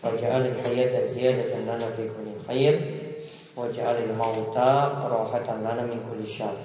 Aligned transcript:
waj'al 0.00 0.42
al-hayata 0.48 1.08
ziyadatan 1.12 1.68
lana 1.68 1.88
fi 1.92 2.08
kulli 2.08 2.34
khair. 2.46 2.74
Waj'al 3.52 4.00
al-mauta 4.06 5.04
rahatan 5.04 5.60
lana 5.60 5.84
min 5.84 6.00
kulli 6.06 6.24
syarr. 6.24 6.56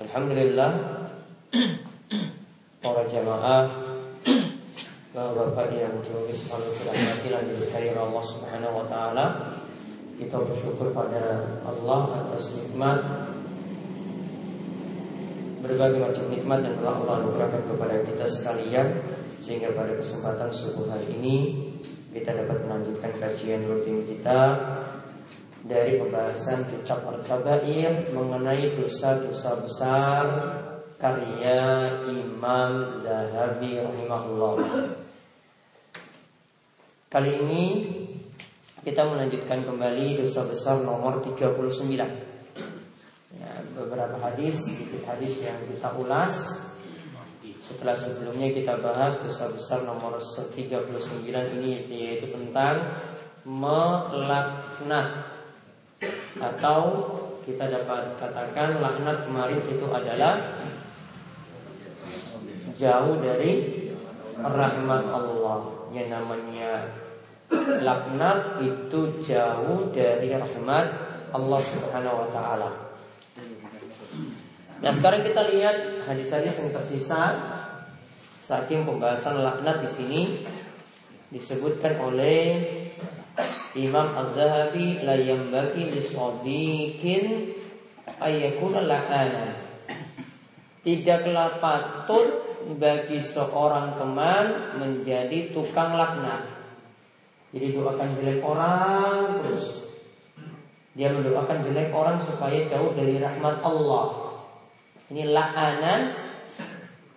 Alhamdulillah. 0.00 0.70
Para 2.78 3.02
jamaah 3.10 3.88
Bapak-bapak 5.08 5.74
yang 5.74 5.98
terus 6.04 6.46
selalu 6.46 6.68
dirahmati 6.78 7.26
dan 7.32 7.42
diberkahi 7.50 7.90
Allah 7.90 8.22
Subhanahu 8.22 8.76
wa 8.78 8.86
taala. 8.86 9.26
Kita 10.14 10.36
bersyukur 10.38 10.94
pada 10.94 11.58
Allah 11.66 12.00
atas 12.22 12.54
nikmat 12.54 13.02
berbagai 15.58 15.98
macam 15.98 16.24
nikmat 16.30 16.58
yang 16.62 16.76
telah 16.78 16.94
Allah 17.02 17.14
anugerahkan 17.24 17.62
kepada 17.66 17.94
kita 18.06 18.24
sekalian 18.30 18.86
sehingga 19.48 19.72
pada 19.72 19.96
kesempatan 19.96 20.52
subuh 20.52 20.92
hari 20.92 21.08
ini 21.16 21.36
kita 22.12 22.36
dapat 22.36 22.68
melanjutkan 22.68 23.16
kajian 23.16 23.64
rutin 23.64 24.04
kita 24.04 24.60
dari 25.64 25.96
pembahasan 25.96 26.68
kitab 26.68 27.08
Al-Kabair 27.08 28.12
mengenai 28.12 28.76
dosa-dosa 28.76 29.56
besar 29.64 30.24
karya 31.00 31.96
Imam 32.12 33.00
Zahabi 33.00 33.80
rahimahullah. 33.80 34.56
Kali 37.08 37.32
ini 37.40 37.64
kita 38.84 39.00
melanjutkan 39.08 39.64
kembali 39.64 40.20
dosa 40.20 40.44
besar 40.44 40.84
nomor 40.84 41.24
39 41.24 41.96
ya, 43.32 43.52
beberapa 43.72 44.20
hadis, 44.20 44.60
sedikit 44.60 45.08
hadis 45.08 45.40
yang 45.40 45.56
kita 45.72 45.88
ulas. 45.96 46.67
Setelah 47.68 47.92
sebelumnya 47.92 48.48
kita 48.48 48.80
bahas 48.80 49.20
dosa 49.20 49.52
besar 49.52 49.84
nomor 49.84 50.16
39 50.16 50.56
ini 51.28 51.76
yaitu 51.84 52.32
tentang 52.32 52.96
melaknat. 53.44 55.36
Atau 56.40 56.80
kita 57.44 57.68
dapat 57.68 58.16
katakan 58.16 58.80
laknat 58.80 59.28
kemarin 59.28 59.60
itu 59.68 59.84
adalah 59.84 60.40
jauh 62.72 63.20
dari 63.20 63.52
rahmat 64.40 65.02
Allah. 65.12 65.58
Yang 65.92 66.08
namanya 66.08 66.72
laknat 67.84 68.64
itu 68.64 69.20
jauh 69.20 69.92
dari 69.92 70.32
rahmat 70.32 70.86
Allah 71.36 71.60
Subhanahu 71.60 72.16
wa 72.24 72.28
taala. 72.32 72.70
Nah 74.78 74.92
sekarang 74.94 75.26
kita 75.26 75.42
lihat 75.52 76.06
hadis-hadis 76.06 76.54
yang 76.62 76.70
tersisa 76.70 77.34
saking 78.48 78.88
pembahasan 78.88 79.44
laknat 79.44 79.84
di 79.84 79.90
sini 79.92 80.22
disebutkan 81.28 82.00
oleh 82.00 82.56
Imam 83.76 84.16
Az-Zahabi 84.16 85.04
la 85.04 85.20
yambaki 85.20 85.92
lisodikin 85.92 87.52
ayakuna 88.16 88.88
la'ana. 88.88 89.52
Tidaklah 90.80 91.60
patut 91.60 92.26
bagi 92.80 93.20
seorang 93.20 94.00
teman 94.00 94.80
menjadi 94.80 95.52
tukang 95.52 95.92
laknat. 95.92 96.48
Jadi 97.52 97.76
doakan 97.76 98.08
jelek 98.16 98.40
orang 98.40 99.44
terus. 99.44 99.92
Dia 100.96 101.12
mendoakan 101.12 101.68
jelek 101.68 101.92
orang 101.92 102.16
supaya 102.16 102.64
jauh 102.64 102.96
dari 102.96 103.20
rahmat 103.20 103.60
Allah. 103.60 104.40
Ini 105.12 105.36
la'anan 105.36 106.27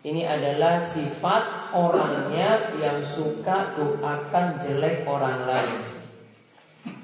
ini 0.02 0.26
adalah 0.26 0.82
sifat 0.82 1.74
orangnya 1.78 2.74
yang 2.82 3.06
suka 3.06 3.78
doakan 3.78 4.58
jelek 4.58 5.06
orang 5.06 5.46
lain. 5.46 5.74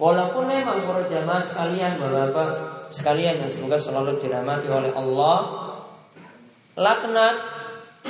Walaupun 0.01 0.49
memang 0.49 0.81
para 0.81 1.05
jamaah 1.05 1.45
sekalian, 1.45 2.01
bapak-bapak 2.01 2.49
sekalian 2.89 3.45
yang 3.45 3.51
semoga 3.53 3.77
selalu 3.77 4.17
dirahmati 4.17 4.65
oleh 4.73 4.89
Allah, 4.97 5.37
laknat 6.73 7.35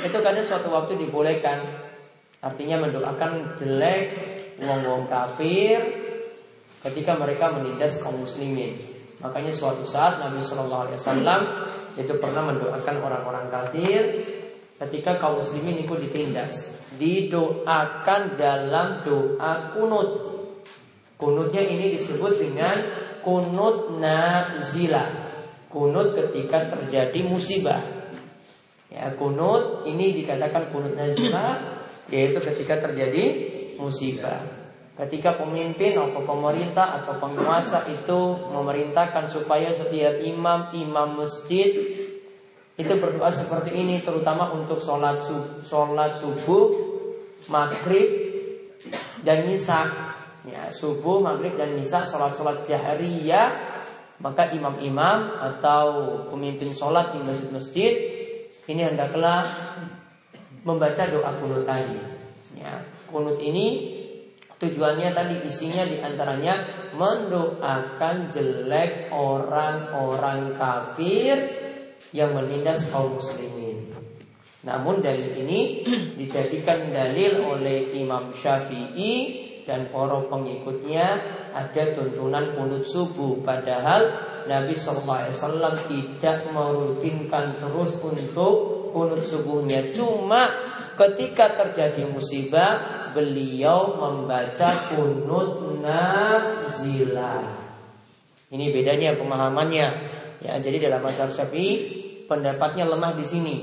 itu 0.00 0.16
kadang 0.24 0.44
suatu 0.48 0.72
waktu 0.72 0.96
dibolehkan. 0.96 1.68
Artinya 2.40 2.88
mendoakan 2.88 3.60
jelek 3.60 4.04
wong-wong 4.56 5.04
kafir 5.04 5.84
ketika 6.88 7.12
mereka 7.12 7.52
menindas 7.52 8.00
kaum 8.00 8.24
muslimin. 8.24 8.72
Makanya 9.20 9.52
suatu 9.52 9.84
saat 9.84 10.22
Nabi 10.22 10.40
Shallallahu 10.40 10.82
Alaihi 10.88 10.98
Wasallam 11.02 11.40
itu 11.98 12.12
pernah 12.22 12.42
mendoakan 12.48 12.96
orang-orang 13.02 13.46
kafir 13.50 14.00
ketika 14.78 15.18
kaum 15.18 15.42
muslimin 15.42 15.82
ikut 15.82 15.98
ditindas. 15.98 16.78
Didoakan 16.98 18.38
dalam 18.38 19.02
doa 19.02 19.74
kunut. 19.74 20.08
Kunutnya 21.18 21.62
ini 21.62 21.98
disebut 21.98 22.38
dengan 22.38 22.76
kunut 23.22 23.98
nazila. 23.98 25.04
Kunut 25.68 26.14
ketika 26.14 26.70
terjadi 26.70 27.20
musibah. 27.26 27.82
Ya, 28.88 29.12
kunut 29.18 29.84
ini 29.84 30.16
dikatakan 30.16 30.72
kunut 30.72 30.96
nazila 30.96 31.78
yaitu 32.08 32.40
ketika 32.40 32.80
terjadi 32.88 33.24
musibah. 33.76 34.40
Ketika 34.98 35.38
pemimpin 35.38 35.94
atau 35.94 36.26
pemerintah 36.26 37.02
atau 37.02 37.22
penguasa 37.22 37.86
itu 37.86 38.34
memerintahkan 38.50 39.30
supaya 39.30 39.70
setiap 39.70 40.18
imam 40.18 40.74
imam 40.74 41.22
masjid 41.22 41.70
itu 42.78 42.94
berdoa 43.02 43.34
seperti 43.34 43.74
ini 43.74 44.06
terutama 44.06 44.54
untuk 44.54 44.78
sholat 44.78 45.18
subuh, 45.18 45.58
sholat 45.66 46.14
subuh 46.14 46.64
maghrib 47.50 48.06
dan 49.26 49.50
nisa. 49.50 49.90
Ya 50.46 50.70
subuh 50.70 51.18
maghrib 51.18 51.58
dan 51.58 51.74
nisa 51.74 52.06
sholat 52.06 52.38
sholat 52.38 52.62
jahriyah. 52.62 53.76
Maka 54.18 54.50
imam-imam 54.50 55.38
atau 55.38 55.86
pemimpin 56.30 56.74
sholat 56.74 57.14
di 57.14 57.22
masjid-masjid 57.22 57.94
ini 58.66 58.82
hendaklah 58.82 59.46
membaca 60.62 61.02
doa 61.06 61.34
kunut 61.38 61.66
tadi. 61.66 61.98
Ya 62.58 62.82
kunut 63.10 63.38
ini 63.42 63.98
Tujuannya 64.58 65.14
tadi 65.14 65.38
isinya 65.46 65.86
di 65.86 66.02
antaranya 66.02 66.58
mendoakan 66.98 68.26
jelek 68.26 69.06
orang-orang 69.14 70.58
kafir 70.58 71.57
yang 72.12 72.32
menindas 72.32 72.88
kaum 72.88 73.16
muslimin. 73.16 73.92
Namun 74.64 75.00
dalil 75.00 75.38
ini 75.44 75.86
dijadikan 76.20 76.90
dalil 76.90 77.40
oleh 77.44 77.94
Imam 77.94 78.34
Syafi'i 78.34 79.46
dan 79.68 79.92
para 79.92 80.24
pengikutnya 80.26 81.06
ada 81.52 81.84
tuntunan 81.92 82.56
kunut 82.56 82.88
subuh 82.88 83.44
padahal 83.44 84.08
Nabi 84.48 84.72
SAW 84.72 85.76
tidak 85.88 86.48
merutinkan 86.48 87.60
terus 87.60 87.92
untuk 88.00 88.88
kunut 88.96 89.20
subuhnya 89.20 89.92
cuma 89.92 90.48
ketika 90.96 91.52
terjadi 91.52 92.08
musibah 92.08 92.98
beliau 93.12 93.96
membaca 93.96 94.88
kunut 94.92 95.80
nazilah. 95.84 97.44
Ini 98.48 98.72
bedanya 98.72 99.12
pemahamannya. 99.20 100.16
Ya, 100.38 100.54
jadi 100.62 100.88
dalam 100.88 101.02
mazhab 101.02 101.28
Syafi'i 101.34 101.97
pendapatnya 102.28 102.84
lemah 102.84 103.16
di 103.16 103.24
sini. 103.24 103.56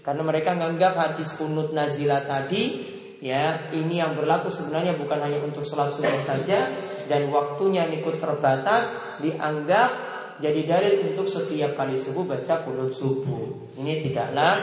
Karena 0.00 0.22
mereka 0.22 0.54
menganggap 0.54 0.94
hadis 0.94 1.34
kunut 1.34 1.74
nazilah 1.74 2.26
tadi 2.26 2.90
ya 3.22 3.70
ini 3.70 4.02
yang 4.02 4.18
berlaku 4.18 4.50
sebenarnya 4.50 4.98
bukan 4.98 5.22
hanya 5.22 5.38
untuk 5.46 5.62
sholat 5.62 5.94
subuh 5.94 6.22
saja 6.26 6.74
dan 7.06 7.30
waktunya 7.30 7.86
ikut 7.86 8.18
terbatas 8.18 8.90
dianggap 9.22 10.10
jadi 10.42 10.66
dalil 10.66 11.14
untuk 11.14 11.30
setiap 11.30 11.78
kali 11.78 11.94
subuh 11.94 12.26
baca 12.26 12.66
kunut 12.66 12.90
subuh. 12.90 13.70
Ini 13.78 14.02
tidaklah 14.02 14.54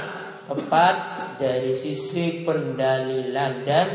tepat 0.43 0.95
dari 1.39 1.71
sisi 1.71 2.43
pendalilan 2.43 3.53
dan 3.63 3.87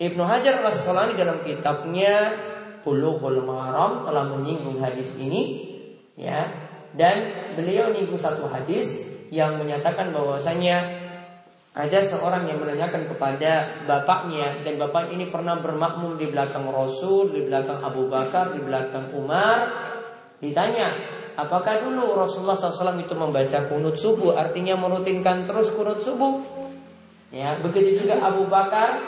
Ibnu 0.00 0.24
Hajar 0.24 0.64
al 0.64 0.72
Asqalani 0.72 1.12
dalam 1.12 1.44
kitabnya 1.44 2.32
Bulughul 2.80 3.44
Maram 3.44 4.08
telah 4.08 4.24
menyinggung 4.32 4.80
hadis 4.80 5.12
ini 5.20 5.68
ya 6.16 6.63
dan 6.94 7.50
beliau 7.58 7.90
menyinggung 7.90 8.18
satu 8.18 8.46
hadis 8.46 9.02
yang 9.34 9.58
menyatakan 9.58 10.14
bahwasanya 10.14 11.02
ada 11.74 11.98
seorang 12.06 12.46
yang 12.46 12.62
menanyakan 12.62 13.10
kepada 13.10 13.82
bapaknya 13.82 14.62
dan 14.62 14.78
bapak 14.78 15.10
ini 15.10 15.26
pernah 15.26 15.58
bermakmum 15.58 16.14
di 16.14 16.30
belakang 16.30 16.70
Rasul, 16.70 17.34
di 17.34 17.42
belakang 17.50 17.82
Abu 17.82 18.06
Bakar, 18.06 18.54
di 18.54 18.62
belakang 18.62 19.10
Umar. 19.10 19.90
Ditanya, 20.38 20.94
apakah 21.34 21.82
dulu 21.82 22.14
Rasulullah 22.14 22.54
SAW 22.54 22.94
itu 23.02 23.18
membaca 23.18 23.58
kunut 23.66 23.98
subuh, 23.98 24.38
artinya 24.38 24.78
merutinkan 24.78 25.50
terus 25.50 25.74
kunut 25.74 25.98
subuh? 25.98 26.38
Ya, 27.34 27.58
begitu 27.58 28.06
juga 28.06 28.22
Abu 28.22 28.46
Bakar 28.46 29.02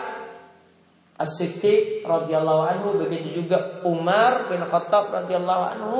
As-Siddiq 1.17 2.05
radhiyallahu 2.05 2.63
anhu 2.69 2.89
begitu 3.01 3.41
juga 3.41 3.81
Umar 3.89 4.53
bin 4.53 4.61
Khattab 4.61 5.09
radhiyallahu 5.09 5.63
anhu 5.73 5.99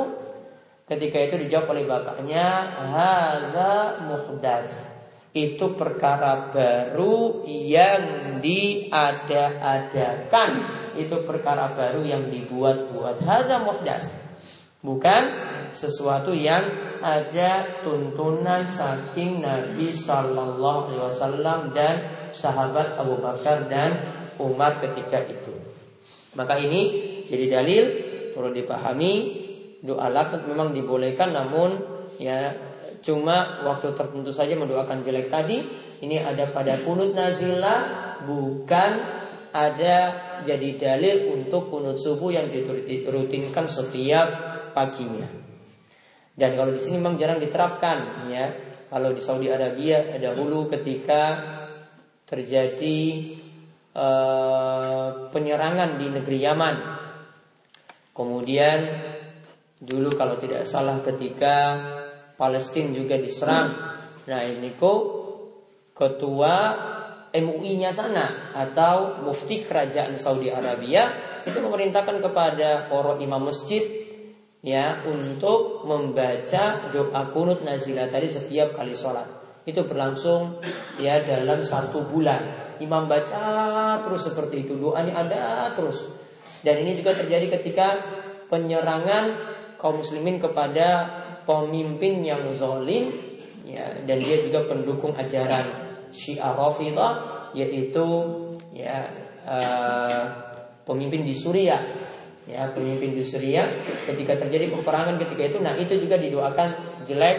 ketika 0.87 1.19
itu 1.19 1.35
dijawab 1.45 1.75
oleh 1.75 1.85
bapaknya 1.85 2.47
hadza 2.95 4.07
muhdas 4.07 4.87
itu 5.37 5.77
perkara 5.77 6.49
baru 6.49 7.45
yang 7.45 8.41
diada-adakan. 8.41 10.49
Itu 10.97 11.21
perkara 11.29 11.77
baru 11.77 12.01
yang 12.01 12.33
dibuat-buat. 12.33 13.21
Hadza 13.21 13.61
muhdas. 13.61 14.09
Bukan 14.81 15.29
sesuatu 15.77 16.33
yang 16.33 16.65
ada 17.03 17.83
tuntunan 17.85 18.65
saking 18.65 19.45
Nabi 19.45 19.93
Sallallahu 19.93 20.89
Alaihi 20.89 21.05
Wasallam 21.05 21.69
dan 21.77 22.01
sahabat 22.33 22.97
Abu 22.97 23.21
Bakar 23.21 23.69
dan 23.69 23.93
Umar 24.41 24.81
ketika 24.81 25.21
itu. 25.21 25.53
Maka 26.33 26.57
ini 26.61 26.81
jadi 27.29 27.61
dalil 27.61 27.83
perlu 28.33 28.49
dipahami 28.53 29.45
doa 29.87 30.11
laknat 30.11 30.43
memang 30.43 30.75
dibolehkan 30.75 31.31
namun 31.31 31.79
ya 32.19 32.51
cuma 32.99 33.63
waktu 33.63 33.95
tertentu 33.95 34.35
saja 34.35 34.59
mendoakan 34.59 34.99
jelek 34.99 35.31
tadi 35.31 35.63
ini 36.03 36.19
ada 36.19 36.51
pada 36.51 36.83
kunut 36.83 37.15
nazilah 37.15 37.79
bukan 38.27 38.91
ada 39.49 39.97
jadi 40.45 40.69
dalil 40.77 41.33
untuk 41.33 41.73
kunut 41.73 41.97
subuh 41.97 42.29
yang 42.29 42.53
dirutinkan 42.53 43.65
setiap 43.65 44.27
paginya. 44.77 45.25
Dan 46.37 46.53
kalau 46.53 46.69
di 46.69 46.81
sini 46.81 47.01
memang 47.01 47.17
jarang 47.17 47.41
diterapkan 47.41 48.29
ya. 48.29 48.45
Kalau 48.87 49.11
di 49.11 49.19
Saudi 49.19 49.51
Arabia 49.51 50.15
dahulu 50.15 50.71
ketika 50.71 51.43
terjadi 52.23 52.99
uh, 53.97 55.27
penyerangan 55.33 55.99
di 55.99 56.07
negeri 56.07 56.37
Yaman. 56.39 56.75
Kemudian 58.15 58.79
dulu 59.77 60.09
kalau 60.17 60.41
tidak 60.41 60.65
salah 60.65 61.01
ketika 61.05 61.77
Palestina 62.37 62.93
juga 62.93 63.17
diserang. 63.17 63.69
Nah 64.27 64.41
ini 64.45 64.73
kok 64.77 65.01
ketua 65.93 66.55
MUI-nya 67.33 67.93
sana 67.93 68.53
atau 68.53 69.21
mufti 69.21 69.61
kerajaan 69.65 70.17
Saudi 70.17 70.49
Arabia 70.49 71.09
itu 71.45 71.57
memerintahkan 71.61 72.19
kepada 72.19 72.89
para 72.89 73.13
imam 73.21 73.49
masjid 73.49 73.81
ya 74.65 75.05
untuk 75.05 75.85
membaca 75.85 76.91
doa 76.91 77.21
kunut 77.31 77.61
nazilah 77.61 78.09
tadi 78.09 78.27
setiap 78.27 78.75
kali 78.75 78.97
sholat. 78.97 79.25
Itu 79.67 79.83
berlangsung 79.83 80.63
ya 80.97 81.21
dalam 81.23 81.61
satu 81.61 82.07
bulan. 82.07 82.67
Imam 82.77 83.09
baca 83.09 83.97
terus 84.05 84.29
seperti 84.29 84.69
itu, 84.69 84.77
doanya 84.77 85.25
ada 85.25 85.73
terus. 85.73 85.97
Dan 86.61 86.77
ini 86.85 86.93
juga 87.01 87.17
terjadi 87.17 87.57
ketika 87.57 87.97
penyerangan 88.53 89.56
kaum 89.77 90.01
muslimin 90.01 90.41
kepada 90.41 91.07
pemimpin 91.47 92.25
yang 92.25 92.43
zalim 92.51 93.13
ya 93.63 94.03
dan 94.03 94.17
dia 94.19 94.37
juga 94.43 94.67
pendukung 94.67 95.15
ajaran 95.15 95.65
Syiah 96.11 96.51
Rafidah 96.53 97.11
yaitu 97.55 98.05
ya 98.75 99.07
uh, 99.47 100.23
pemimpin 100.83 101.23
di 101.23 101.35
Suriah. 101.35 102.09
Ya 102.47 102.71
pemimpin 102.71 103.11
di 103.11 103.27
Suriah 103.27 103.67
ketika 104.07 104.39
terjadi 104.39 104.71
peperangan 104.71 105.19
ketika 105.19 105.43
itu 105.51 105.57
nah 105.59 105.75
itu 105.75 105.99
juga 105.99 106.15
didoakan 106.15 107.03
jelek 107.03 107.37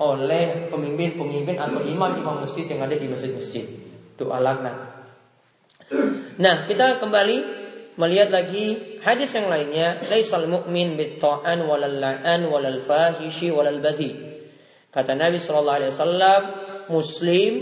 oleh 0.00 0.68
pemimpin-pemimpin 0.68 1.60
atau 1.60 1.80
imam-imam 1.84 2.44
masjid 2.44 2.64
yang 2.68 2.84
ada 2.84 2.96
di 2.96 3.08
masjid-masjid. 3.08 3.64
Doa 4.16 4.36
laknat. 4.40 4.76
Nah 6.40 6.64
kita 6.68 7.00
kembali 7.00 7.59
melihat 8.00 8.32
lagi 8.32 8.98
hadis 9.04 9.36
yang 9.36 9.52
lainnya 9.52 10.00
laisal 10.08 10.48
mu'min 10.48 10.96
bitta'an 10.96 11.60
walal 11.68 12.00
la'an 12.00 12.48
walal 12.48 12.80
fahishi 12.80 13.52
walal 13.52 13.84
badhi 13.84 14.16
kata 14.88 15.12
Nabi 15.12 15.36
sallallahu 15.36 15.78
alaihi 15.84 15.92
wasallam 15.92 16.42
muslim 16.88 17.52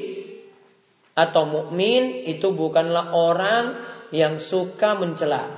atau 1.18 1.42
mukmin 1.44 2.24
itu 2.30 2.54
bukanlah 2.54 3.10
orang 3.10 3.74
yang 4.14 4.38
suka 4.38 4.94
mencela. 4.94 5.50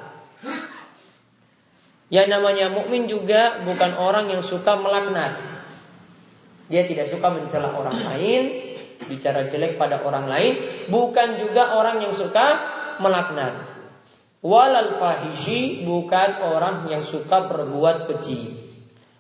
Yang 2.11 2.27
namanya 2.33 2.67
mukmin 2.73 3.07
juga 3.07 3.63
bukan 3.63 3.95
orang 4.01 4.33
yang 4.33 4.43
suka 4.43 4.75
melaknat. 4.75 5.37
Dia 6.67 6.89
tidak 6.89 7.07
suka 7.07 7.29
mencela 7.31 7.77
orang 7.77 7.95
lain 8.09 8.43
bicara 9.07 9.47
jelek 9.47 9.75
pada 9.81 10.01
orang 10.07 10.29
lain 10.29 10.87
bukan 10.87 11.41
juga 11.41 11.75
orang 11.75 12.05
yang 12.05 12.15
suka 12.15 12.47
melaknat 13.01 13.70
Walal 14.41 14.97
fahishi 14.97 15.85
bukan 15.85 16.41
orang 16.41 16.89
yang 16.89 17.05
suka 17.05 17.45
berbuat 17.45 18.09
keji. 18.09 18.57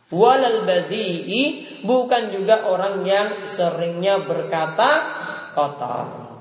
Walal 0.09 0.65
bazi'i 0.65 1.69
bukan 1.85 2.33
juga 2.33 2.65
orang 2.65 3.05
yang 3.05 3.45
seringnya 3.45 4.25
berkata 4.25 4.91
kotor. 5.53 6.41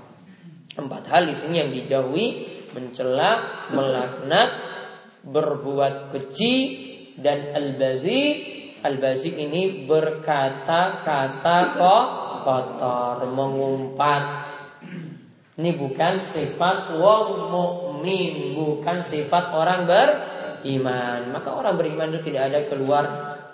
Empat 0.79 1.03
hal 1.11 1.27
di 1.27 1.35
sini 1.35 1.55
yang 1.59 1.75
dijauhi 1.75 2.27
mencela, 2.71 3.67
melaknat, 3.75 4.49
berbuat 5.27 6.15
keji 6.15 6.55
dan 7.19 7.51
al-bazi. 7.51 8.55
Al-bazi 8.79 9.35
ini 9.35 9.83
berkata-kata 9.83 11.57
kotor, 12.47 13.27
mengumpat. 13.27 14.48
Ini 15.59 15.75
bukan 15.75 16.23
sifat 16.23 16.95
wong 16.95 17.51
mukmin, 17.51 18.55
bukan 18.55 19.03
sifat 19.03 19.51
orang 19.51 19.83
beriman. 19.83 21.35
Maka 21.35 21.51
orang 21.51 21.75
beriman 21.75 22.15
itu 22.15 22.31
tidak 22.31 22.47
ada 22.47 22.59
keluar 22.71 23.03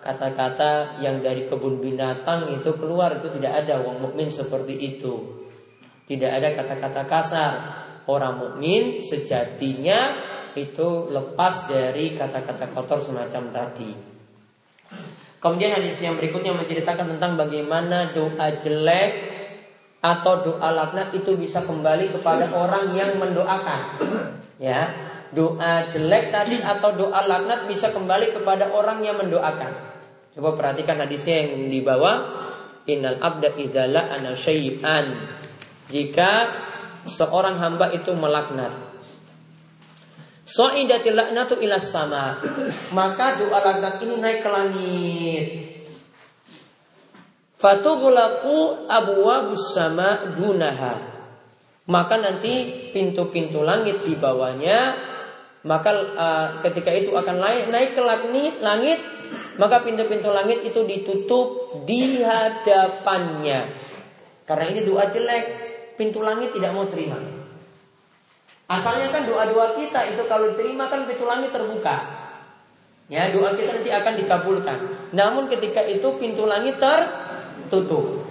kata-kata 0.06 1.02
yang 1.02 1.26
dari 1.26 1.50
kebun 1.50 1.82
binatang 1.82 2.54
itu 2.54 2.78
keluar 2.78 3.18
itu 3.18 3.34
tidak 3.42 3.66
ada 3.66 3.82
wong 3.82 4.06
mukmin 4.06 4.30
seperti 4.30 4.78
itu. 4.78 5.18
Tidak 6.06 6.30
ada 6.30 6.54
kata-kata 6.54 7.10
kasar. 7.10 7.54
Orang 8.06 8.38
mukmin 8.38 9.02
sejatinya 9.02 10.14
itu 10.54 11.10
lepas 11.10 11.66
dari 11.66 12.14
kata-kata 12.14 12.70
kotor 12.70 13.02
semacam 13.02 13.50
tadi. 13.50 13.92
Kemudian 15.42 15.74
hadis 15.74 15.98
yang 16.06 16.14
berikutnya 16.22 16.54
menceritakan 16.54 17.18
tentang 17.18 17.34
bagaimana 17.34 18.14
doa 18.14 18.54
jelek 18.54 19.35
atau 20.06 20.46
doa 20.46 20.70
laknat 20.70 21.10
itu 21.18 21.34
bisa 21.34 21.66
kembali 21.66 22.14
kepada 22.14 22.54
orang 22.54 22.94
yang 22.94 23.18
mendoakan. 23.18 23.98
Ya, 24.62 24.94
doa 25.34 25.90
jelek 25.90 26.30
tadi 26.30 26.62
atau 26.62 26.94
doa 26.94 27.26
laknat 27.26 27.66
bisa 27.66 27.90
kembali 27.90 28.38
kepada 28.38 28.70
orang 28.70 29.02
yang 29.02 29.18
mendoakan. 29.18 29.74
Coba 30.38 30.54
perhatikan 30.54 31.02
hadisnya 31.02 31.42
yang 31.42 31.74
di 31.74 31.82
bawah. 31.82 32.46
Innal 32.86 33.18
abda 33.18 33.58
idzala 33.58 34.14
ana 34.14 34.38
syai'an. 34.38 35.26
Jika 35.90 36.32
seorang 37.10 37.58
hamba 37.58 37.90
itu 37.90 38.14
melaknat. 38.14 38.94
So'idatil 40.46 41.18
laknatu 41.18 41.58
sama. 41.82 42.38
Maka 42.94 43.42
doa 43.42 43.58
laknat 43.58 43.98
ini 44.06 44.16
naik 44.22 44.46
ke 44.46 44.50
langit. 44.54 45.75
Fatughlaqu 47.56 48.88
abwabus 48.88 49.76
sama 49.76 50.36
dunaha. 50.36 51.16
Maka 51.86 52.18
nanti 52.18 52.90
pintu-pintu 52.92 53.62
langit 53.62 54.02
di 54.02 54.18
bawahnya 54.18 54.98
maka 55.66 55.92
uh, 55.98 56.48
ketika 56.62 56.94
itu 56.94 57.10
akan 57.10 57.42
naik 57.42 57.74
naik 57.74 57.98
ke 57.98 58.02
langit, 58.06 58.62
langit 58.62 59.02
maka 59.58 59.82
pintu-pintu 59.82 60.30
langit 60.30 60.62
itu 60.62 60.86
ditutup 60.86 61.82
di 61.90 62.22
hadapannya. 62.22 63.66
Karena 64.46 64.66
ini 64.70 64.86
doa 64.86 65.10
jelek, 65.10 65.46
pintu 65.98 66.22
langit 66.22 66.54
tidak 66.54 66.70
mau 66.70 66.86
terima. 66.86 67.18
Asalnya 68.70 69.10
kan 69.10 69.26
doa-doa 69.26 69.74
kita 69.74 70.06
itu 70.14 70.22
kalau 70.30 70.54
diterima 70.54 70.86
kan 70.86 71.10
pintu 71.10 71.26
langit 71.26 71.50
terbuka. 71.50 71.98
Ya, 73.10 73.30
doa 73.34 73.58
kita 73.58 73.82
nanti 73.82 73.90
akan 73.90 74.14
dikabulkan. 74.22 74.78
Namun 75.18 75.50
ketika 75.50 75.82
itu 75.82 76.14
pintu 76.22 76.46
langit 76.46 76.78
ter 76.78 77.10
tutup. 77.76 78.24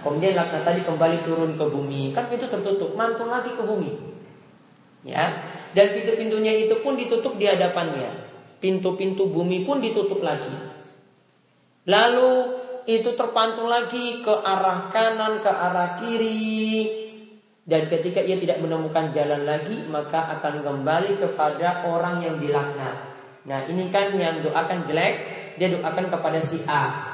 Kemudian 0.00 0.32
laknat 0.32 0.64
tadi 0.64 0.80
kembali 0.80 1.20
turun 1.26 1.52
ke 1.60 1.64
bumi, 1.68 2.16
kan 2.16 2.32
pintu 2.32 2.48
tertutup, 2.48 2.96
mantul 2.96 3.28
lagi 3.28 3.52
ke 3.52 3.60
bumi. 3.60 3.92
Ya, 5.04 5.44
dan 5.76 5.94
pintu-pintunya 5.94 6.54
itu 6.56 6.80
pun 6.80 6.96
ditutup 6.96 7.36
di 7.36 7.44
hadapannya. 7.44 8.30
Pintu-pintu 8.58 9.28
bumi 9.28 9.62
pun 9.62 9.78
ditutup 9.84 10.24
lagi. 10.24 10.50
Lalu 11.86 12.30
itu 12.88 13.12
terpantul 13.14 13.68
lagi 13.68 14.24
ke 14.24 14.32
arah 14.32 14.88
kanan, 14.88 15.44
ke 15.44 15.50
arah 15.50 16.00
kiri. 16.00 16.88
Dan 17.68 17.84
ketika 17.92 18.24
ia 18.24 18.40
tidak 18.40 18.64
menemukan 18.64 19.12
jalan 19.12 19.44
lagi, 19.44 19.76
maka 19.92 20.40
akan 20.40 20.64
kembali 20.64 21.20
kepada 21.20 21.84
orang 21.84 22.24
yang 22.24 22.40
dilaknat. 22.40 22.96
Nah, 23.44 23.64
ini 23.68 23.92
kan 23.92 24.16
yang 24.16 24.40
doakan 24.40 24.88
jelek, 24.88 25.14
dia 25.60 25.68
doakan 25.76 26.08
kepada 26.08 26.40
si 26.40 26.64
A. 26.64 27.07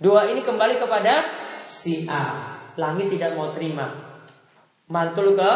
Doa 0.00 0.32
ini 0.32 0.40
kembali 0.40 0.80
kepada 0.80 1.28
si 1.68 2.08
A. 2.08 2.56
Langit 2.80 3.12
tidak 3.12 3.36
mau 3.36 3.52
terima. 3.52 3.92
Mantul 4.88 5.36
ke 5.36 5.50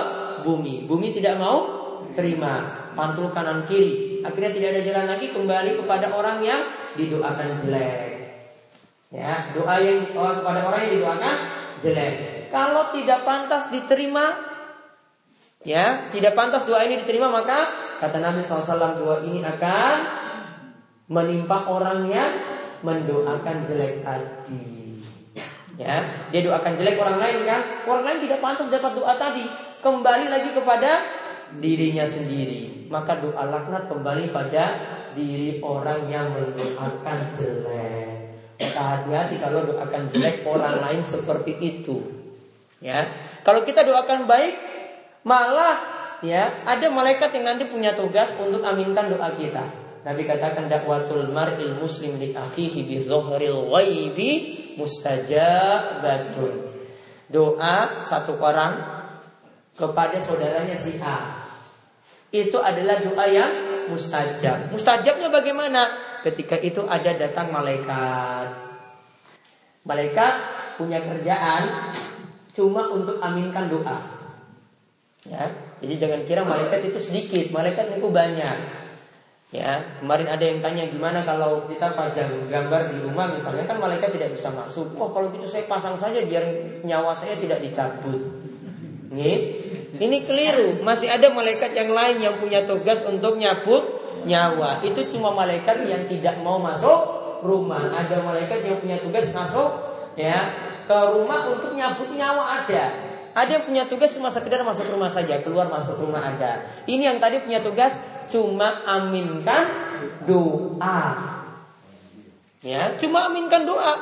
bumi. 0.44 0.84
Bumi 0.84 1.16
tidak 1.16 1.40
mau 1.40 1.64
terima. 2.12 2.84
Mantul 2.92 3.32
kanan 3.32 3.64
kiri. 3.64 4.20
Akhirnya 4.20 4.52
tidak 4.52 4.68
ada 4.76 4.82
jalan 4.84 5.06
lagi 5.16 5.32
kembali 5.32 5.80
kepada 5.80 6.12
orang 6.12 6.44
yang 6.44 6.60
didoakan 6.92 7.56
jelek. 7.56 7.96
Ya, 9.08 9.48
doa 9.56 9.80
yang 9.80 10.12
oh, 10.12 10.32
kepada 10.36 10.60
orang 10.60 10.80
yang 10.84 10.92
didoakan 11.00 11.36
jelek. 11.80 12.14
kalau 12.52 12.92
tidak 12.94 13.24
pantas 13.26 13.70
diterima, 13.70 14.30
ya, 15.64 16.06
tidak 16.10 16.36
pantas 16.38 16.66
doa 16.68 16.82
ini 16.86 17.02
diterima, 17.02 17.30
maka 17.30 17.66
kata 17.98 18.18
Nabi 18.22 18.42
SAW 18.42 18.98
doa 18.98 19.22
ini 19.26 19.42
akan 19.42 19.96
menimpa 21.10 21.66
orang 21.66 22.06
yang 22.10 22.53
mendoakan 22.84 23.64
jelek 23.64 24.04
tadi. 24.04 25.00
Ya, 25.74 26.06
dia 26.30 26.40
doakan 26.44 26.78
jelek 26.78 27.00
orang 27.00 27.18
lain 27.18 27.42
kan? 27.48 27.60
Orang 27.88 28.04
lain 28.06 28.20
tidak 28.22 28.38
pantas 28.38 28.70
dapat 28.70 28.94
doa 28.94 29.16
tadi. 29.18 29.42
Kembali 29.82 30.30
lagi 30.30 30.54
kepada 30.54 31.02
dirinya 31.58 32.06
sendiri. 32.06 32.86
Maka 32.92 33.18
doa 33.18 33.42
laknat 33.48 33.90
kembali 33.90 34.30
pada 34.30 34.64
diri 35.16 35.58
orang 35.64 36.06
yang 36.06 36.30
mendoakan 36.30 37.18
jelek. 37.34 38.38
Maka 38.54 38.80
hati-hati 38.80 39.42
kalau 39.42 39.66
doakan 39.66 40.02
jelek 40.14 40.46
orang 40.46 40.78
lain 40.78 41.02
seperti 41.02 41.58
itu. 41.58 41.96
Ya, 42.78 43.08
kalau 43.42 43.66
kita 43.66 43.82
doakan 43.82 44.28
baik, 44.30 44.54
malah 45.26 45.74
ya 46.22 46.62
ada 46.68 46.86
malaikat 46.92 47.34
yang 47.34 47.50
nanti 47.50 47.66
punya 47.66 47.96
tugas 47.98 48.30
untuk 48.38 48.62
aminkan 48.62 49.10
doa 49.10 49.34
kita. 49.34 49.83
Nabi 50.04 50.28
katakan 50.28 50.68
dakwatul 50.68 51.32
mar'il 51.32 51.80
muslim 51.80 52.20
li 52.20 52.36
akhihi 52.36 52.80
bi 52.84 52.96
dhahril 53.08 53.72
ghaibi 53.72 54.30
mustajabatun. 54.76 56.76
Doa 57.32 58.04
satu 58.04 58.36
orang 58.36 58.84
kepada 59.72 60.20
saudaranya 60.20 60.76
si 60.76 61.00
A. 61.00 61.48
Itu 62.28 62.60
adalah 62.60 63.00
doa 63.00 63.24
yang 63.32 63.52
mustajab. 63.88 64.68
Mustajabnya 64.68 65.32
bagaimana? 65.32 65.88
Ketika 66.20 66.60
itu 66.60 66.84
ada 66.84 67.16
datang 67.16 67.48
malaikat. 67.48 68.60
Malaikat 69.88 70.34
punya 70.76 71.00
kerjaan 71.00 71.96
cuma 72.52 72.92
untuk 72.92 73.24
aminkan 73.24 73.72
doa. 73.72 74.04
Ya, 75.24 75.48
jadi 75.80 75.94
jangan 75.96 76.20
kira 76.28 76.44
malaikat 76.44 76.92
itu 76.92 77.00
sedikit, 77.00 77.56
malaikat 77.56 77.96
itu 77.96 78.08
banyak. 78.12 78.83
Ya, 79.54 79.86
kemarin 80.02 80.26
ada 80.26 80.42
yang 80.42 80.58
tanya 80.58 80.82
gimana 80.90 81.22
kalau 81.22 81.62
kita 81.70 81.94
pajang 81.94 82.50
gambar 82.50 82.90
di 82.90 82.98
rumah 83.06 83.30
misalnya 83.30 83.62
kan 83.70 83.78
malaikat 83.78 84.10
tidak 84.10 84.34
bisa 84.34 84.50
masuk. 84.50 84.98
Oh, 84.98 85.14
kalau 85.14 85.30
gitu 85.30 85.46
saya 85.46 85.62
pasang 85.70 85.94
saja 85.94 86.26
biar 86.26 86.42
nyawa 86.82 87.14
saya 87.14 87.38
tidak 87.38 87.62
dicabut. 87.62 88.18
Nih, 89.14 89.38
ini 89.94 90.26
keliru. 90.26 90.82
Masih 90.82 91.06
ada 91.06 91.30
malaikat 91.30 91.70
yang 91.70 91.86
lain 91.94 92.16
yang 92.18 92.34
punya 92.42 92.66
tugas 92.66 92.98
untuk 93.06 93.38
nyabut 93.38 94.02
nyawa. 94.26 94.82
Itu 94.82 95.06
cuma 95.14 95.30
malaikat 95.30 95.86
yang 95.86 96.10
tidak 96.10 96.34
mau 96.42 96.58
masuk 96.58 96.98
rumah. 97.46 97.94
Ada 97.94 98.26
malaikat 98.26 98.58
yang 98.66 98.82
punya 98.82 98.98
tugas 98.98 99.30
masuk 99.30 99.70
ya 100.18 100.50
ke 100.82 100.98
rumah 101.14 101.46
untuk 101.46 101.78
nyabut 101.78 102.10
nyawa 102.10 102.66
ada. 102.66 103.13
Ada 103.34 103.50
yang 103.60 103.64
punya 103.66 103.82
tugas 103.90 104.14
cuma 104.14 104.30
sekedar 104.30 104.62
masuk 104.62 104.86
rumah 104.94 105.10
saja, 105.10 105.42
keluar 105.42 105.66
masuk 105.66 105.98
rumah 105.98 106.22
ada. 106.22 106.64
Ini 106.86 107.14
yang 107.14 107.18
tadi 107.18 107.42
punya 107.42 107.58
tugas 107.58 107.98
cuma 108.30 108.86
aminkan 108.86 109.66
doa. 110.22 111.02
Ya, 112.62 112.94
cuma 112.96 113.26
aminkan 113.26 113.66
doa. 113.66 113.94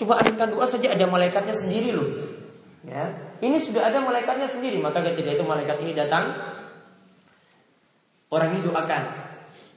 Cuma 0.00 0.16
aminkan 0.18 0.48
doa 0.48 0.64
saja 0.64 0.96
ada 0.96 1.04
malaikatnya 1.04 1.52
sendiri 1.52 1.92
loh. 1.92 2.08
Ya, 2.82 3.36
ini 3.44 3.60
sudah 3.60 3.86
ada 3.86 4.00
malaikatnya 4.00 4.48
sendiri. 4.48 4.80
Maka 4.80 5.04
ketika 5.12 5.36
itu 5.36 5.44
malaikat 5.44 5.78
ini 5.84 5.92
datang, 5.92 6.32
orang 8.32 8.56
ini 8.56 8.64
doakan, 8.64 9.02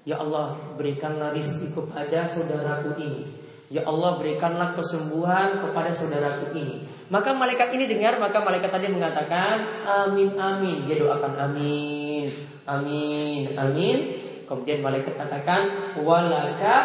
Ya 0.05 0.21
Allah 0.21 0.53
berikanlah 0.77 1.33
rizki 1.33 1.74
kepada 1.74 2.29
saudaraku 2.29 2.93
ini. 3.01 3.44
Ya 3.65 3.81
Allah 3.81 4.22
berikanlah 4.22 4.77
kesembuhan 4.77 5.57
kepada 5.65 5.89
saudaraku 5.89 6.53
ini. 6.53 6.86
Maka 7.10 7.34
malaikat 7.34 7.74
ini 7.74 7.89
dengar, 7.89 8.17
maka 8.22 8.41
malaikat 8.41 8.69
tadi 8.69 8.89
mengatakan 8.89 9.86
amin 9.86 10.38
amin. 10.38 10.86
Dia 10.86 11.01
doakan 11.01 11.34
amin, 11.34 12.29
amin, 12.69 13.57
amin. 13.57 13.98
Kemudian 14.45 14.86
malaikat 14.86 15.17
katakan 15.17 15.95
walaka 16.01 16.75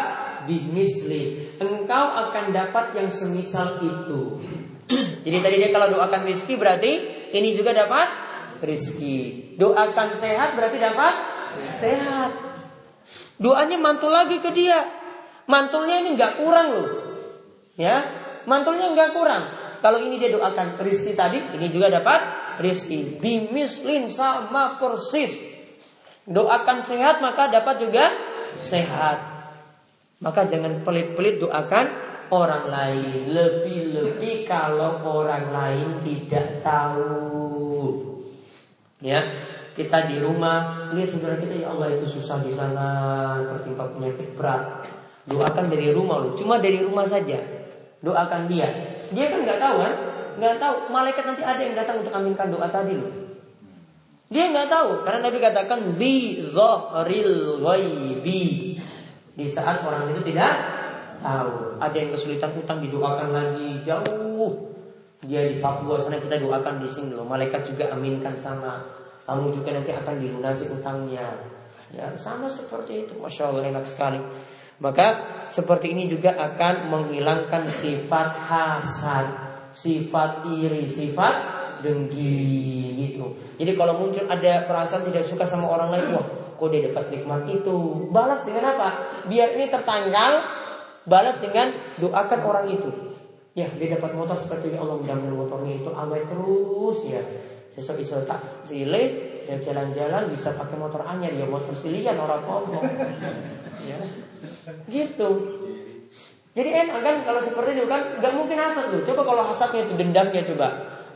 bimisli. 0.49 1.53
Engkau 1.61 2.05
akan 2.17 2.49
dapat 2.49 2.97
yang 2.97 3.09
semisal 3.13 3.77
itu. 3.81 4.41
Jadi 5.25 5.37
tadi 5.37 5.55
dia 5.61 5.69
kalau 5.69 5.93
doakan 5.93 6.25
rizki 6.25 6.57
berarti 6.57 6.91
ini 7.33 7.53
juga 7.53 7.77
dapat 7.77 8.09
rizki. 8.65 9.53
Doakan 9.57 10.17
sehat 10.17 10.57
berarti 10.57 10.77
dapat 10.81 11.13
sehat. 11.77 12.31
Doanya 13.41 13.77
mantul 13.77 14.13
lagi 14.13 14.37
ke 14.37 14.49
dia. 14.53 15.00
Mantulnya 15.51 15.99
ini 15.99 16.15
nggak 16.15 16.39
kurang 16.39 16.67
loh. 16.71 16.87
Ya, 17.75 18.07
mantulnya 18.47 18.87
nggak 18.95 19.11
kurang. 19.11 19.43
Kalau 19.83 19.99
ini 19.99 20.15
dia 20.15 20.31
doakan 20.31 20.79
rizki 20.79 21.11
tadi, 21.11 21.43
ini 21.59 21.67
juga 21.67 21.91
dapat 21.91 22.23
rizki. 22.63 23.19
Bimislin 23.19 24.07
sama 24.07 24.79
persis. 24.79 25.35
Doakan 26.23 26.85
sehat 26.87 27.19
maka 27.19 27.51
dapat 27.51 27.83
juga 27.83 28.13
sehat. 28.63 29.19
Maka 30.21 30.45
jangan 30.47 30.85
pelit-pelit 30.85 31.41
doakan 31.41 31.89
orang 32.29 32.69
lain. 32.69 33.33
Lebih-lebih 33.33 34.45
kalau 34.45 35.01
orang 35.01 35.49
lain 35.49 35.89
tidak 36.05 36.61
tahu. 36.61 37.89
Ya, 39.01 39.33
kita 39.73 40.05
di 40.13 40.21
rumah 40.21 40.93
lihat 40.93 41.09
saudara 41.09 41.41
kita 41.41 41.57
ya 41.57 41.73
Allah 41.73 41.89
itu 41.89 42.05
susah 42.05 42.37
di 42.45 42.53
sana 42.53 42.87
tertimpa 43.49 43.89
penyakit 43.89 44.37
berat. 44.37 44.85
Doakan 45.31 45.65
dari 45.71 45.95
rumah 45.95 46.19
loh, 46.19 46.35
cuma 46.35 46.59
dari 46.59 46.83
rumah 46.83 47.07
saja. 47.07 47.39
Doakan 48.03 48.51
dia. 48.51 48.67
Dia 49.13 49.25
kan 49.31 49.47
nggak 49.47 49.59
tahu 49.61 49.75
kan? 49.79 49.93
Nggak 50.41 50.55
tahu. 50.59 50.75
Malaikat 50.91 51.23
nanti 51.23 51.43
ada 51.45 51.61
yang 51.61 51.75
datang 51.77 52.03
untuk 52.03 52.13
aminkan 52.15 52.51
doa 52.51 52.67
tadi 52.67 52.93
loh. 52.97 53.11
Dia 54.31 54.47
nggak 54.47 54.67
tahu 54.71 55.03
karena 55.03 55.27
Nabi 55.27 55.37
katakan 55.43 55.79
bi 55.99 56.39
zahril 56.51 57.59
ghaibi. 57.59 58.79
Di 59.31 59.45
saat 59.47 59.83
orang 59.83 60.11
itu 60.11 60.23
tidak 60.23 60.55
tahu. 61.19 61.79
Ada 61.79 61.95
yang 61.95 62.09
kesulitan 62.15 62.51
utang 62.55 62.79
didoakan 62.79 63.29
lagi 63.31 63.83
jauh. 63.83 64.71
Dia 65.21 65.45
di 65.45 65.61
Papua 65.61 66.01
sana 66.01 66.17
kita 66.17 66.41
doakan 66.41 66.81
di 66.81 66.89
sini 66.89 67.13
loh. 67.13 67.27
Malaikat 67.27 67.67
juga 67.67 67.91
aminkan 67.93 68.33
sama. 68.39 68.81
Kamu 69.27 69.53
juga 69.53 69.75
nanti 69.75 69.93
akan 69.93 70.15
dilunasi 70.17 70.63
utangnya. 70.73 71.27
Ya 71.91 72.07
sama 72.15 72.47
seperti 72.47 73.05
itu. 73.05 73.13
Masya 73.19 73.51
Allah 73.51 73.67
enak 73.67 73.85
sekali. 73.85 74.17
Maka 74.81 75.07
seperti 75.53 75.93
ini 75.93 76.09
juga 76.09 76.33
akan 76.33 76.89
menghilangkan 76.89 77.69
sifat 77.69 78.29
hasad, 78.49 79.25
sifat 79.69 80.49
iri, 80.49 80.89
sifat 80.89 81.61
dengki 81.85 82.97
gitu. 82.97 83.37
Jadi 83.61 83.71
kalau 83.77 84.01
muncul 84.01 84.25
ada 84.25 84.65
perasaan 84.65 85.05
tidak 85.05 85.21
suka 85.21 85.45
sama 85.45 85.69
orang 85.69 85.93
lain, 85.93 86.17
wah 86.17 86.25
kok 86.57 86.69
dia 86.73 86.89
dapat 86.89 87.13
nikmat 87.13 87.45
itu, 87.49 88.09
balas 88.09 88.41
dengan 88.41 88.73
apa? 88.73 88.89
Biar 89.29 89.53
ini 89.53 89.69
tertanggal, 89.69 90.31
balas 91.05 91.37
dengan 91.37 91.69
doakan 92.01 92.39
orang 92.41 92.65
itu. 92.73 92.89
Ya 93.53 93.67
dia 93.77 93.99
dapat 93.99 94.15
motor 94.15 94.39
seperti 94.39 94.73
Allah 94.79 94.97
mudah-mudahan 94.97 95.35
motornya 95.35 95.73
itu 95.77 95.89
awet 95.93 96.25
terus 96.25 96.97
ya. 97.05 97.21
Sesok 97.71 97.99
iso 98.01 98.17
tak 98.25 98.65
silih 98.65 99.41
ya 99.45 99.59
jalan-jalan 99.59 100.31
bisa 100.31 100.55
pakai 100.55 100.77
motor 100.79 101.03
anyar 101.03 101.33
ya 101.33 101.45
motor 101.47 101.73
silian 101.75 102.15
orang 102.19 102.43
ngomong 102.43 102.83
ya 103.83 103.97
gitu. 104.89 105.29
Jadi 106.51 106.67
enak 106.67 106.99
kan 106.99 107.15
kalau 107.23 107.39
seperti 107.39 107.79
itu 107.79 107.87
kan 107.87 108.19
nggak 108.19 108.33
mungkin 108.35 108.59
hasad 108.59 108.91
loh 108.91 108.99
coba 109.07 109.21
kalau 109.23 109.43
hasadnya 109.47 109.87
itu 109.87 109.93
dendamnya 109.95 110.43
coba. 110.43 110.67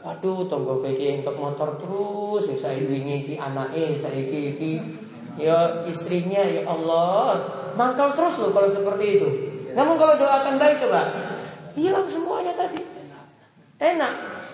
Waduh 0.05 0.47
tunggu 0.47 0.79
kiki 0.85 1.19
untuk 1.25 1.35
motor 1.35 1.75
terus 1.81 2.47
ya 2.55 2.55
saya 2.55 2.79
ini 2.79 3.25
ki 3.25 3.35
anaknya 3.35 3.99
saya 3.99 4.15
iki. 4.15 4.79
Ya 5.35 5.83
istrinya 5.83 6.39
ya 6.39 6.63
Allah. 6.63 7.43
Mangkal 7.75 8.15
terus 8.15 8.39
loh 8.39 8.55
kalau 8.55 8.71
seperti 8.71 9.19
itu. 9.19 9.27
Namun 9.75 9.99
kalau 9.99 10.15
doakan 10.15 10.55
baik 10.55 10.79
coba. 10.87 11.11
Hilang 11.75 12.07
semuanya 12.07 12.55
tadi. 12.55 12.79
Enak. 13.83 14.13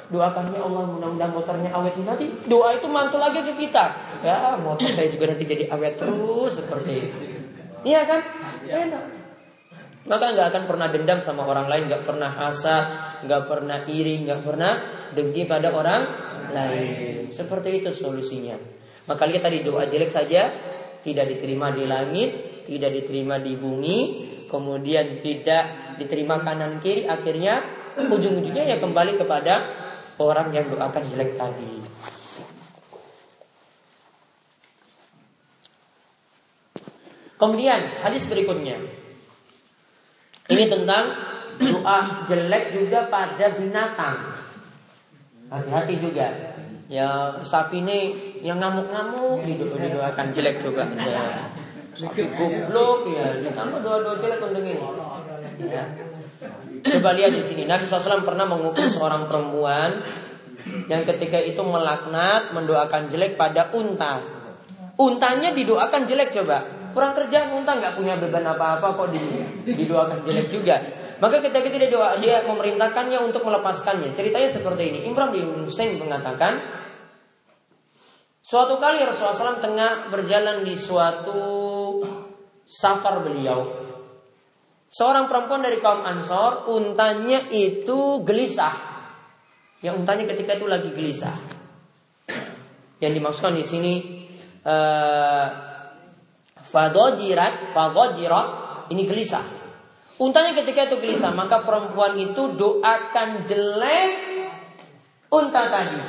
Doakannya 0.09 0.57
Allah 0.57 0.83
mudah-mudahan 0.89 1.29
motornya 1.29 1.69
awet. 1.77 1.93
Nanti 2.01 2.25
doa 2.49 2.73
itu 2.73 2.89
mantul 2.89 3.21
lagi 3.21 3.45
ke 3.45 3.53
kita. 3.53 3.85
Ya 4.25 4.57
motor 4.57 4.89
saya 4.89 5.13
juga 5.13 5.29
nanti 5.29 5.45
jadi 5.45 5.69
awet 5.69 6.01
terus 6.01 6.57
seperti 6.57 6.93
itu 7.05 7.30
iya 7.85 8.01
kan? 8.05 8.21
Enak 8.67 9.21
maka 10.01 10.33
nggak 10.33 10.47
akan 10.49 10.63
pernah 10.65 10.87
dendam 10.89 11.21
sama 11.21 11.45
orang 11.45 11.69
lain 11.69 11.85
nggak 11.85 12.03
pernah 12.09 12.33
hasad 12.33 12.85
nggak 13.21 13.43
pernah 13.45 13.85
iri 13.85 14.25
nggak 14.25 14.41
pernah 14.41 14.73
dengki 15.13 15.45
pada 15.45 15.69
orang 15.69 16.01
lain. 16.49 17.29
Seperti 17.29 17.85
itu 17.85 17.93
solusinya. 17.93 18.57
Maka 19.05 19.29
lihat 19.29 19.45
tadi 19.45 19.61
doa 19.61 19.85
jelek 19.85 20.09
saja 20.09 20.49
tidak 21.05 21.29
diterima 21.29 21.69
di 21.69 21.85
langit 21.85 22.29
tidak 22.65 22.93
diterima 22.93 23.41
di 23.41 23.57
bumi 23.57 23.97
kemudian 24.49 25.21
tidak 25.21 25.97
diterima 25.97 26.41
kanan 26.41 26.81
kiri 26.81 27.05
akhirnya 27.05 27.61
ujung-ujungnya 27.97 28.73
ya 28.73 28.77
kembali 28.81 29.21
kepada 29.21 29.53
orang 30.17 30.49
yang 30.53 30.65
doakan 30.69 31.03
jelek 31.13 31.37
tadi. 31.37 31.73
Kemudian 37.41 38.05
hadis 38.05 38.29
berikutnya. 38.29 38.77
Ini 40.45 40.69
tentang 40.69 41.09
doa 41.57 42.21
jelek 42.29 42.77
juga 42.77 43.09
pada 43.09 43.57
binatang. 43.57 44.37
Hati-hati 45.49 45.95
juga. 45.97 46.29
Ya 46.85 47.41
sapi 47.41 47.81
ini 47.81 48.13
yang 48.45 48.61
ngamuk-ngamuk 48.61 49.41
didoakan 49.47 50.29
jelek 50.29 50.61
juga. 50.61 50.85
Ya. 51.01 51.49
Sapi 51.97 52.29
goblok 52.37 53.09
ya 53.09 53.41
ditambah 53.41 53.79
doa-doa 53.81 54.21
jelek 54.21 54.39
untuk 54.45 54.61
ini. 54.61 54.77
Ya. 55.65 55.89
Coba 56.81 57.17
lihat 57.17 57.33
di 57.33 57.41
sini. 57.41 57.65
Nabi 57.65 57.89
SAW 57.89 58.21
pernah 58.21 58.45
mengukur 58.45 58.85
seorang 58.85 59.25
perempuan 59.25 60.01
yang 60.85 61.01
ketika 61.09 61.41
itu 61.41 61.61
melaknat, 61.65 62.53
mendoakan 62.53 63.09
jelek 63.09 63.33
pada 63.33 63.73
unta. 63.73 64.21
Untanya 65.01 65.55
didoakan 65.55 66.05
jelek 66.05 66.37
coba. 66.37 66.80
Kurang 66.91 67.15
kerja 67.15 67.47
unta 67.51 67.75
nggak 67.75 67.95
punya 67.95 68.19
beban 68.19 68.43
apa-apa 68.43 68.99
kok 68.99 69.09
didoakan 69.65 70.19
jelek 70.27 70.47
juga. 70.51 70.75
Maka 71.21 71.37
ketika 71.37 71.69
dia 71.69 71.87
doa, 71.93 72.17
dia 72.17 72.41
memerintahkannya 72.49 73.21
untuk 73.21 73.45
melepaskannya. 73.45 74.17
Ceritanya 74.17 74.49
seperti 74.49 74.89
ini. 74.89 74.99
Imran 75.05 75.29
bin 75.29 75.69
Husain 75.69 75.93
mengatakan, 76.01 76.57
suatu 78.41 78.81
kali 78.81 79.05
Rasulullah 79.05 79.53
SAW 79.53 79.61
tengah 79.61 80.09
berjalan 80.09 80.65
di 80.65 80.73
suatu 80.73 81.41
safar 82.65 83.21
beliau. 83.21 83.69
Seorang 84.91 85.29
perempuan 85.29 85.61
dari 85.61 85.77
kaum 85.77 86.01
Ansor, 86.01 86.67
untanya 86.73 87.47
itu 87.53 88.25
gelisah. 88.25 88.75
Yang 89.85 90.03
untanya 90.03 90.25
ketika 90.35 90.57
itu 90.57 90.65
lagi 90.65 90.89
gelisah. 90.89 91.37
Yang 92.97 93.11
dimaksudkan 93.21 93.55
di 93.55 93.63
sini 93.63 93.93
uh, 94.65 95.70
fadojirat, 96.71 97.75
fadojirat, 97.75 98.47
ini 98.95 99.03
gelisah. 99.03 99.43
Untanya 100.15 100.55
ketika 100.55 100.87
itu 100.87 101.03
gelisah, 101.03 101.35
maka 101.35 101.67
perempuan 101.67 102.15
itu 102.15 102.55
doakan 102.55 103.43
jelek 103.43 104.11
unta 105.27 105.61
tadi. 105.67 105.99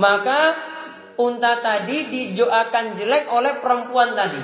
Maka 0.00 0.40
unta 1.20 1.60
tadi 1.60 2.08
didoakan 2.08 2.96
jelek 2.96 3.28
oleh 3.28 3.60
perempuan 3.60 4.16
tadi. 4.16 4.40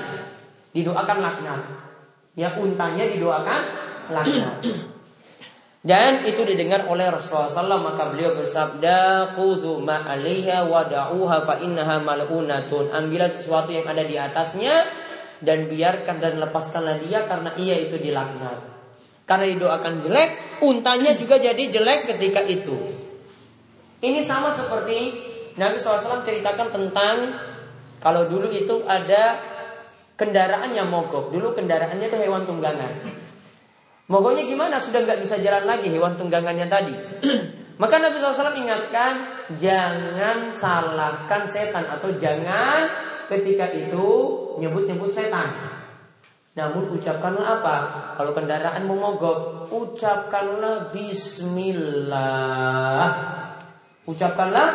Didoakan 0.77 1.17
laknat. 1.17 1.61
Ya 2.37 2.53
untanya 2.53 3.09
didoakan 3.09 3.61
laknat. 4.13 4.61
Dan 5.79 6.27
itu 6.27 6.43
didengar 6.43 6.91
oleh 6.91 7.07
Rasulullah 7.07 7.47
SAW 7.47 7.79
maka 7.79 8.11
beliau 8.11 8.35
bersabda 8.35 9.31
khudhu 9.31 9.79
ma'alaiha 9.79 10.67
wada'uha 10.67 11.37
fa 11.47 11.55
innaha 11.63 12.03
mal'unatun. 12.03 12.91
Ambillah 12.91 13.31
sesuatu 13.31 13.71
yang 13.71 13.87
ada 13.87 14.03
di 14.03 14.19
atasnya 14.19 14.83
dan 15.39 15.71
biarkan 15.71 16.19
dan 16.19 16.35
lepaskanlah 16.43 16.99
dia 16.99 17.23
karena 17.23 17.55
ia 17.55 17.79
itu 17.79 17.95
dilaknat. 17.95 18.59
Karena 19.23 19.45
didoakan 19.55 19.93
jelek, 20.03 20.29
untanya 20.67 21.15
juga 21.15 21.39
jadi 21.39 21.63
jelek 21.71 22.11
ketika 22.11 22.43
itu. 22.43 22.75
Ini 24.03 24.19
sama 24.19 24.51
seperti 24.51 25.15
Nabi 25.55 25.79
SAW 25.79 26.27
ceritakan 26.27 26.75
tentang 26.75 27.15
kalau 28.03 28.27
dulu 28.27 28.51
itu 28.51 28.83
ada 28.83 29.39
kendaraan 30.19 30.75
yang 30.75 30.91
mogok. 30.91 31.31
Dulu 31.31 31.55
kendaraannya 31.55 32.07
itu 32.11 32.17
hewan 32.19 32.43
tunggangan. 32.43 33.18
Mogoknya 34.09 34.41
gimana? 34.41 34.81
Sudah 34.81 35.05
nggak 35.05 35.21
bisa 35.21 35.37
jalan 35.37 35.69
lagi 35.69 35.85
hewan 35.93 36.17
tunggangannya 36.17 36.65
tadi. 36.65 36.97
Maka 37.81 37.95
Nabi 38.01 38.17
SAW 38.19 38.57
ingatkan 38.57 39.21
jangan 39.55 40.51
salahkan 40.51 41.45
setan 41.45 41.85
atau 41.87 42.11
jangan 42.17 42.89
ketika 43.29 43.69
itu 43.71 44.07
nyebut-nyebut 44.57 45.13
setan. 45.13 45.53
Namun 46.57 46.91
ucapkanlah 46.97 47.61
apa? 47.61 47.75
Kalau 48.17 48.33
kendaraan 48.33 48.83
memogok, 48.83 49.69
ucapkanlah 49.71 50.89
Bismillah. 50.91 52.17
Ucapkanlah 54.09 54.69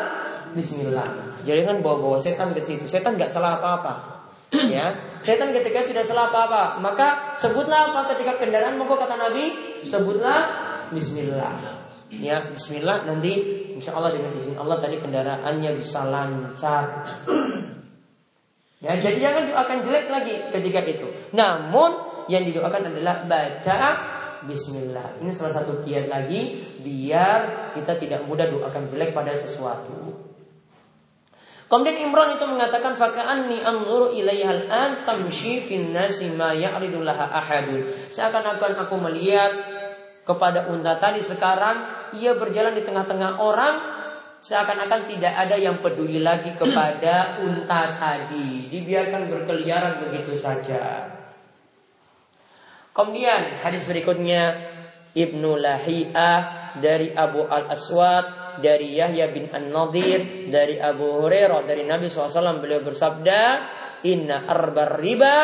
Bismillah. 0.55 1.43
Jangan 1.43 1.83
bawa-bawa 1.83 2.23
setan 2.23 2.55
ke 2.55 2.62
situ. 2.62 2.87
Setan 2.87 3.19
nggak 3.19 3.29
salah 3.29 3.59
apa-apa. 3.59 4.13
Ya, 4.55 4.95
setan 5.19 5.51
ketika 5.51 5.83
tidak 5.83 6.05
salah 6.07 6.31
apa-apa, 6.31 6.79
maka 6.79 7.35
sebutlah 7.35 7.90
apa 7.90 8.14
ketika 8.14 8.38
kendaraan 8.38 8.79
mogok 8.79 9.03
kata 9.03 9.19
Nabi, 9.19 9.51
sebutlah 9.83 10.47
Bismillah. 10.95 11.83
Ya, 12.14 12.47
Bismillah 12.55 13.03
nanti 13.09 13.64
Insya 13.75 13.99
Allah 13.99 14.14
dengan 14.14 14.31
izin 14.38 14.55
Allah 14.55 14.79
tadi 14.79 15.03
kendaraannya 15.03 15.71
bisa 15.75 16.07
lancar. 16.07 17.03
Ya, 18.85 19.01
jadi 19.01 19.17
jangan 19.17 19.51
doakan 19.51 19.79
jelek 19.81 20.07
lagi 20.12 20.35
ketika 20.53 20.81
itu. 20.85 21.09
Namun 21.35 21.90
yang 22.31 22.45
didoakan 22.47 22.95
adalah 22.95 23.25
baca 23.27 23.79
Bismillah. 24.45 25.25
Ini 25.25 25.33
salah 25.33 25.57
satu 25.57 25.81
kiat 25.81 26.07
lagi 26.07 26.61
biar 26.85 27.73
kita 27.73 27.97
tidak 27.97 28.29
mudah 28.29 28.45
doakan 28.47 28.85
jelek 28.93 29.17
pada 29.17 29.33
sesuatu. 29.33 30.34
Kemudian 31.74 32.06
Imran 32.06 32.38
itu 32.38 32.46
mengatakan 32.46 32.94
faka'anni 32.94 33.66
anzuru 33.66 34.14
ilaiha 34.14 34.46
al-an 34.46 35.02
tamshi 35.02 35.58
fin 35.58 35.90
nasi 35.90 36.30
ma 36.30 36.54
ya'ridu 36.54 37.02
laha 37.02 37.26
ahadun. 37.34 37.90
Seakan-akan 38.14 38.87
aku 38.87 38.94
melihat 39.02 39.50
kepada 40.22 40.70
unta 40.70 40.94
tadi 41.02 41.18
sekarang 41.18 41.82
ia 42.14 42.38
berjalan 42.38 42.78
di 42.78 42.87
tengah-tengah 42.87 43.42
orang 43.42 43.74
seakan-akan 44.38 45.10
tidak 45.10 45.34
ada 45.34 45.58
yang 45.58 45.82
peduli 45.82 46.22
lagi 46.22 46.54
kepada 46.54 47.34
unta 47.50 47.98
tadi. 47.98 48.70
Dibiarkan 48.70 49.26
berkeliaran 49.26 50.06
begitu 50.06 50.38
saja. 50.38 51.10
Kemudian 52.94 53.66
hadis 53.66 53.82
berikutnya 53.90 54.62
Ibnu 55.10 55.58
Lahiyah 55.58 56.70
dari 56.78 57.10
Abu 57.18 57.42
Al-Aswad 57.50 58.43
dari 58.61 58.99
Yahya 58.99 59.33
bin 59.33 59.49
An-Nadir 59.51 60.51
dari 60.51 60.79
Abu 60.79 61.25
Hurairah 61.25 61.67
dari 61.67 61.83
Nabi 61.87 62.11
SAW 62.11 62.61
beliau 62.61 62.83
bersabda 62.85 63.40
Inna 64.05 64.45
arbar 64.45 65.01
riba 65.01 65.37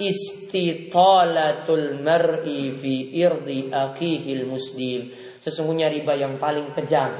istitalatul 0.00 2.02
mar'i 2.02 2.74
fi 2.74 3.14
irdi 3.14 3.70
akihil 3.70 4.48
muslim 4.48 5.12
Sesungguhnya 5.42 5.90
riba 5.90 6.14
yang 6.14 6.38
paling 6.38 6.70
kejam 6.70 7.10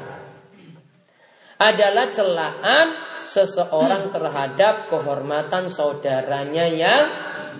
adalah 1.59 2.07
celaan 2.11 2.87
seseorang 3.23 4.11
terhadap 4.11 4.91
kehormatan 4.91 5.71
saudaranya 5.71 6.67
yang 6.67 7.07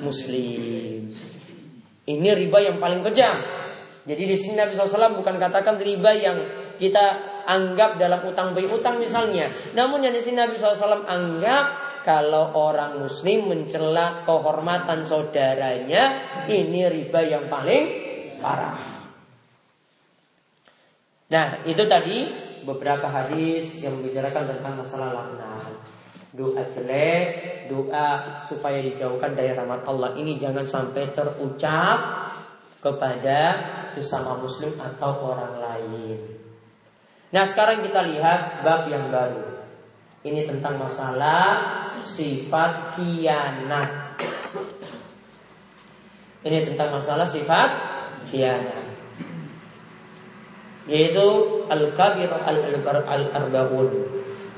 muslim. 0.03 1.15
Ini 2.03 2.29
riba 2.35 2.59
yang 2.63 2.83
paling 2.83 3.07
kejam. 3.07 3.39
Jadi 4.03 4.23
di 4.27 4.35
sini 4.35 4.59
Nabi 4.59 4.75
SAW 4.75 5.23
bukan 5.23 5.39
katakan 5.39 5.79
riba 5.79 6.11
yang 6.19 6.39
kita 6.79 7.32
anggap 7.47 7.99
dalam 7.99 8.23
utang 8.27 8.53
utang 8.55 8.97
misalnya. 8.99 9.51
Namun 9.73 10.03
yang 10.05 10.15
di 10.15 10.23
sini 10.23 10.43
Nabi 10.43 10.59
SAW 10.59 11.07
anggap 11.07 11.65
kalau 12.03 12.51
orang 12.59 12.99
muslim 12.99 13.49
mencela 13.49 14.27
kehormatan 14.27 15.07
saudaranya 15.07 16.19
ini 16.51 16.87
riba 16.91 17.21
yang 17.23 17.47
paling 17.47 17.83
parah. 18.43 18.93
Nah, 21.33 21.65
itu 21.65 21.81
tadi 21.89 22.29
beberapa 22.67 23.09
hadis 23.09 23.81
yang 23.81 23.97
membicarakan 23.97 24.53
tentang 24.53 24.75
masalah 24.77 25.09
laknat. 25.17 25.81
Doa 26.33 26.65
jelek, 26.73 27.29
doa 27.69 28.41
supaya 28.45 28.81
dijauhkan 28.81 29.37
dari 29.37 29.53
rahmat 29.53 29.85
Allah 29.85 30.17
ini 30.17 30.37
jangan 30.37 30.65
sampai 30.65 31.13
terucap 31.13 31.99
kepada 32.83 33.41
sesama 33.89 34.37
muslim 34.41 34.75
atau 34.81 35.33
orang 35.33 35.55
lain. 35.61 36.42
Nah 37.33 37.49
sekarang 37.49 37.81
kita 37.81 38.05
lihat 38.05 38.61
bab 38.61 38.85
yang 38.93 39.09
baru. 39.09 39.65
Ini 40.23 40.45
tentang 40.45 40.77
masalah 40.77 41.65
sifat 42.05 42.93
khianat. 42.95 44.21
Ini 46.45 46.59
tentang 46.69 46.93
masalah 46.93 47.25
sifat 47.25 47.71
khianat. 48.29 48.85
Yaitu 50.85 51.27
al-kabir 51.73 52.29
al-arba'un. 52.29 53.89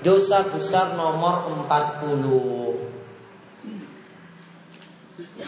Dosa 0.02 0.42
besar 0.50 0.98
nomor 0.98 1.46
40. 1.70 2.74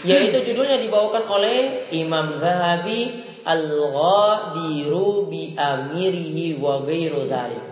Yaitu 0.06 0.38
judulnya 0.46 0.78
dibawakan 0.78 1.26
oleh 1.26 1.90
Imam 1.90 2.38
Zahabi 2.38 3.25
al-ghadiru 3.46 5.30
bi 5.30 5.54
amirihi 5.54 6.58
wa 6.58 6.82
ghairu 6.82 7.30
dzalik. 7.30 7.66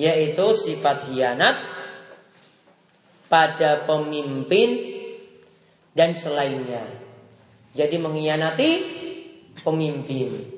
Yaitu 0.00 0.46
sifat 0.56 1.12
hianat 1.12 1.56
pada 3.28 3.84
pemimpin 3.84 4.96
dan 5.92 6.16
selainnya. 6.16 6.84
Jadi 7.76 7.96
mengkhianati 8.00 8.70
pemimpin 9.60 10.56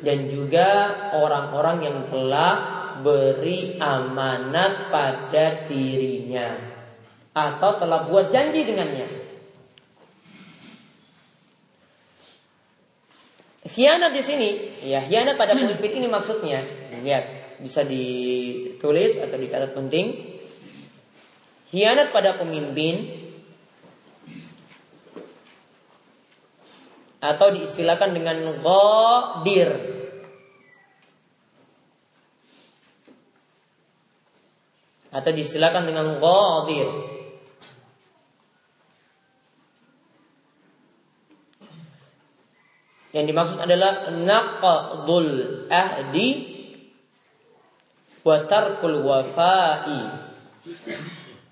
dan 0.00 0.30
juga 0.30 0.68
orang-orang 1.16 1.78
yang 1.84 1.98
telah 2.08 2.54
beri 3.02 3.78
amanat 3.78 4.90
pada 4.90 5.66
dirinya 5.66 6.54
atau 7.34 7.78
telah 7.78 8.06
buat 8.06 8.30
janji 8.30 8.66
dengannya. 8.66 9.17
Khianat 13.68 14.16
di 14.16 14.22
sini, 14.24 14.48
ya 14.88 15.04
khianat 15.04 15.36
pada 15.36 15.52
pemimpin 15.58 16.00
ini 16.00 16.08
maksudnya. 16.08 16.64
Lihat, 16.98 17.24
bisa 17.60 17.84
ditulis 17.84 19.20
atau 19.20 19.36
dicatat 19.36 19.76
penting. 19.76 20.36
Khianat 21.68 22.10
pada 22.10 22.40
pemimpin 22.40 23.06
atau 27.20 27.50
diistilahkan 27.52 28.10
dengan 28.14 28.56
ghadir. 28.62 29.70
Atau 35.12 35.30
diistilahkan 35.34 35.84
dengan 35.84 36.16
ghadir. 36.22 37.17
Yang 43.18 43.34
dimaksud 43.34 43.58
adalah 43.58 44.14
naqdul 44.14 45.66
ahdi 45.66 46.28
wa 48.22 48.46
tarkul 48.46 49.02
wafai. 49.02 50.30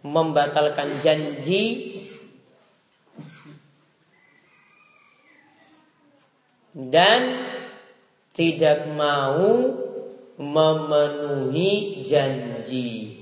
Membatalkan 0.07 0.95
janji 1.03 1.99
dan 6.71 7.51
tidak 8.31 8.87
mau 8.95 9.75
memenuhi 10.39 12.05
janji. 12.07 13.16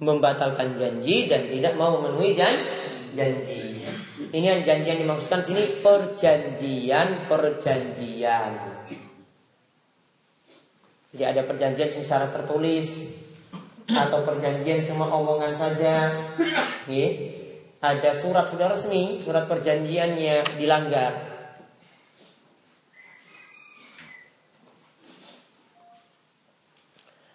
Membatalkan 0.00 0.80
janji 0.80 1.28
dan 1.28 1.46
tidak 1.52 1.76
mau 1.76 2.00
memenuhi 2.00 2.32
jan 2.32 2.56
janji. 3.12 3.84
Ini 4.32 4.46
yang 4.56 4.62
janji 4.64 4.86
yang 4.96 5.00
dimaksudkan 5.04 5.44
sini 5.44 5.84
perjanjian 5.84 7.28
perjanjian. 7.28 8.52
Jadi 11.10 11.24
ada 11.26 11.42
perjanjian 11.44 11.90
secara 11.90 12.32
tertulis 12.32 13.12
atau 13.90 14.22
perjanjian 14.22 14.86
cuma 14.88 15.10
omongan 15.10 15.52
saja. 15.52 15.94
Ya. 16.88 17.08
Ada 17.80 18.12
surat 18.12 18.52
sudah 18.52 18.76
resmi, 18.76 19.24
surat 19.24 19.48
perjanjiannya 19.48 20.60
dilanggar. 20.60 21.30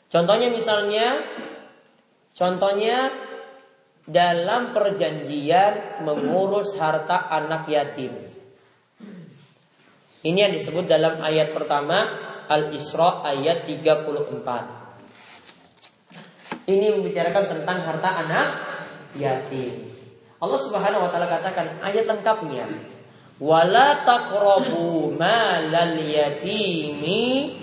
Contohnya 0.05 0.47
misalnya 0.47 1.19
Contohnya 2.35 3.15
dalam 4.03 4.75
perjanjian 4.75 6.03
mengurus 6.03 6.75
harta 6.75 7.31
anak 7.31 7.71
yatim. 7.71 8.11
Ini 10.25 10.49
yang 10.49 10.51
disebut 10.51 10.83
dalam 10.83 11.23
ayat 11.23 11.55
pertama 11.55 12.11
Al-Isra 12.51 13.23
ayat 13.23 13.63
34. 13.63 14.27
Ini 16.65 16.97
membicarakan 16.97 17.45
tentang 17.55 17.77
harta 17.87 18.09
anak 18.25 18.47
yatim. 19.15 19.95
Allah 20.43 20.59
Subhanahu 20.59 21.07
wa 21.07 21.09
taala 21.13 21.31
katakan 21.31 21.79
ayat 21.79 22.03
lengkapnya. 22.03 22.67
Wala 23.39 24.03
taqrabu 24.03 25.15
malal 25.15 26.03
yatimi 26.03 27.55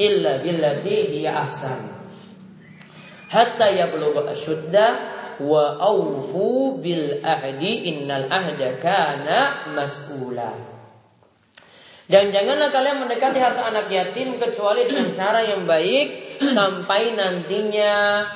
illa 0.00 0.42
billati 0.42 0.98
hiya 1.14 1.46
hatta 3.30 3.70
yablugha 3.70 4.26
asyudda 4.34 4.86
wa 5.40 5.78
aufu 5.80 6.76
bil 6.82 7.24
ahdi 7.24 7.88
innal 7.88 8.28
ahda 8.28 8.76
kana 8.76 9.38
mas'ula. 9.72 10.52
Dan 12.10 12.34
janganlah 12.34 12.74
kalian 12.74 13.06
mendekati 13.06 13.38
harta 13.38 13.70
anak 13.70 13.86
yatim 13.86 14.34
kecuali 14.34 14.82
dengan 14.82 15.14
cara 15.14 15.46
yang 15.46 15.62
baik 15.62 16.42
sampai 16.42 17.14
nantinya 17.14 18.26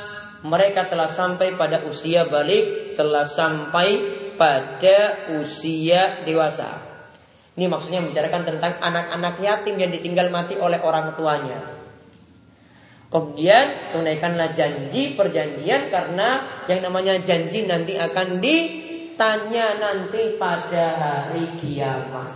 mereka 0.46 0.87
telah 0.87 1.11
sampai 1.11 1.59
pada 1.59 1.83
usia 1.83 2.22
balik, 2.30 2.94
telah 2.94 3.26
sampai 3.26 3.88
pada 4.38 5.26
usia 5.42 6.22
dewasa. 6.22 6.70
Ini 7.59 7.66
maksudnya 7.66 7.98
membicarakan 7.98 8.42
tentang 8.46 8.78
anak-anak 8.78 9.42
yatim 9.42 9.74
yang 9.74 9.90
ditinggal 9.90 10.30
mati 10.30 10.54
oleh 10.54 10.78
orang 10.78 11.18
tuanya. 11.18 11.84
Kemudian 13.14 13.94
tunaikanlah 13.94 14.50
janji 14.50 15.14
perjanjian 15.14 15.87
karena 15.87 16.42
yang 16.66 16.83
namanya 16.83 17.14
janji 17.22 17.62
nanti 17.62 17.94
akan 17.94 18.42
ditanya 18.42 19.79
nanti 19.79 20.35
pada 20.35 20.98
hari 20.98 21.46
kiamat. 21.62 22.35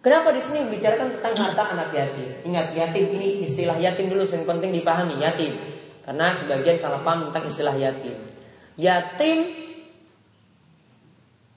Kenapa 0.00 0.32
di 0.32 0.40
sini 0.40 0.64
membicarakan 0.64 1.12
tentang 1.12 1.34
harta 1.36 1.76
anak 1.76 1.92
yatim? 1.92 2.40
Ingat 2.48 2.72
yatim 2.72 3.12
ini 3.20 3.44
istilah 3.44 3.76
yatim 3.76 4.08
dulu 4.08 4.24
yang 4.24 4.48
penting 4.48 4.72
dipahami 4.72 5.20
yatim. 5.20 5.52
Karena 6.00 6.32
sebagian 6.32 6.80
salah 6.80 7.04
paham 7.04 7.28
tentang 7.28 7.44
istilah 7.52 7.76
yatim. 7.76 8.16
Yatim 8.80 9.38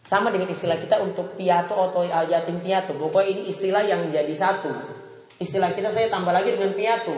sama 0.04 0.28
dengan 0.28 0.52
istilah 0.52 0.76
kita 0.76 1.00
untuk 1.00 1.40
piatu 1.40 1.72
atau 1.72 2.04
yatim 2.04 2.60
piatu. 2.60 3.00
Pokoknya 3.00 3.32
ini 3.32 3.42
istilah 3.48 3.88
yang 3.88 4.12
jadi 4.12 4.34
satu. 4.36 5.08
Istilah 5.40 5.72
kita 5.72 5.90
saya 5.90 6.12
tambah 6.12 6.36
lagi 6.36 6.52
dengan 6.52 6.76
piatu. 6.76 7.16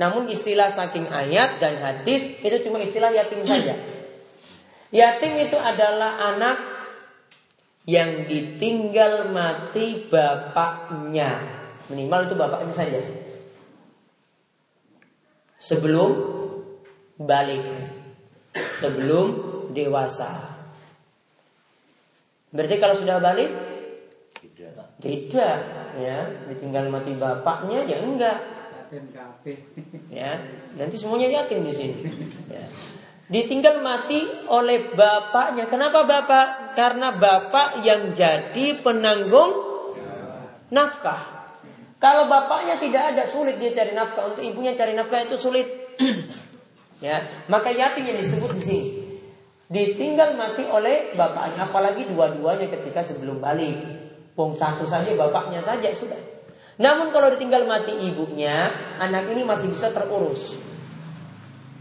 Namun 0.00 0.24
istilah 0.32 0.72
saking 0.72 1.12
ayat 1.12 1.60
dan 1.60 1.76
hadis 1.84 2.40
itu 2.40 2.56
cuma 2.64 2.80
istilah 2.80 3.12
yatim 3.12 3.44
saja. 3.44 3.76
Yatim 4.88 5.36
itu 5.36 5.58
adalah 5.60 6.16
anak 6.32 6.56
yang 7.84 8.24
ditinggal 8.24 9.28
mati 9.28 10.08
bapaknya. 10.08 11.60
Minimal 11.92 12.32
itu 12.32 12.34
bapaknya 12.40 12.72
saja. 12.72 13.00
Sebelum 15.60 16.10
balik. 17.20 17.68
Sebelum 18.80 19.26
dewasa. 19.76 20.56
Berarti 22.48 22.76
kalau 22.80 22.96
sudah 22.96 23.20
balik? 23.20 23.67
Tidak. 24.98 25.58
Ya. 25.98 26.18
Ditinggal 26.50 26.90
mati 26.90 27.14
bapaknya 27.14 27.86
ya 27.86 27.98
enggak. 28.02 28.38
Ya. 30.08 30.40
Nanti 30.80 30.96
semuanya 30.96 31.44
yakin 31.44 31.60
di 31.60 31.72
sini. 31.76 31.96
Ya. 32.48 32.64
ditinggal 33.28 33.84
mati 33.84 34.24
oleh 34.48 34.96
bapaknya. 34.96 35.68
Kenapa 35.68 36.08
bapak? 36.08 36.72
Karena 36.72 37.12
bapak 37.12 37.84
yang 37.84 38.16
jadi 38.16 38.80
penanggung 38.80 39.52
nafkah. 40.72 41.44
Kalau 42.00 42.24
bapaknya 42.32 42.80
tidak 42.80 43.12
ada 43.12 43.28
sulit 43.28 43.60
dia 43.60 43.68
cari 43.68 43.92
nafkah. 43.92 44.32
Untuk 44.32 44.40
ibunya 44.40 44.72
cari 44.72 44.96
nafkah 44.96 45.20
itu 45.28 45.36
sulit. 45.36 45.68
Ya. 46.98 47.22
Maka 47.46 47.70
yatim 47.70 48.10
yang 48.10 48.18
disebut 48.18 48.58
di 48.58 48.62
sini 48.66 48.90
ditinggal 49.70 50.34
mati 50.34 50.66
oleh 50.66 51.14
bapaknya. 51.14 51.70
Apalagi 51.70 52.10
dua-duanya 52.10 52.66
ketika 52.66 53.06
sebelum 53.06 53.38
balik 53.38 54.07
Wong 54.38 54.54
satu 54.54 54.86
saja 54.86 55.10
bapaknya 55.18 55.58
saja 55.58 55.90
sudah. 55.90 56.38
Namun 56.78 57.10
kalau 57.10 57.26
ditinggal 57.34 57.66
mati 57.66 57.90
ibunya, 57.90 58.70
anak 59.02 59.26
ini 59.34 59.42
masih 59.42 59.74
bisa 59.74 59.90
terurus. 59.90 60.54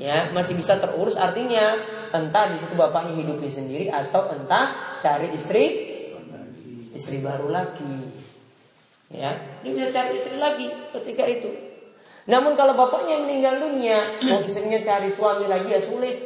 Ya, 0.01 0.33
masih 0.33 0.57
bisa 0.57 0.81
terurus 0.81 1.13
artinya 1.13 1.77
entah 2.09 2.49
di 2.49 2.57
situ 2.57 2.73
bapaknya 2.73 3.13
hidup 3.13 3.37
sendiri 3.45 3.93
atau 3.93 4.33
entah 4.33 4.97
cari 4.97 5.37
istri 5.37 5.65
istri 6.97 7.21
baru 7.21 7.53
lagi. 7.53 8.09
Ya, 9.13 9.37
dia 9.61 9.71
bisa 9.77 9.93
cari 9.93 10.17
istri 10.17 10.41
lagi 10.41 10.65
ketika 10.97 11.29
itu. 11.29 11.53
Namun 12.25 12.57
kalau 12.57 12.73
bapaknya 12.73 13.21
meninggal 13.21 13.61
dunia, 13.69 14.17
mau 14.25 14.41
istrinya 14.41 14.81
cari 14.81 15.13
suami 15.13 15.45
lagi 15.45 15.77
ya 15.77 15.81
sulit. 15.85 16.25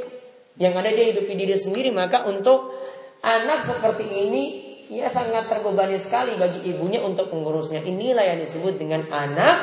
Yang 0.56 0.74
ada 0.80 0.90
dia 0.96 1.06
hidup 1.12 1.28
diri 1.28 1.56
sendiri, 1.60 1.92
maka 1.92 2.24
untuk 2.24 2.72
anak 3.20 3.68
seperti 3.68 4.08
ini 4.08 4.71
ia 4.92 5.08
sangat 5.08 5.48
terbebani 5.48 5.96
sekali 5.96 6.36
bagi 6.36 6.68
ibunya 6.68 7.00
untuk 7.00 7.32
mengurusnya. 7.32 7.80
Inilah 7.80 8.28
yang 8.28 8.44
disebut 8.44 8.76
dengan 8.76 9.08
anak 9.08 9.58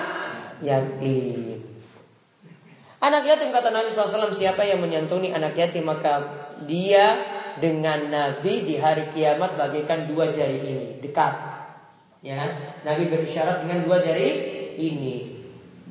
yatim. 0.65 1.61
Anak 2.99 3.29
yatim 3.29 3.53
kata 3.53 3.69
Nabi 3.69 3.93
SAW 3.93 4.33
siapa 4.33 4.65
yang 4.65 4.81
menyantuni 4.81 5.31
anak 5.31 5.53
yatim 5.53 5.85
maka 5.85 6.25
dia 6.65 7.21
dengan 7.61 8.09
Nabi 8.09 8.65
di 8.65 8.81
hari 8.81 9.13
kiamat 9.13 9.53
bagaikan 9.55 10.09
dua 10.09 10.33
jari 10.33 10.65
ini 10.65 10.87
dekat. 11.05 11.61
Ya, 12.25 12.49
Nabi 12.83 13.13
berisyarat 13.13 13.69
dengan 13.69 13.85
dua 13.85 14.01
jari 14.01 14.33
ini. 14.81 15.39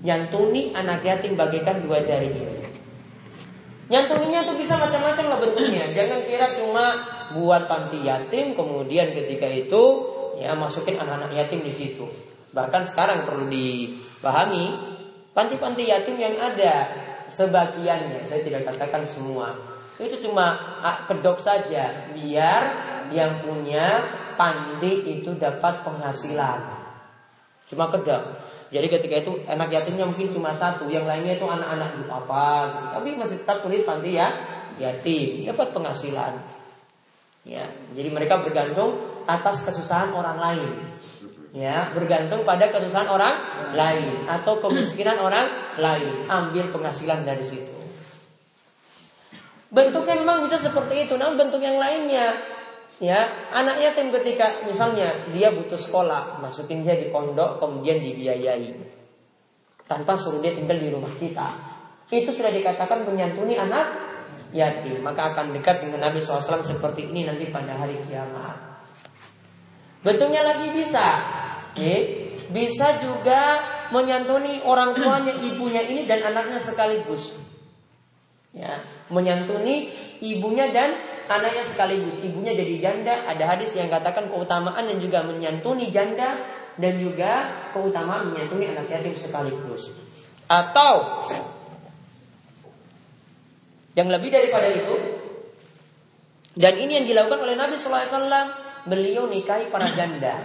Nyantuni 0.02 0.74
anak 0.74 1.06
yatim 1.06 1.38
bagaikan 1.38 1.86
dua 1.86 2.02
jari 2.02 2.34
ini. 2.34 2.57
Nyantuninya 3.88 4.44
tuh 4.44 4.60
bisa 4.60 4.76
macam-macam 4.76 5.26
lah 5.32 5.40
bentuknya. 5.40 5.96
Jangan 5.96 6.20
kira 6.28 6.48
cuma 6.60 6.86
buat 7.32 7.72
panti 7.72 8.04
yatim 8.04 8.56
kemudian 8.56 9.16
ketika 9.16 9.48
itu 9.48 9.84
ya 10.40 10.56
masukin 10.56 11.00
anak-anak 11.00 11.32
yatim 11.32 11.64
di 11.64 11.72
situ. 11.72 12.04
Bahkan 12.52 12.84
sekarang 12.84 13.24
perlu 13.24 13.48
dipahami 13.48 14.76
panti-panti 15.32 15.88
yatim 15.88 16.20
yang 16.20 16.36
ada 16.36 16.92
sebagiannya 17.28 18.24
saya 18.24 18.42
tidak 18.44 18.72
katakan 18.72 19.04
semua 19.04 19.52
itu 19.98 20.30
cuma 20.30 20.56
kedok 21.10 21.42
saja 21.42 22.14
biar 22.14 22.62
yang 23.10 23.42
punya 23.42 24.06
panti 24.38 25.20
itu 25.20 25.34
dapat 25.34 25.82
penghasilan. 25.82 26.60
Cuma 27.66 27.90
kedok. 27.90 28.47
Jadi 28.68 28.88
ketika 28.92 29.16
itu 29.24 29.32
anak 29.48 29.72
yatimnya 29.72 30.04
mungkin 30.04 30.28
cuma 30.28 30.52
satu, 30.52 30.92
yang 30.92 31.08
lainnya 31.08 31.40
itu 31.40 31.48
anak-anak 31.48 32.04
apa 32.12 32.44
gitu. 32.68 32.86
Tapi 33.00 33.08
masih 33.16 33.38
tetap 33.40 33.64
tulis 33.64 33.84
panti 33.88 34.20
ya 34.20 34.28
yatim, 34.78 35.48
dapat 35.48 35.74
penghasilan. 35.74 36.34
Ya, 37.48 37.64
jadi 37.96 38.12
mereka 38.12 38.44
bergantung 38.44 39.00
atas 39.24 39.64
kesusahan 39.64 40.12
orang 40.12 40.36
lain. 40.36 40.72
Ya, 41.56 41.90
bergantung 41.96 42.44
pada 42.44 42.68
kesusahan 42.68 43.08
orang 43.08 43.40
lain 43.72 44.28
atau 44.28 44.60
kemiskinan 44.60 45.16
orang 45.18 45.48
lain. 45.80 46.28
Ambil 46.28 46.68
penghasilan 46.76 47.24
dari 47.24 47.48
situ. 47.48 47.72
Bentuknya 49.72 50.20
memang 50.20 50.44
bisa 50.44 50.60
seperti 50.60 51.08
itu, 51.08 51.16
namun 51.16 51.40
bentuk 51.40 51.64
yang 51.64 51.80
lainnya 51.80 52.36
Ya, 52.98 53.30
anak 53.54 53.78
yatim 53.78 54.10
ketika 54.10 54.66
misalnya 54.66 55.14
dia 55.30 55.54
butuh 55.54 55.78
sekolah, 55.78 56.42
masukin 56.42 56.82
dia 56.82 56.98
di 56.98 57.14
pondok, 57.14 57.62
kemudian 57.62 58.02
dibiayai. 58.02 58.74
Tanpa 59.86 60.18
suruh 60.18 60.42
dia 60.42 60.58
tinggal 60.58 60.82
di 60.82 60.90
rumah 60.90 61.14
kita. 61.14 61.48
Itu 62.10 62.34
sudah 62.34 62.50
dikatakan 62.50 63.06
menyantuni 63.06 63.54
anak 63.54 63.86
yatim. 64.50 65.06
Maka 65.06 65.36
akan 65.36 65.54
dekat 65.54 65.86
dengan 65.86 66.10
Nabi 66.10 66.18
SAW 66.18 66.66
seperti 66.66 67.14
ini 67.14 67.30
nanti 67.30 67.46
pada 67.54 67.78
hari 67.78 68.02
kiamat. 68.10 68.58
Bentuknya 70.02 70.42
lagi 70.42 70.74
bisa. 70.74 71.06
Ya, 71.78 71.98
bisa 72.50 72.98
juga 72.98 73.62
menyantuni 73.94 74.66
orang 74.66 74.98
tuanya, 74.98 75.38
ibunya 75.38 75.86
ini 75.86 76.10
dan 76.10 76.26
anaknya 76.34 76.58
sekaligus. 76.58 77.38
Ya, 78.58 78.82
menyantuni 79.14 79.94
ibunya 80.26 80.74
dan 80.74 80.98
anaknya 81.28 81.64
sekaligus 81.68 82.18
ibunya 82.24 82.56
jadi 82.56 82.76
janda. 82.80 83.28
Ada 83.28 83.56
hadis 83.56 83.76
yang 83.76 83.92
katakan 83.92 84.32
keutamaan 84.32 84.88
dan 84.88 84.98
juga 84.98 85.24
menyantuni 85.24 85.92
janda 85.92 86.40
dan 86.80 86.94
juga 86.98 87.32
keutamaan 87.76 88.32
menyantuni 88.32 88.72
anak 88.72 88.88
yatim 88.88 89.14
sekaligus. 89.14 89.92
Atau 90.48 91.28
yang 93.98 94.08
lebih 94.08 94.30
daripada 94.30 94.70
itu 94.72 94.96
dan 96.58 96.74
ini 96.74 97.02
yang 97.02 97.06
dilakukan 97.06 97.46
oleh 97.46 97.54
Nabi 97.54 97.78
SAW 97.78 98.50
beliau 98.90 99.30
nikahi 99.30 99.70
para 99.70 99.94
janda. 99.94 100.42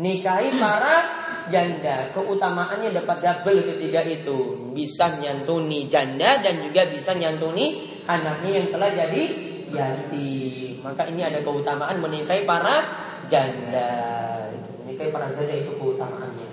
Nikahi 0.00 0.56
para 0.56 0.96
janda. 1.52 2.08
Keutamaannya 2.16 2.96
dapat 2.96 3.20
double 3.20 3.76
ketiga 3.76 4.00
itu. 4.08 4.72
Bisa 4.72 5.12
nyantuni 5.20 5.84
janda 5.84 6.40
dan 6.40 6.64
juga 6.64 6.88
bisa 6.88 7.12
nyantuni 7.12 7.92
anaknya 8.08 8.50
yang 8.62 8.68
telah 8.72 8.90
jadi 8.90 9.51
yatim. 9.72 10.84
Maka 10.84 11.08
ini 11.08 11.24
ada 11.24 11.40
keutamaan 11.40 11.98
menikahi 11.98 12.44
para 12.44 12.84
janda. 13.26 13.90
Itu 14.52 14.70
menikahi 14.84 15.10
para 15.10 15.26
janda 15.32 15.54
itu 15.56 15.72
keutamaannya. 15.76 16.48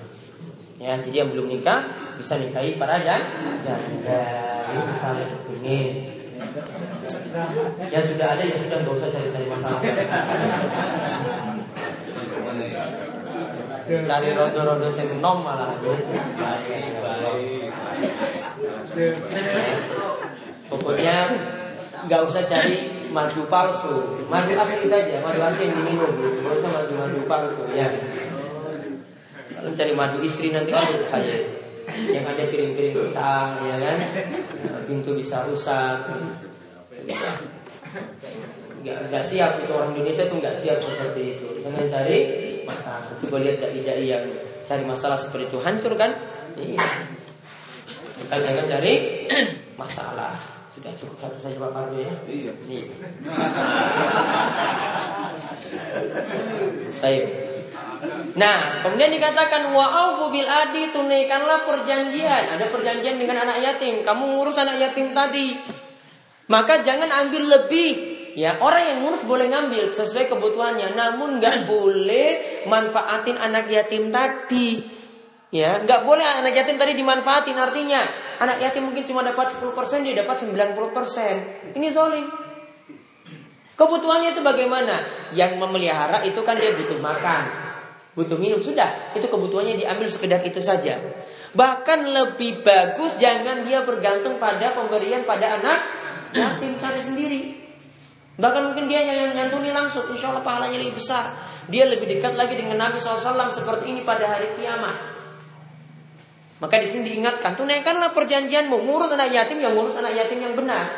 Ya, 0.79 0.95
jadi 0.95 1.27
yang 1.27 1.29
belum 1.36 1.51
nikah 1.51 1.84
bisa 2.15 2.39
nikahi 2.39 2.79
para 2.79 2.95
janda. 2.95 4.23
Ini 4.69 4.82
misalnya 4.95 5.25
ini. 5.60 5.79
Ya 7.91 7.99
sudah 7.99 8.27
ada 8.38 8.43
ya 8.45 8.55
sudah 8.55 8.77
nggak 8.79 8.95
usah 8.95 9.10
cari-cari 9.12 9.45
masalah. 9.49 9.82
Cari 13.89 14.29
rodo-rodo 14.38 14.88
senom 14.88 15.41
malah. 15.41 15.73
Pokoknya 20.69 21.17
nggak 22.05 22.21
usah 22.29 22.43
cari 22.45 22.99
madu 23.10 23.41
palsu, 23.50 24.26
madu 24.30 24.54
asli 24.56 24.86
saja, 24.86 25.22
madu 25.22 25.41
asli 25.41 25.69
yang 25.69 25.76
diminum, 25.82 26.12
nggak 26.13 26.54
usah 26.54 26.69
madu-madu 26.69 27.19
palsu 27.26 27.63
ya. 27.74 27.89
Kalau 29.50 29.72
cari 29.76 29.93
madu 29.98 30.17
istri 30.24 30.54
nanti 30.56 30.72
aduh 30.72 31.04
aja, 31.12 31.38
yang 32.13 32.24
ada 32.24 32.43
piring-piring 32.48 32.95
rusak, 32.95 33.48
ya 33.65 33.76
kan, 33.82 33.98
pintu 34.88 35.17
bisa 35.17 35.43
rusak. 35.50 36.06
Gak, 38.80 39.12
gak 39.12 39.24
siap 39.28 39.60
itu 39.60 39.76
orang 39.76 39.91
Indonesia 39.91 40.24
tuh 40.24 40.39
nggak 40.39 40.56
siap 40.56 40.80
seperti 40.80 41.36
itu. 41.36 41.48
Jangan 41.67 41.84
cari 41.91 42.19
masalah. 42.63 43.12
Coba 43.19 43.38
lihat 43.43 43.60
dai-dai 43.60 44.08
yang 44.08 44.24
cari 44.63 44.84
masalah 44.88 45.19
seperti 45.19 45.52
itu 45.52 45.58
hancur 45.60 45.93
kan? 46.00 46.15
Iya. 46.56 46.80
Jangan 48.32 48.65
cari 48.72 48.93
masalah. 49.76 50.39
Sudah 50.80 50.96
cukup 50.96 51.20
satu 51.20 51.36
saja 51.36 51.60
Pak 51.60 51.76
Pardo 51.76 52.00
ya? 52.00 52.15
Iya. 52.24 52.56
Iya. 52.72 52.88
Baik. 57.04 57.24
Nah, 58.39 58.80
kemudian 58.80 59.12
dikatakan 59.12 59.76
wa'afu 59.76 60.32
bil 60.32 60.48
adi 60.48 60.88
tunaikanlah 60.96 61.68
perjanjian. 61.68 62.56
Ada 62.56 62.72
perjanjian 62.72 63.20
dengan 63.20 63.44
anak 63.44 63.60
yatim. 63.60 64.08
Kamu 64.08 64.39
ngurus 64.39 64.56
anak 64.56 64.80
yatim 64.80 65.12
tadi. 65.12 65.52
Maka 66.48 66.80
jangan 66.80 67.12
ambil 67.12 67.60
lebih. 67.60 68.15
Ya, 68.39 68.56
orang 68.63 68.88
yang 68.88 69.04
ngurus 69.04 69.28
boleh 69.28 69.52
ngambil 69.52 69.92
sesuai 69.92 70.32
kebutuhannya, 70.32 70.96
namun 70.96 71.44
nggak 71.44 71.68
boleh 71.68 72.63
manfaatin 72.72 73.36
anak 73.36 73.68
yatim 73.68 74.15
tadi. 74.15 74.99
Ya, 75.50 75.82
nggak 75.82 76.06
boleh 76.06 76.22
anak 76.22 76.54
yatim 76.54 76.78
tadi 76.78 76.94
dimanfaatin 76.94 77.58
artinya 77.58 78.06
anak 78.38 78.62
yatim 78.62 78.86
mungkin 78.86 79.02
cuma 79.02 79.26
dapat 79.26 79.50
10% 79.50 80.06
dia 80.06 80.14
dapat 80.22 80.46
90%. 80.46 81.74
Ini 81.74 81.88
zolim. 81.90 82.30
Kebutuhannya 83.74 84.38
itu 84.38 84.46
bagaimana? 84.46 85.02
Yang 85.34 85.58
memelihara 85.58 86.22
itu 86.22 86.38
kan 86.46 86.54
dia 86.54 86.70
butuh 86.70 87.02
makan, 87.02 87.44
butuh 88.14 88.38
minum 88.38 88.62
sudah. 88.62 89.16
Itu 89.18 89.26
kebutuhannya 89.26 89.74
diambil 89.74 90.06
sekedar 90.06 90.46
itu 90.46 90.62
saja. 90.62 91.02
Bahkan 91.58 92.00
lebih 92.14 92.62
bagus 92.62 93.18
jangan 93.18 93.66
dia 93.66 93.82
bergantung 93.82 94.38
pada 94.38 94.70
pemberian 94.78 95.26
pada 95.26 95.58
anak 95.58 95.80
yatim 96.30 96.78
cari 96.78 97.02
sendiri. 97.02 97.42
Bahkan 98.38 98.72
mungkin 98.72 98.86
dia 98.86 99.02
yang 99.02 99.34
nyantuni 99.36 99.74
langsung, 99.74 100.06
insya 100.14 100.30
Allah 100.30 100.46
pahalanya 100.46 100.78
lebih 100.78 100.96
besar. 100.96 101.34
Dia 101.68 101.90
lebih 101.90 102.06
dekat 102.06 102.38
lagi 102.38 102.56
dengan 102.56 102.80
Nabi 102.80 103.02
SAW 103.02 103.52
seperti 103.52 103.92
ini 103.92 104.06
pada 104.06 104.30
hari 104.30 104.54
kiamat. 104.56 105.18
Maka 106.60 106.76
di 106.84 106.88
sini 106.91 107.15
diingatkan, 107.15 107.56
tunaikanlah 107.56 108.12
perjanjianmu, 108.12 108.84
ngurus 108.84 109.15
anak 109.15 109.32
yatim 109.32 109.63
yang 109.63 109.72
ngurus 109.72 109.95
anak 109.95 110.12
yatim 110.12 110.43
yang 110.43 110.54
benar. 110.60 110.91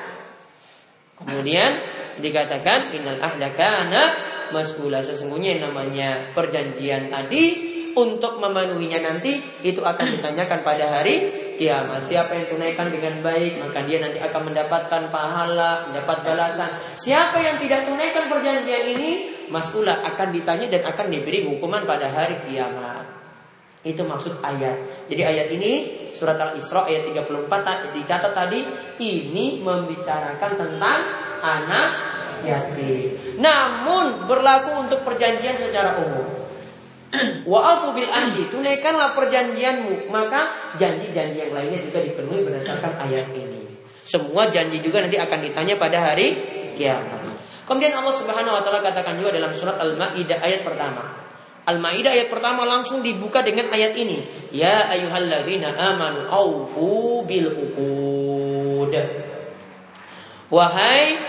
Kemudian 1.21 1.77
dikatakan 2.17 2.89
innal 2.97 3.21
ahda 3.21 3.53
kana 3.53 4.03
mas'ula 4.49 5.05
sesungguhnya 5.05 5.57
yang 5.57 5.69
namanya 5.69 6.33
perjanjian 6.33 7.13
tadi 7.13 7.71
untuk 7.93 8.41
memenuhinya 8.41 9.05
nanti 9.05 9.37
itu 9.61 9.85
akan 9.85 10.17
ditanyakan 10.17 10.65
pada 10.65 10.97
hari 10.97 11.29
kiamat. 11.61 12.01
Siapa 12.09 12.33
yang 12.33 12.47
tunaikan 12.49 12.89
dengan 12.89 13.21
baik 13.21 13.61
maka 13.61 13.85
dia 13.85 14.01
nanti 14.01 14.17
akan 14.17 14.41
mendapatkan 14.49 15.13
pahala, 15.13 15.91
mendapat 15.91 16.17
balasan. 16.25 16.73
Siapa 16.97 17.37
yang 17.37 17.61
tidak 17.61 17.85
tunaikan 17.85 18.25
perjanjian 18.25 18.97
ini, 18.97 19.11
mas'ula 19.53 20.01
akan 20.09 20.33
ditanya 20.33 20.73
dan 20.73 20.89
akan 20.89 21.05
diberi 21.11 21.45
hukuman 21.45 21.85
pada 21.85 22.09
hari 22.09 22.41
kiamat. 22.49 23.10
Itu 23.81 24.05
maksud 24.05 24.45
ayat. 24.45 25.09
Jadi 25.09 25.21
ayat 25.25 25.47
ini 25.57 25.71
surat 26.13 26.37
Al-Isra 26.37 26.85
ayat 26.85 27.09
34 27.09 27.97
dicatat 27.97 28.31
tadi 28.37 28.61
ini 29.01 29.57
membicarakan 29.65 30.51
tentang 30.53 30.99
anak 31.41 31.89
yatim. 32.45 33.41
Namun 33.41 34.29
berlaku 34.29 34.85
untuk 34.85 35.01
perjanjian 35.01 35.57
secara 35.57 35.97
umum. 35.97 36.41
Wa'afu 37.51 37.91
bil 37.91 38.07
ahdi, 38.07 38.47
tunaikanlah 38.47 39.17
perjanjianmu, 39.17 40.07
maka 40.13 40.71
janji-janji 40.79 41.43
yang 41.43 41.51
lainnya 41.51 41.83
juga 41.83 41.99
dipenuhi 41.99 42.47
berdasarkan 42.47 43.03
ayat 43.03 43.27
ini. 43.35 43.67
Semua 44.07 44.47
janji 44.47 44.79
juga 44.79 45.03
nanti 45.03 45.19
akan 45.19 45.39
ditanya 45.43 45.75
pada 45.75 45.99
hari 45.99 46.37
kiamat. 46.79 47.23
Kemudian 47.67 47.95
Allah 47.95 48.15
Subhanahu 48.15 48.57
wa 48.57 48.61
taala 48.63 48.83
katakan 48.83 49.19
juga 49.19 49.35
dalam 49.35 49.51
surat 49.55 49.79
Al-Maidah 49.79 50.39
ayat 50.43 50.63
pertama, 50.63 51.30
Al-Maidah 51.61 52.09
ayat 52.09 52.33
pertama 52.33 52.65
langsung 52.65 53.05
dibuka 53.05 53.45
dengan 53.45 53.69
ayat 53.69 53.93
ini. 53.93 54.49
Ya 54.49 54.89
ayyuhalladzina 54.89 55.69
amanu 55.77 56.25
aufu 56.25 57.21
bil 57.29 57.53
uqud. 57.53 58.93
Wahai 60.49 61.21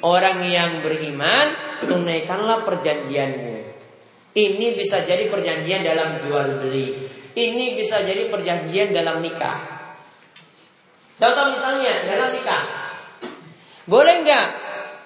orang 0.00 0.40
yang 0.48 0.80
beriman, 0.80 1.52
tunaikanlah 1.84 2.64
perjanjianmu. 2.64 3.56
Ini 4.34 4.66
bisa 4.74 5.04
jadi 5.04 5.30
perjanjian 5.30 5.86
dalam 5.86 6.18
jual 6.18 6.64
beli. 6.64 7.06
Ini 7.34 7.78
bisa 7.78 8.02
jadi 8.02 8.26
perjanjian 8.26 8.90
dalam 8.90 9.22
nikah. 9.22 9.62
Contoh 11.20 11.54
misalnya 11.54 12.02
dalam 12.08 12.34
nikah. 12.34 12.64
Boleh 13.86 14.24
nggak 14.24 14.63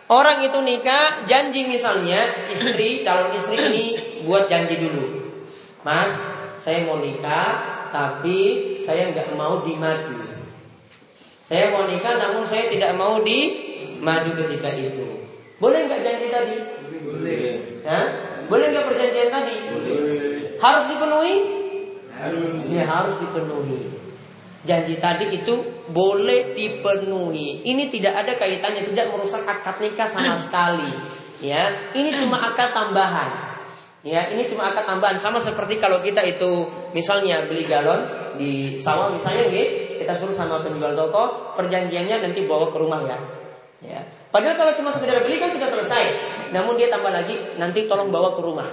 orang 0.09 0.45
itu 0.45 0.59
nikah 0.65 1.25
janji 1.29 1.69
misalnya 1.69 2.49
istri 2.53 3.05
calon 3.05 3.33
istri 3.37 3.57
ini 3.57 3.87
buat 4.25 4.49
janji 4.49 4.77
dulu. 4.81 5.05
Mas, 5.87 6.11
saya 6.59 6.85
mau 6.85 6.99
nikah, 7.01 7.89
tapi 7.95 8.37
saya 8.85 9.13
nggak 9.15 9.33
mau 9.39 9.63
di 9.63 9.73
madu. 9.79 10.21
Saya 11.49 11.73
mau 11.73 11.89
nikah, 11.89 12.21
namun 12.21 12.45
saya 12.45 12.69
tidak 12.69 12.93
mau 12.99 13.25
di 13.25 13.69
maju 14.05 14.31
ketika 14.45 14.69
itu. 14.77 15.25
Boleh 15.57 15.89
nggak 15.89 16.03
janji 16.05 16.27
tadi? 16.29 16.57
Boleh. 17.09 17.83
Hah? 17.89 18.07
Boleh 18.49 18.73
nggak 18.73 18.87
perjanjian 18.89 19.29
tadi? 19.29 19.57
Boleh. 19.69 20.57
Harus 20.57 20.85
dipenuhi? 20.89 21.37
Harus. 22.17 22.63
Ya 22.73 22.85
harus 22.89 23.17
dipenuhi. 23.21 23.98
Janji 24.69 25.01
tadi 25.01 25.33
itu 25.33 25.65
boleh 25.89 26.53
dipenuhi. 26.53 27.65
Ini 27.65 27.89
tidak 27.89 28.21
ada 28.21 28.37
kaitannya, 28.37 28.85
tidak 28.85 29.09
merusak 29.09 29.49
akad 29.49 29.81
nikah 29.81 30.05
sama 30.05 30.37
sekali. 30.45 30.93
Ya, 31.41 31.73
ini 31.97 32.13
cuma 32.13 32.37
akad 32.53 32.77
tambahan. 32.77 33.49
Ya, 34.05 34.29
ini 34.29 34.45
cuma 34.45 34.69
akad 34.69 34.85
tambahan 34.85 35.17
sama 35.17 35.41
seperti 35.41 35.81
kalau 35.81 36.05
kita 36.05 36.21
itu 36.21 36.69
misalnya 36.93 37.49
beli 37.49 37.65
galon 37.65 38.05
di 38.37 38.77
sawah 38.77 39.09
misalnya 39.09 39.49
nih, 39.49 39.99
kita 40.05 40.13
suruh 40.13 40.37
sama 40.37 40.61
penjual 40.61 40.93
toko, 40.93 41.57
perjanjiannya 41.57 42.21
nanti 42.21 42.45
bawa 42.45 42.69
ke 42.69 42.77
rumah 42.77 43.01
ya. 43.09 43.17
Ya. 43.81 44.01
Padahal 44.29 44.61
kalau 44.61 44.73
cuma 44.77 44.93
sekedar 44.93 45.25
beli 45.25 45.41
kan 45.41 45.49
sudah 45.49 45.73
selesai. 45.73 46.05
Namun 46.53 46.77
dia 46.77 46.93
tambah 46.93 47.09
lagi, 47.09 47.57
nanti 47.57 47.89
tolong 47.89 48.13
bawa 48.13 48.37
ke 48.37 48.41
rumah. 48.45 48.69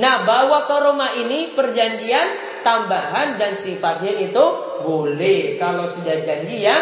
Nah, 0.00 0.24
bawa 0.24 0.64
ke 0.64 0.76
rumah 0.80 1.12
ini 1.12 1.52
perjanjian 1.52 2.49
tambahan 2.62 3.36
dan 3.36 3.52
sifatnya 3.52 4.12
itu 4.16 4.44
boleh 4.80 5.60
kalau 5.60 5.84
sudah 5.86 6.16
janji 6.24 6.64
ya 6.64 6.76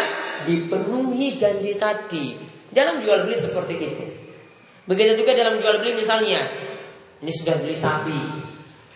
dipenuhi 0.47 1.35
janji 1.35 1.75
tadi. 1.75 2.35
Dalam 2.69 3.01
jual 3.01 3.25
beli 3.25 3.35
seperti 3.35 3.75
itu. 3.81 4.05
Begitu 4.85 5.21
juga 5.21 5.33
dalam 5.33 5.57
jual 5.57 5.81
beli 5.81 5.97
misalnya 5.97 6.45
ini 7.19 7.31
sudah 7.35 7.55
beli 7.59 7.75
sapi. 7.75 8.19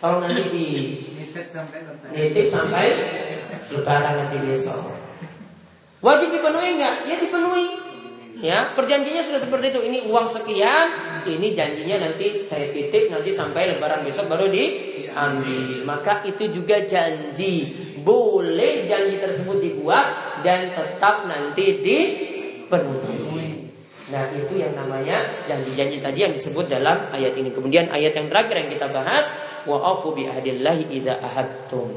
Kalau 0.00 0.20
nanti 0.20 0.42
di 0.48 0.66
nitip 2.12 2.48
sampai 2.48 2.88
lebaran 3.72 4.14
nanti 4.24 4.36
besok. 4.40 4.80
Wajib 6.04 6.28
dipenuhi 6.36 6.76
enggak? 6.76 7.08
Ya 7.08 7.16
dipenuhi. 7.16 7.83
Ya, 8.42 8.74
perjanjiannya 8.74 9.22
sudah 9.22 9.40
seperti 9.42 9.70
itu. 9.70 9.80
Ini 9.84 9.98
uang 10.10 10.26
sekian, 10.26 10.86
ini 11.22 11.54
janjinya 11.54 12.02
nanti 12.08 12.42
saya 12.48 12.66
titip 12.74 13.12
nanti 13.14 13.30
sampai 13.30 13.76
lebaran 13.76 14.02
besok 14.02 14.26
baru 14.26 14.50
diambil. 14.50 15.86
Maka 15.86 16.26
itu 16.26 16.50
juga 16.50 16.82
janji. 16.82 17.70
Boleh 18.04 18.84
janji 18.90 19.16
tersebut 19.22 19.62
dibuat 19.62 20.42
dan 20.44 20.74
tetap 20.74 21.24
nanti 21.30 21.80
dipenuhi. 21.80 23.24
Nah 24.12 24.28
itu 24.36 24.60
yang 24.60 24.76
namanya 24.76 25.48
janji-janji 25.48 26.04
tadi 26.04 26.28
yang 26.28 26.34
disebut 26.36 26.68
dalam 26.68 27.08
ayat 27.14 27.32
ini. 27.40 27.48
Kemudian 27.48 27.88
ayat 27.88 28.12
yang 28.12 28.28
terakhir 28.28 28.66
yang 28.66 28.70
kita 28.76 28.92
bahas 28.92 29.24
wa 29.64 29.80
afu 29.80 30.12
bi 30.12 30.28
ahdillahi 30.28 30.84
ahadtum. 31.08 31.96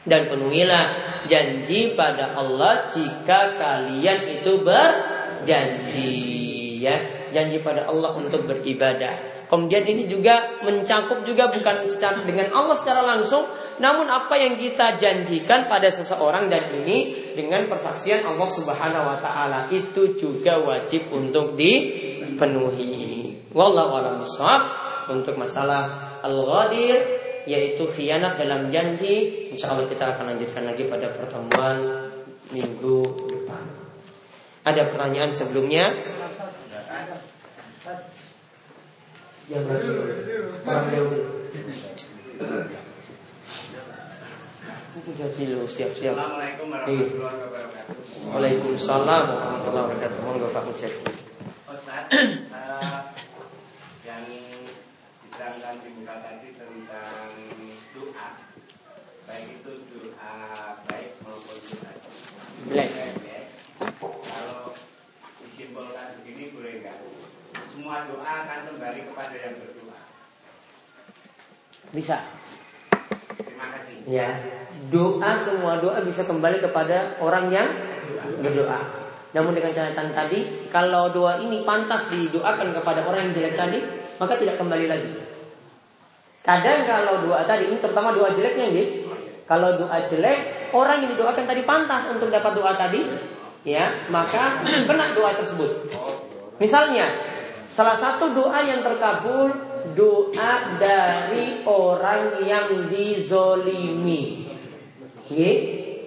Dan 0.00 0.32
penuhilah 0.32 0.84
janji 1.28 1.92
pada 1.92 2.32
Allah 2.34 2.88
jika 2.88 3.54
kalian 3.60 4.40
itu 4.40 4.64
berjanji 5.40 6.80
ya, 6.80 6.96
janji 7.32 7.58
pada 7.64 7.88
Allah 7.88 8.16
untuk 8.16 8.44
beribadah. 8.44 9.44
Kemudian 9.50 9.82
ini 9.82 10.06
juga 10.06 10.62
mencakup 10.62 11.26
juga 11.26 11.50
bukan 11.50 11.82
secara 11.82 12.22
dengan 12.22 12.54
Allah 12.54 12.76
secara 12.78 13.02
langsung, 13.02 13.42
namun 13.82 14.06
apa 14.06 14.38
yang 14.38 14.54
kita 14.54 14.94
janjikan 14.94 15.66
pada 15.66 15.90
seseorang 15.90 16.46
dan 16.46 16.70
ini 16.70 17.34
dengan 17.34 17.66
persaksian 17.66 18.22
Allah 18.22 18.46
Subhanahu 18.46 19.10
wa 19.10 19.18
taala 19.18 19.66
itu 19.74 20.14
juga 20.14 20.62
wajib 20.62 21.10
untuk 21.10 21.58
dipenuhi. 21.58 23.34
Wallahu 23.50 23.98
a'lam 23.98 24.22
untuk 25.10 25.34
masalah 25.34 26.14
al-ghadir 26.22 27.02
yaitu 27.50 27.90
khianat 27.90 28.38
dalam 28.38 28.70
janji. 28.70 29.50
Insya 29.50 29.74
Allah 29.74 29.90
kita 29.90 30.14
akan 30.14 30.38
lanjutkan 30.38 30.62
lagi 30.62 30.86
pada 30.86 31.10
pertemuan 31.10 32.06
minggu. 32.54 33.02
Ada 34.70 34.86
pertanyaan 34.86 35.34
sebelumnya? 35.34 35.90
Yang 39.50 39.66
orang 40.62 40.86
Jadi 45.10 45.42
siap-siap. 45.66 46.14
Assalamualaikum 46.14 46.70
warahmatullahi 46.70 47.38
wabarakatuh. 47.50 48.30
Waalaikumsalam 48.30 49.22
warahmatullahi 49.26 49.84
wabarakatuh. 49.90 50.18
Monggo 50.22 50.48
Pak. 50.54 50.64
Ustaz, 50.70 50.94
uh, 52.54 53.10
yang 54.06 54.22
diterangkan 55.26 55.74
di 55.82 55.90
muka 55.98 56.14
tadi 56.22 56.48
tentang 56.54 57.30
doa, 57.90 58.28
baik 59.26 59.46
itu 59.50 59.72
doa 59.90 60.34
baik 60.86 61.18
maupun 61.26 61.58
doa 61.58 61.90
jelek. 62.70 63.49
Disimpulkan 65.60 66.24
begini 66.24 66.56
boleh 66.56 66.80
enggak? 66.80 67.04
Semua 67.68 68.08
doa 68.08 68.24
akan 68.24 68.72
kembali 68.72 69.12
kepada 69.12 69.36
yang 69.36 69.60
berdoa. 69.60 70.00
Bisa. 71.92 72.16
Terima 73.44 73.68
kasih. 73.76 73.96
Ya 74.08 74.40
doa 74.88 75.36
semua 75.36 75.76
doa 75.76 76.00
bisa 76.00 76.24
kembali 76.24 76.64
kepada 76.64 77.12
orang 77.20 77.52
yang 77.52 77.68
berdoa. 78.40 78.80
Namun 79.36 79.52
dengan 79.52 79.68
catatan 79.68 80.16
tadi, 80.16 80.64
kalau 80.72 81.12
doa 81.12 81.36
ini 81.44 81.60
pantas 81.68 82.08
didoakan 82.08 82.80
kepada 82.80 83.04
orang 83.04 83.28
yang 83.28 83.36
jelek 83.36 83.52
tadi, 83.52 83.84
maka 84.16 84.40
tidak 84.40 84.56
kembali 84.56 84.88
lagi. 84.88 85.12
Kadang 86.40 86.88
kalau 86.88 87.28
doa 87.28 87.44
tadi, 87.44 87.68
ini 87.68 87.76
terutama 87.84 88.16
doa 88.16 88.32
jeleknya 88.32 88.72
gitu. 88.72 89.12
Kalau 89.44 89.76
doa 89.76 90.08
jelek, 90.08 90.72
orang 90.72 91.04
yang 91.04 91.12
didoakan 91.12 91.44
tadi 91.44 91.68
pantas 91.68 92.08
untuk 92.08 92.32
dapat 92.32 92.56
doa 92.56 92.72
tadi, 92.80 93.04
ya, 93.66 94.08
maka 94.08 94.64
kena 94.64 95.12
doa 95.12 95.32
tersebut. 95.36 95.90
Misalnya, 96.60 97.08
salah 97.72 97.96
satu 97.96 98.32
doa 98.36 98.60
yang 98.60 98.84
terkabul 98.84 99.52
doa 99.96 100.52
dari 100.76 101.64
orang 101.64 102.44
yang 102.44 102.92
dizolimi. 102.92 104.48
Ye, 105.30 105.50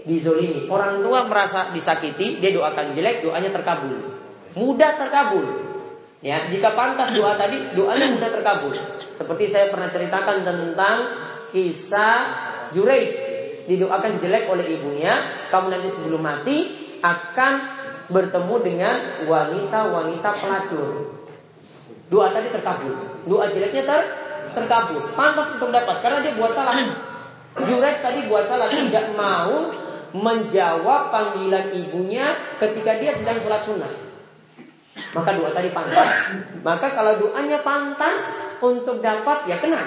dizolimi. 0.06 0.70
Orang 0.70 1.02
tua 1.02 1.26
merasa 1.26 1.72
disakiti, 1.74 2.38
dia 2.38 2.52
doakan 2.54 2.94
jelek, 2.94 3.26
doanya 3.26 3.50
terkabul. 3.50 3.98
Mudah 4.54 4.92
terkabul. 5.00 5.46
Ya, 6.24 6.48
jika 6.48 6.72
pantas 6.72 7.12
doa 7.12 7.36
tadi, 7.36 7.76
doanya 7.76 8.16
mudah 8.16 8.30
terkabul. 8.32 8.76
Seperti 9.18 9.52
saya 9.52 9.68
pernah 9.68 9.92
ceritakan 9.92 10.46
tentang 10.48 10.98
kisah 11.52 12.20
Jureis 12.72 13.14
didoakan 13.64 14.20
jelek 14.20 14.52
oleh 14.52 14.76
ibunya, 14.76 15.48
kamu 15.48 15.72
nanti 15.72 15.90
sebelum 15.92 16.20
mati 16.20 16.83
akan 17.04 17.54
bertemu 18.08 18.56
dengan 18.64 18.96
wanita-wanita 19.28 20.30
pelacur. 20.32 21.20
Doa 22.08 22.32
tadi 22.32 22.48
terkabul. 22.48 22.96
Doa 23.28 23.46
jeleknya 23.52 23.84
ter 23.84 24.02
terkabul. 24.56 25.04
Pantas 25.14 25.52
untuk 25.60 25.70
dapat 25.70 26.00
karena 26.00 26.24
dia 26.24 26.34
buat 26.40 26.56
salah. 26.56 26.80
Jurex 27.54 28.02
tadi 28.02 28.26
buat 28.32 28.48
salah 28.48 28.72
tidak 28.72 29.14
mau 29.14 29.70
menjawab 30.14 31.10
panggilan 31.10 31.74
ibunya 31.74 32.34
ketika 32.58 32.98
dia 32.98 33.12
sedang 33.14 33.38
sholat 33.44 33.62
sunnah. 33.66 33.94
Maka 35.14 35.30
doa 35.38 35.50
tadi 35.54 35.70
pantas. 35.74 36.10
Maka 36.62 36.88
kalau 36.94 37.18
doanya 37.18 37.62
pantas 37.66 38.22
untuk 38.62 39.02
dapat 39.02 39.46
ya 39.50 39.58
kena. 39.58 39.82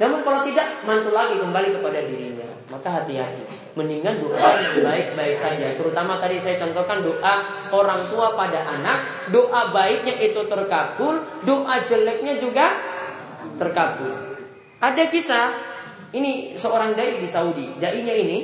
Namun 0.00 0.24
kalau 0.26 0.42
tidak 0.42 0.80
mantul 0.82 1.14
lagi 1.14 1.38
kembali 1.38 1.68
kepada 1.76 1.98
dirinya. 2.02 2.48
Maka 2.72 3.02
hati-hati. 3.02 3.59
Mendingan 3.78 4.18
doa 4.18 4.50
baik-baik 4.82 5.36
saja. 5.38 5.78
Terutama 5.78 6.18
tadi 6.18 6.42
saya 6.42 6.58
contohkan 6.58 7.06
doa 7.06 7.34
orang 7.70 8.10
tua 8.10 8.34
pada 8.34 8.66
anak. 8.66 9.30
Doa 9.30 9.70
baiknya 9.70 10.18
itu 10.18 10.42
terkabul. 10.50 11.22
Doa 11.46 11.86
jeleknya 11.86 12.42
juga 12.42 12.66
terkabul. 13.60 14.10
Ada 14.80 15.06
kisah 15.06 15.46
ini 16.16 16.58
seorang 16.58 16.98
dai 16.98 17.22
di 17.22 17.28
Saudi. 17.30 17.78
Dainya 17.78 18.14
ini, 18.16 18.38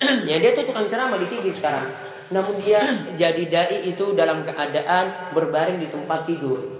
ya 0.30 0.40
dia 0.40 0.56
tuh 0.56 0.64
tukang 0.64 0.88
ceramah 0.88 1.20
di 1.20 1.28
TV 1.28 1.52
sekarang. 1.52 1.92
Namun 2.32 2.58
dia 2.64 2.80
jadi 3.14 3.42
dai 3.46 3.78
itu 3.86 4.16
dalam 4.16 4.42
keadaan 4.42 5.36
berbaring 5.36 5.78
di 5.78 5.88
tempat 5.92 6.24
tidur. 6.24 6.76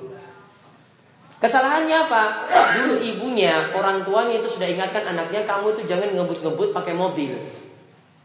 Kesalahannya 1.37 1.97
apa? 2.09 2.25
Dulu 2.81 2.97
ibunya, 3.05 3.69
orang 3.77 4.09
tuanya 4.09 4.41
itu 4.41 4.49
sudah 4.49 4.65
ingatkan 4.73 5.05
anaknya, 5.05 5.45
kamu 5.45 5.77
itu 5.77 5.85
jangan 5.85 6.17
ngebut-ngebut 6.17 6.73
pakai 6.73 6.97
mobil. 6.97 7.37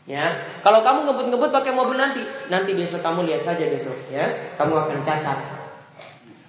Ya, 0.10 0.34
kalau 0.66 0.82
kamu 0.82 1.06
ngebut-ngebut 1.06 1.54
pakai 1.54 1.78
mobil 1.78 1.94
nanti, 1.94 2.26
nanti 2.50 2.74
besok 2.74 3.06
kamu 3.06 3.22
lihat 3.30 3.46
saja 3.46 3.70
besok, 3.70 3.94
ya, 4.10 4.26
kamu 4.58 4.74
akan 4.74 5.00
cacat. 5.06 5.38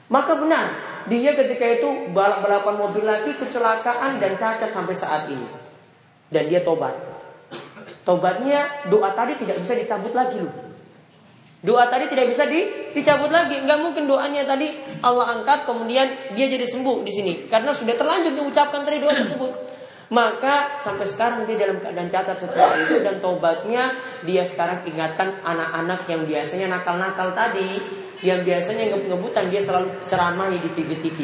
Maka 0.09 0.33
benar, 0.41 0.67
dia 1.09 1.33
ketika 1.37 1.65
itu 1.69 2.13
balap-balapan 2.13 2.75
mobil 2.81 3.05
lagi 3.05 3.33
kecelakaan 3.37 4.21
dan 4.21 4.37
cacat 4.37 4.73
sampai 4.73 4.97
saat 4.97 5.29
ini. 5.29 5.49
Dan 6.33 6.49
dia 6.49 6.65
tobat. 6.65 6.97
Tobatnya 8.03 8.89
doa 8.89 9.13
tadi 9.15 9.37
tidak 9.37 9.61
bisa 9.63 9.77
dicabut 9.77 10.13
lagi 10.17 10.41
loh. 10.41 10.53
Doa 11.63 11.87
tadi 11.87 12.11
tidak 12.11 12.35
bisa 12.35 12.43
di, 12.51 12.91
dicabut 12.91 13.31
lagi. 13.31 13.63
Enggak 13.63 13.79
mungkin 13.79 14.11
doanya 14.11 14.43
tadi 14.43 14.75
Allah 14.99 15.39
angkat 15.39 15.63
kemudian 15.63 16.35
dia 16.35 16.51
jadi 16.51 16.67
sembuh 16.67 17.07
di 17.07 17.13
sini 17.15 17.33
karena 17.47 17.71
sudah 17.71 17.95
terlanjur 17.95 18.35
diucapkan 18.35 18.83
tadi 18.83 18.99
doa 18.99 19.15
tersebut. 19.15 19.72
Maka 20.13 20.77
sampai 20.77 21.09
sekarang 21.09 21.49
dia 21.49 21.57
dalam 21.65 21.81
keadaan 21.81 22.05
cacat 22.13 22.37
seperti 22.37 22.85
itu 22.85 22.97
dan 23.01 23.17
tobatnya 23.25 23.97
dia 24.29 24.45
sekarang 24.45 24.85
ingatkan 24.85 25.41
anak-anak 25.41 26.05
yang 26.05 26.29
biasanya 26.29 26.69
nakal-nakal 26.69 27.33
tadi 27.33 27.81
yang 28.21 28.45
biasanya 28.45 28.93
ngebut-ngebutan 28.93 29.49
dia 29.49 29.65
selalu 29.65 29.89
ceramahi 30.05 30.61
di 30.61 30.69
TV-TV. 30.69 31.19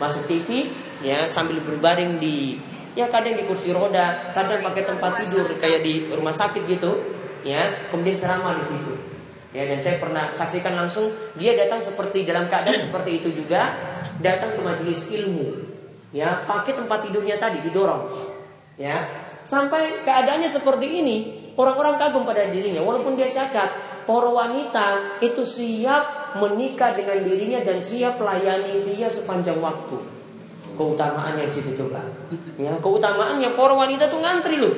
Masuk 0.00 0.24
TV 0.24 0.72
ya 1.04 1.28
sambil 1.28 1.60
berbaring 1.60 2.16
di 2.16 2.56
ya 2.96 3.12
kadang 3.12 3.36
di 3.36 3.44
kursi 3.44 3.76
roda, 3.76 4.32
kadang 4.32 4.72
pakai 4.72 4.88
tempat 4.88 5.20
tidur 5.20 5.50
kayak 5.60 5.84
di 5.84 6.08
rumah 6.08 6.32
sakit 6.32 6.64
gitu, 6.64 7.04
ya. 7.44 7.92
Kemudian 7.92 8.16
ceramah 8.16 8.56
di 8.56 8.64
situ. 8.72 8.92
Ya 9.54 9.68
dan 9.70 9.78
saya 9.78 10.02
pernah 10.02 10.32
saksikan 10.34 10.74
langsung 10.74 11.12
dia 11.38 11.54
datang 11.54 11.78
seperti 11.78 12.26
dalam 12.26 12.50
keadaan 12.50 12.88
seperti 12.88 13.22
itu 13.22 13.44
juga 13.44 13.70
datang 14.18 14.56
ke 14.56 14.60
majelis 14.64 15.12
ilmu. 15.12 15.63
Ya, 16.14 16.46
pakai 16.46 16.78
tempat 16.78 17.10
tidurnya 17.10 17.42
tadi 17.42 17.58
didorong. 17.66 18.06
Ya, 18.78 19.02
sampai 19.42 20.06
keadaannya 20.06 20.46
seperti 20.46 21.02
ini, 21.02 21.16
orang-orang 21.58 21.98
kagum 21.98 22.22
pada 22.22 22.46
dirinya 22.46 22.86
walaupun 22.86 23.18
dia 23.18 23.34
cacat. 23.34 23.98
Para 24.04 24.28
wanita 24.28 25.16
itu 25.24 25.42
siap 25.48 26.36
menikah 26.36 26.92
dengan 26.92 27.24
dirinya 27.24 27.64
dan 27.64 27.80
siap 27.80 28.20
melayani 28.20 28.84
dia 28.84 29.08
sepanjang 29.08 29.58
waktu. 29.58 29.96
Keutamaannya 30.76 31.48
situ 31.48 31.72
coba. 31.72 32.04
Ya, 32.60 32.76
keutamaannya 32.78 33.56
para 33.56 33.74
wanita 33.74 34.12
tuh 34.12 34.20
ngantri 34.20 34.60
loh. 34.60 34.76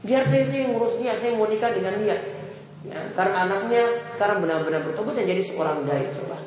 Biar 0.00 0.24
saya 0.24 0.48
sih 0.48 0.66
ngurus 0.66 0.96
dia, 0.98 1.12
saya 1.20 1.36
mau 1.36 1.46
nikah 1.46 1.68
dengan 1.74 2.00
dia. 2.00 2.16
Ya, 2.86 2.98
karena 3.12 3.44
anaknya 3.44 4.08
sekarang 4.14 4.40
benar-benar 4.40 4.86
bertobat 4.86 5.18
dan 5.18 5.26
jadi 5.26 5.42
seorang 5.42 5.84
dai 5.84 6.08
coba. 6.14 6.38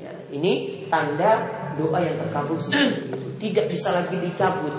Ya, 0.00 0.10
ini 0.34 0.84
tanda 0.90 1.63
doa 1.74 1.98
yang 2.02 2.16
terkabul 2.18 2.56
seperti 2.58 3.10
itu. 3.10 3.28
Tidak 3.50 3.66
bisa 3.70 3.88
lagi 3.90 4.16
dicabut. 4.18 4.74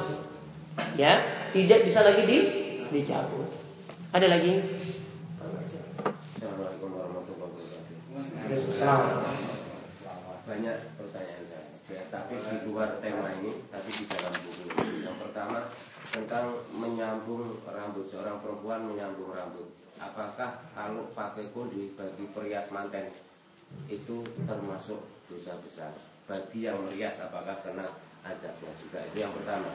Ya, 1.00 1.20
tidak 1.52 1.88
bisa 1.88 2.04
lagi 2.04 2.24
di, 2.28 2.38
dicabut. 2.91 3.48
Ada 4.16 4.28
lagi? 4.32 4.54
Assalamualaikum 6.36 6.89
warahmatullahi 6.96 7.52
wabarakatuh. 7.52 9.43
Banyak 10.46 10.78
pertanyaan 10.96 11.43
saya, 11.50 11.66
ya, 11.89 12.02
tapi 12.14 12.38
di 12.38 12.58
luar 12.70 13.02
tema 13.02 13.34
ini, 13.41 13.66
tapi 13.74 13.89
di 13.91 14.06
dalam 14.06 14.34
buku. 14.46 14.68
Yang 15.04 15.18
pertama 15.26 15.60
tentang 16.14 16.64
menyambung 16.70 17.60
rambut 17.66 18.06
seorang 18.14 18.39
perempuan 18.39 18.88
menyambung 18.88 19.34
rambut. 19.34 19.68
Apakah 19.98 20.64
kalau 20.76 21.08
pakai 21.18 21.50
kundi 21.56 21.91
bagi 21.98 22.30
perias 22.36 22.68
manten 22.70 23.10
itu 23.89 24.22
termasuk 24.46 25.02
dosa 25.28 25.58
besar 25.66 26.14
bagi 26.26 26.66
yang 26.66 26.82
merias 26.82 27.22
apakah 27.22 27.54
kena 27.62 27.86
azabnya 28.26 28.74
juga 28.82 29.00
itu 29.06 29.18
yang 29.22 29.34
pertama. 29.34 29.70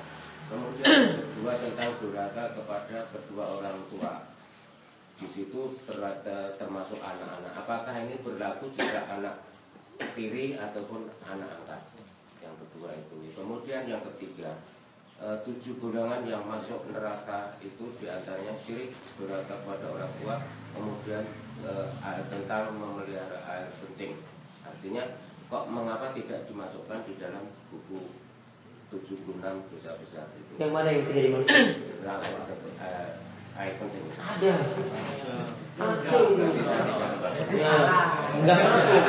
Kemudian 0.50 0.90
yang 0.90 1.22
kedua 1.30 1.52
tentang 1.62 1.90
durhaka 2.02 2.44
kepada 2.58 2.98
kedua 3.14 3.44
orang 3.62 3.78
tua. 3.86 4.26
Di 5.20 5.28
situ 5.28 5.76
ter- 5.84 6.24
termasuk 6.58 6.98
anak-anak. 6.98 7.52
Apakah 7.54 7.94
ini 8.02 8.18
berlaku 8.24 8.72
juga 8.72 9.04
anak 9.06 9.36
tiri 10.16 10.56
ataupun 10.56 11.06
anak 11.28 11.60
angkat? 11.62 11.82
Yang 12.42 12.56
kedua 12.66 12.90
itu. 12.98 13.16
Kemudian 13.36 13.84
yang 13.86 14.02
ketiga 14.10 14.58
eh, 15.22 15.38
tujuh 15.46 15.78
golongan 15.78 16.26
yang 16.26 16.42
masuk 16.48 16.82
neraka 16.90 17.54
itu 17.62 17.94
di 18.02 18.10
antaranya 18.10 18.56
syirik 18.64 18.90
durhaka 19.20 19.54
kepada 19.60 19.86
orang 19.92 20.12
tua 20.18 20.34
kemudian 20.74 21.22
eh, 21.62 21.86
tentang 22.26 22.74
memelihara 22.74 23.38
air 23.46 23.70
kencing. 23.78 24.18
Artinya 24.64 25.04
kok 25.50 25.66
mengapa 25.66 26.14
tidak 26.14 26.46
dimasukkan 26.46 27.02
di 27.10 27.18
dalam 27.18 27.42
buku 27.74 28.06
tujuh 28.94 29.18
gunang 29.26 29.66
dosa 29.74 29.98
besar 29.98 30.30
itu 30.38 30.54
Yang 30.62 30.70
mana 30.70 30.88
yang 30.94 31.02
tidak 31.10 31.22
dimasukkan? 31.26 31.66
Ada. 31.98 33.02
Ada. 33.58 34.52
Tidak 35.80 36.18
Ya, 37.50 37.76
enggak 38.36 38.58
masuk. 38.62 39.00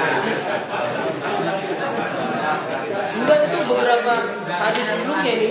Enggak 3.21 3.37
itu 3.43 3.59
beberapa 3.69 4.13
hadis 4.49 4.85
sebelumnya 4.87 5.31
ini. 5.35 5.47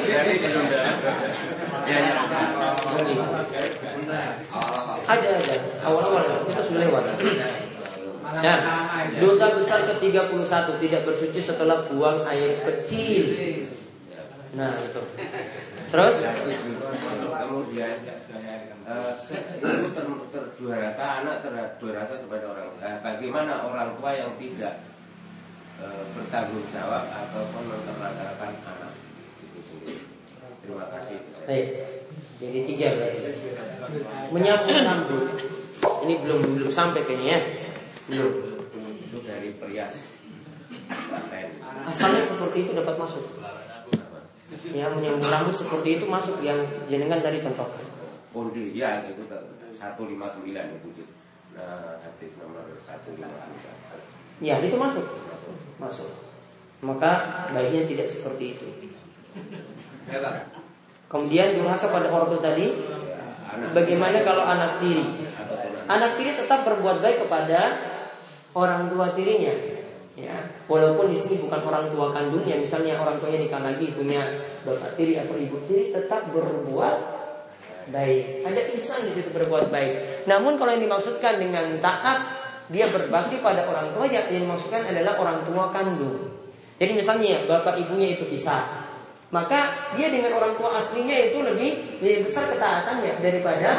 Ada 5.07 5.28
ada. 5.38 5.57
Awal-awal 5.86 6.22
itu 6.51 6.62
sudah 6.66 6.80
lewat. 6.82 7.05
Nah, 8.30 8.58
dosa 9.18 9.46
besar 9.58 9.82
ke-31 9.90 10.66
tidak 10.78 11.02
bersuci 11.02 11.40
setelah 11.42 11.82
buang 11.90 12.22
air 12.30 12.62
kecil. 12.62 13.24
Nah, 14.54 14.70
itu. 14.70 15.02
Terus 15.90 16.16
eh, 16.22 16.34
itu 19.58 19.90
ter, 19.90 20.06
terdurhaka 20.30 21.06
anak 21.22 21.42
terdurhaka 21.42 22.14
kepada 22.26 22.44
orang 22.46 22.68
tua. 22.74 22.86
Eh, 22.86 22.98
bagaimana 23.02 23.52
orang 23.66 23.98
tua 23.98 24.10
yang 24.14 24.38
tidak 24.38 24.86
eh, 25.82 26.02
bertanggung 26.14 26.66
jawab 26.70 27.10
ataupun 27.10 27.62
menterlantarkan 27.66 28.50
anak 28.62 28.92
itu 29.42 29.60
sendiri. 29.66 30.02
Terima 30.62 30.86
kasih. 30.94 31.18
Baik. 31.46 31.66
Jadi 32.38 32.58
tiga 32.70 32.86
berarti. 32.94 33.18
Menyambung 34.30 34.80
rambut. 34.86 35.26
Ini 36.06 36.14
belum 36.22 36.40
belum 36.54 36.70
sampai 36.70 37.02
kayaknya 37.02 37.26
ya. 37.34 37.40
Belum. 38.11 38.34
Itu 39.06 39.18
dari 39.22 39.54
perias. 39.56 39.94
Asalnya 41.86 42.22
seperti 42.26 42.66
itu 42.66 42.72
dapat 42.74 42.94
masuk. 42.98 43.24
Ya 44.74 44.90
menyambung 44.90 45.30
rambut 45.30 45.54
seperti 45.54 45.98
itu 45.98 46.04
masuk 46.11 46.42
yang 46.42 46.58
jenengan 46.90 47.22
tadi 47.22 47.38
contohkan. 47.38 47.86
Kundi 48.30 48.74
ya 48.74 49.06
itu 49.06 49.22
159 49.26 50.46
itu. 50.46 50.88
Nah, 51.54 51.98
hadis 52.02 52.34
nomor 52.38 52.66
159. 52.86 53.26
Ya 54.42 54.58
itu 54.58 54.76
masuk. 54.78 55.06
Masuk. 55.78 56.11
Maka 56.80 57.46
baiknya 57.52 57.86
tidak 57.86 58.08
seperti 58.11 58.58
itu. 58.58 58.66
Kemudian 61.11 61.58
durhaka 61.58 61.86
pada 61.90 62.08
orang 62.11 62.28
tua 62.30 62.42
tadi. 62.42 62.66
Anak 63.50 63.74
Bagaimana 63.74 64.22
kalau 64.22 64.46
anak 64.46 64.78
tiri? 64.78 65.26
Anak 65.90 66.14
tiri 66.14 66.38
tetap 66.38 66.62
berbuat 66.62 67.02
baik 67.02 67.26
kepada 67.26 67.61
orang 68.55 68.90
tua 68.90 69.12
tirinya. 69.14 69.55
Ya, 70.18 70.36
walaupun 70.68 71.09
di 71.09 71.16
sini 71.16 71.40
bukan 71.40 71.64
orang 71.64 71.88
tua 71.96 72.12
kandungnya, 72.12 72.61
misalnya 72.61 73.01
orang 73.01 73.16
tuanya 73.22 73.40
nikah 73.40 73.62
lagi 73.62 73.88
punya 73.88 74.20
bapak 74.68 74.92
tiri 74.98 75.16
atau 75.16 75.32
ibu 75.38 75.57
tiri 75.64 75.96
tetap 75.96 76.28
berbuat 76.28 76.96
baik. 77.88 78.44
Ada 78.44 78.61
insan 78.76 79.09
di 79.09 79.16
situ 79.16 79.32
berbuat 79.32 79.72
baik. 79.72 80.26
Namun 80.28 80.61
kalau 80.61 80.76
yang 80.76 80.84
dimaksudkan 80.84 81.40
dengan 81.40 81.80
taat, 81.80 82.36
dia 82.68 82.86
berbakti 82.92 83.40
pada 83.40 83.64
orang 83.64 83.90
tua 83.96 84.07
yang 84.07 84.28
dimaksudkan 84.28 84.86
adalah 84.92 85.16
orang 85.18 85.42
tua 85.48 85.72
kandung. 85.72 86.30
Jadi 86.76 86.92
misalnya 86.96 87.44
bapak 87.48 87.80
ibunya 87.80 88.16
itu 88.16 88.28
pisah, 88.28 88.88
maka 89.32 89.92
dia 89.96 90.09
dengan 90.09 90.36
orang 90.36 90.53
tua 90.59 90.76
aslinya 90.76 91.16
itu 91.32 91.40
lebih 91.40 92.01
lebih 92.03 92.28
besar 92.30 92.51
ketaatannya 92.51 93.20
daripada 93.24 93.70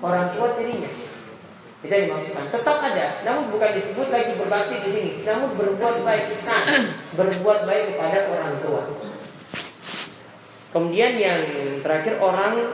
orang 0.00 0.32
tua 0.36 0.52
tirinya. 0.58 1.11
Yang 1.82 2.00
dimaksudkan. 2.06 2.46
Tetap 2.54 2.78
ada, 2.78 3.06
namun 3.26 3.50
bukan 3.50 3.74
disebut 3.74 4.06
lagi 4.14 4.38
berbakti 4.38 4.78
di 4.86 4.90
sini, 4.94 5.12
namun 5.26 5.58
berbuat 5.58 6.06
baik 6.06 6.30
ihsan, 6.38 6.94
berbuat 7.18 7.66
baik 7.66 7.94
kepada 7.94 8.30
orang 8.30 8.54
tua. 8.62 8.82
Kemudian 10.70 11.18
yang 11.18 11.42
terakhir 11.82 12.22
orang 12.22 12.70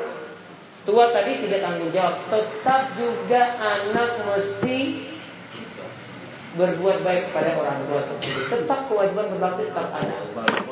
tua 0.85 1.09
tadi 1.09 1.41
tidak 1.41 1.65
tanggung 1.65 1.89
jawab, 1.89 2.21
tetap 2.29 2.93
juga 3.01 3.57
anak 3.57 4.11
mesti 4.29 4.79
berbuat 6.57 7.05
baik 7.05 7.29
kepada 7.29 7.61
orang 7.61 7.85
tua 7.85 8.01
tersebut. 8.09 8.45
Tetap 8.49 8.89
kewajiban 8.89 9.29
berbakti 9.37 9.69
tetap 9.69 9.93
ada. 9.93 10.17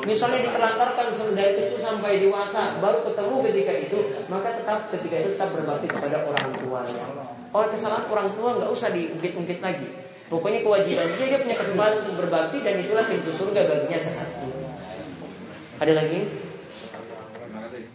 Misalnya 0.01 0.39
ditelantarkan 0.49 1.05
misalnya 1.13 1.35
dari 1.37 1.53
kecil 1.61 1.79
sampai 1.83 2.17
dewasa, 2.17 2.81
baru 2.81 3.05
ketemu 3.05 3.35
ketika 3.51 3.73
itu, 3.77 3.99
maka 4.25 4.49
tetap 4.57 4.89
ketika 4.89 5.15
itu 5.21 5.29
tetap 5.37 5.53
berbakti 5.53 5.85
kepada 5.85 6.25
orang 6.25 6.47
tuanya. 6.57 7.05
Kalau 7.53 7.67
kesalahan 7.69 8.05
orang 8.09 8.29
tua 8.33 8.49
nggak 8.57 8.71
usah 8.73 8.89
diungkit-ungkit 8.89 9.59
lagi. 9.61 9.89
Pokoknya 10.27 10.59
kewajiban 10.59 11.07
dia, 11.15 11.27
dia 11.31 11.39
punya 11.39 11.55
kesempatan 11.55 12.03
untuk 12.03 12.15
berbakti 12.25 12.59
dan 12.59 12.75
itulah 12.83 13.05
pintu 13.07 13.31
surga 13.31 13.63
baginya 13.63 13.99
saat. 14.01 14.29
Ada 15.79 15.93
lagi? 15.93 16.19
Terima 17.37 17.59
kasih. 17.63 17.87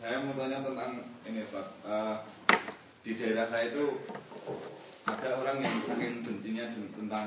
Saya 0.00 0.16
mau 0.24 0.32
tanya 0.40 0.64
tentang 0.64 1.04
ini 1.28 1.44
Pak. 1.44 1.66
Eh, 1.84 2.14
di 3.04 3.12
daerah 3.20 3.44
saya 3.44 3.68
itu 3.68 4.00
ada 5.06 5.28
orang 5.38 5.62
yang 5.62 5.76
saking 5.86 6.18
bencinya 6.18 6.66
tentang 6.74 7.26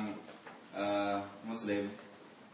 eh, 0.76 1.18
Muslim 1.48 1.88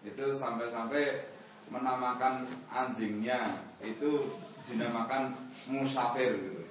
itu 0.05 0.26
sampai-sampai 0.30 1.34
menamakan 1.73 2.45
anjingnya 2.69 3.41
itu 3.82 4.38
dinamakan 4.69 5.34
musafir 5.65 6.38
gitu. 6.38 6.61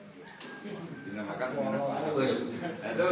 Dinamakan 1.11 1.51
musafir. 1.59 2.35
Nah, 2.63 2.91
itu 2.95 3.09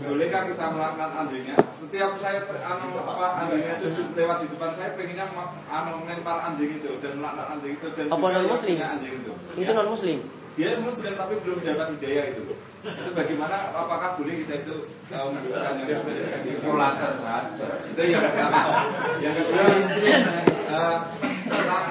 bolehkah 0.00 0.42
kita 0.48 0.64
melakukan 0.72 1.10
anjingnya? 1.12 1.56
Setiap 1.76 2.16
saya 2.16 2.40
anu 2.48 2.96
apa 3.04 3.26
anjingnya 3.44 3.76
itu 3.84 3.88
lewat 4.16 4.38
di 4.40 4.46
depan 4.48 4.72
saya 4.72 4.96
pengennya 4.96 5.28
anu 5.68 5.92
melempar 6.08 6.40
anjing 6.40 6.80
itu 6.80 6.90
dan 7.04 7.20
melaknat 7.20 7.46
anjing 7.52 7.76
itu 7.76 7.88
dan 7.92 8.06
Apa 8.08 8.26
non-muslim? 8.32 8.72
punya 8.80 8.88
anjing 8.96 9.12
itu. 9.12 9.32
Itu 9.60 9.70
non 9.76 9.88
muslim. 9.92 10.39
Dia 10.58 10.78
muslim 10.82 11.12
tapi 11.14 11.34
belum 11.42 11.62
dapat 11.62 11.86
hidayah 11.98 12.24
itu. 12.34 12.54
Itu 12.80 13.10
bagaimana 13.12 13.76
apakah 13.76 14.16
boleh 14.16 14.40
kita 14.40 14.64
itu 14.64 14.76
yang 15.12 15.36
Kalkulator 15.36 17.12
saja. 17.20 17.66
itu 17.92 18.02
yang 18.08 18.24
pertama. 18.24 18.60
Yang 19.20 19.34
kedua 19.44 19.62
uh, 20.70 20.96
tentang 21.44 21.84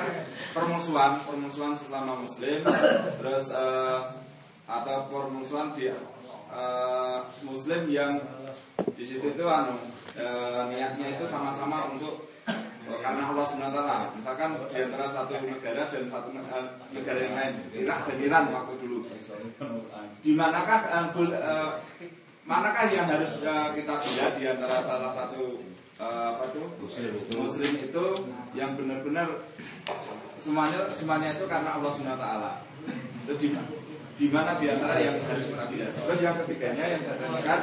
permusuhan, 0.55 1.11
permusuhan 1.23 1.73
sesama 1.77 2.17
muslim, 2.17 2.65
terus 3.21 3.53
uh, 3.53 4.01
atau 4.69 5.09
permusuhan 5.09 5.73
di 5.77 5.89
uh, 6.49 7.19
muslim 7.45 7.89
yang 7.89 8.21
di 8.93 9.03
situ 9.05 9.33
itu 9.33 9.45
anu 9.45 9.77
uh, 10.17 10.69
niatnya 10.69 11.17
itu 11.17 11.25
sama-sama 11.29 11.89
untuk 11.93 12.28
karena 12.99 13.23
Allah 13.29 13.45
SWT 13.45 13.79
Misalkan 14.17 14.49
di 14.57 14.79
antara 14.81 15.05
satu 15.13 15.33
negara 15.45 15.83
dan 15.85 16.05
satu 16.09 16.29
negara, 16.33 16.61
negara 16.89 17.19
yang 17.21 17.35
lain 17.37 17.53
Irak 17.73 17.99
dan 18.09 18.17
Iran 18.17 18.43
waktu 18.49 18.73
dulu 18.81 18.97
Di 20.19 20.31
manakah 20.33 20.81
uh, 21.13 21.71
manakah 22.49 22.85
yang 22.89 23.05
harus 23.05 23.37
uh, 23.45 23.69
kita 23.77 23.93
bela 23.93 24.27
di 24.33 24.43
antara 24.49 24.81
salah 24.81 25.11
satu 25.13 25.61
uh, 26.01 26.33
apa 26.33 26.49
itu 26.49 26.61
Muslim 27.37 27.73
itu. 27.77 28.05
yang 28.57 28.73
benar-benar 28.73 29.45
semuanya 30.41 30.89
semuanya 30.97 31.37
itu 31.37 31.45
karena 31.45 31.77
Allah 31.77 31.91
taala. 31.93 32.51
Itu 33.29 33.33
di 33.37 33.47
di 34.19 34.27
mana 34.33 34.57
di 34.57 34.65
antara 34.67 34.97
yang 34.97 35.21
harus 35.21 35.45
kita 35.45 35.65
pilih. 35.69 35.93
Terus 35.93 36.19
yang 36.25 36.35
ketiganya 36.41 36.85
yang 36.97 37.01
saya 37.05 37.17
tanyakan 37.21 37.59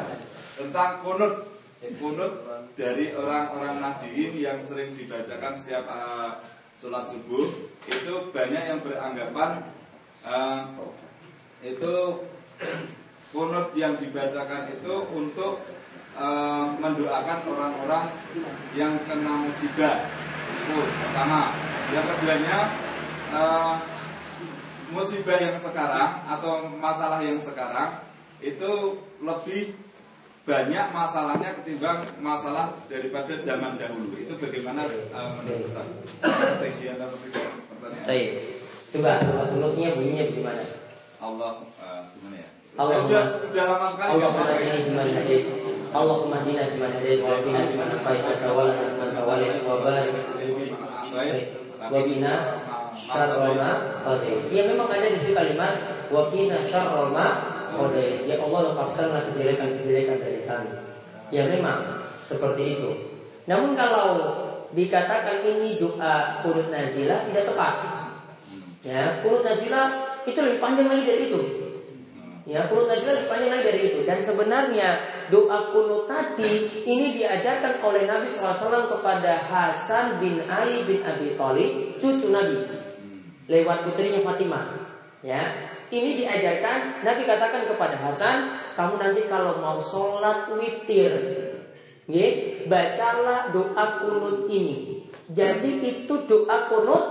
tentang 0.56 0.90
kunut 1.02 1.55
kunut 1.96 2.42
dari 2.74 3.14
orang-orang 3.14 3.78
nadiin 3.78 4.34
yang 4.36 4.58
sering 4.62 4.92
dibacakan 4.98 5.54
setiap 5.54 5.86
uh, 5.86 6.42
sholat 6.76 7.08
subuh 7.08 7.48
itu 7.88 8.14
banyak 8.34 8.62
yang 8.68 8.78
beranggapan 8.84 9.64
uh, 10.26 10.74
itu 11.64 11.94
kunut 13.34 13.72
yang 13.74 13.96
dibacakan 13.96 14.70
itu 14.72 14.94
untuk 15.12 15.64
uh, 16.16 16.72
mendoakan 16.80 17.38
orang-orang 17.48 18.04
yang 18.72 18.96
kena 19.04 19.44
musibah. 19.44 20.08
Itu 20.64 20.76
pertama. 21.04 21.52
Yang 21.86 22.06
keduanya 22.18 22.58
uh, 23.30 23.74
musibah 24.90 25.38
yang 25.38 25.56
sekarang 25.58 26.26
atau 26.26 26.66
masalah 26.66 27.22
yang 27.22 27.38
sekarang 27.38 28.02
itu 28.42 29.00
lebih 29.22 29.74
banyak 30.46 30.86
masalahnya 30.94 31.58
ketimbang 31.58 32.06
masalah 32.22 32.70
daripada 32.86 33.34
zaman 33.42 33.74
dahulu 33.74 34.14
itu 34.14 34.30
bagaimana 34.38 34.86
uh, 35.10 35.42
menurut 35.42 35.66
Ustaz? 35.66 35.90
Sekian 36.62 37.02
atau 37.02 37.18
pertanyaan 37.18 38.06
Baik. 38.06 38.28
Coba 38.94 39.12
menurutnya 39.26 39.98
bunyinya 39.98 40.24
bagaimana? 40.30 40.62
Allah 41.18 41.66
uh, 41.82 42.00
gimana 42.14 42.36
ya? 42.38 42.48
Allah 42.78 42.96
udah, 43.10 43.24
udah 43.50 43.64
lama 43.74 43.88
sekali 43.90 44.22
pakai. 44.22 44.56
hadina 44.62 44.78
biman 44.86 45.08
hadait 45.10 45.44
Allahumma 45.90 46.36
hadina 46.38 46.62
biman 46.70 46.90
hadait 46.94 47.18
wa 47.26 47.36
qina 47.42 47.60
biman 47.66 47.88
afait 47.98 48.22
wa 48.22 48.34
tawallana 48.38 48.84
biman 48.94 49.10
tawallait 49.18 49.58
wa 49.66 49.74
barik 49.82 50.14
Baik. 51.10 51.44
wa 51.90 51.98
bina 52.06 52.34
qadait. 53.02 54.40
Ya 54.54 54.62
memang 54.70 54.88
ada 54.94 55.10
di 55.10 55.18
situ 55.18 55.34
kalimat 55.34 55.74
wa 56.06 56.30
qina 56.30 56.62
syarra 56.62 57.10
qadait. 57.76 58.24
Ya 58.24 58.40
Allah 58.40 58.72
lepaskanlah 58.72 59.22
kejelekan-kejelekan 59.32 60.18
dari 60.18 60.40
kami. 60.48 60.70
Ya 61.30 61.44
memang 61.46 62.02
seperti 62.24 62.80
itu. 62.80 62.90
Namun 63.46 63.78
kalau 63.78 64.10
dikatakan 64.74 65.46
ini 65.46 65.78
doa 65.78 66.42
kunut 66.42 66.68
nazilah 66.72 67.22
tidak 67.30 67.44
tepat. 67.54 67.74
Ya, 68.82 69.22
kunut 69.22 69.42
nazilah 69.42 70.18
itu 70.26 70.38
lebih 70.38 70.58
panjang 70.62 70.90
lagi 70.90 71.04
dari 71.06 71.22
itu. 71.30 71.40
Ya, 72.46 72.70
kunut 72.70 72.86
nazilah 72.86 73.22
lebih 73.22 73.30
panjang 73.30 73.50
lagi 73.54 73.64
dari 73.66 73.80
itu. 73.90 73.98
Dan 74.06 74.18
sebenarnya 74.22 74.88
doa 75.30 75.70
kunut 75.70 76.06
tadi 76.10 76.86
ini 76.86 77.18
diajarkan 77.18 77.82
oleh 77.82 78.06
Nabi 78.06 78.30
SAW 78.30 78.90
kepada 78.90 79.42
Hasan 79.46 80.22
bin 80.22 80.42
Ali 80.46 80.86
bin 80.86 81.02
Abi 81.02 81.34
Thalib, 81.34 81.98
cucu 81.98 82.30
Nabi, 82.30 82.62
lewat 83.50 83.86
putrinya 83.86 84.22
Fatimah. 84.22 84.66
Ya, 85.26 85.42
ini 85.90 86.18
diajarkan 86.18 87.06
Nabi 87.06 87.22
katakan 87.22 87.62
kepada 87.70 87.96
Hasan, 88.00 88.58
kamu 88.74 88.94
nanti 88.98 89.22
kalau 89.30 89.62
mau 89.62 89.78
sholat 89.78 90.50
witir, 90.58 91.14
ya, 92.10 92.28
bacalah 92.66 93.54
doa 93.54 93.84
kunut 94.02 94.50
ini. 94.50 95.06
Jadi 95.30 95.82
itu 95.82 96.14
doa 96.26 96.70
kunut 96.70 97.04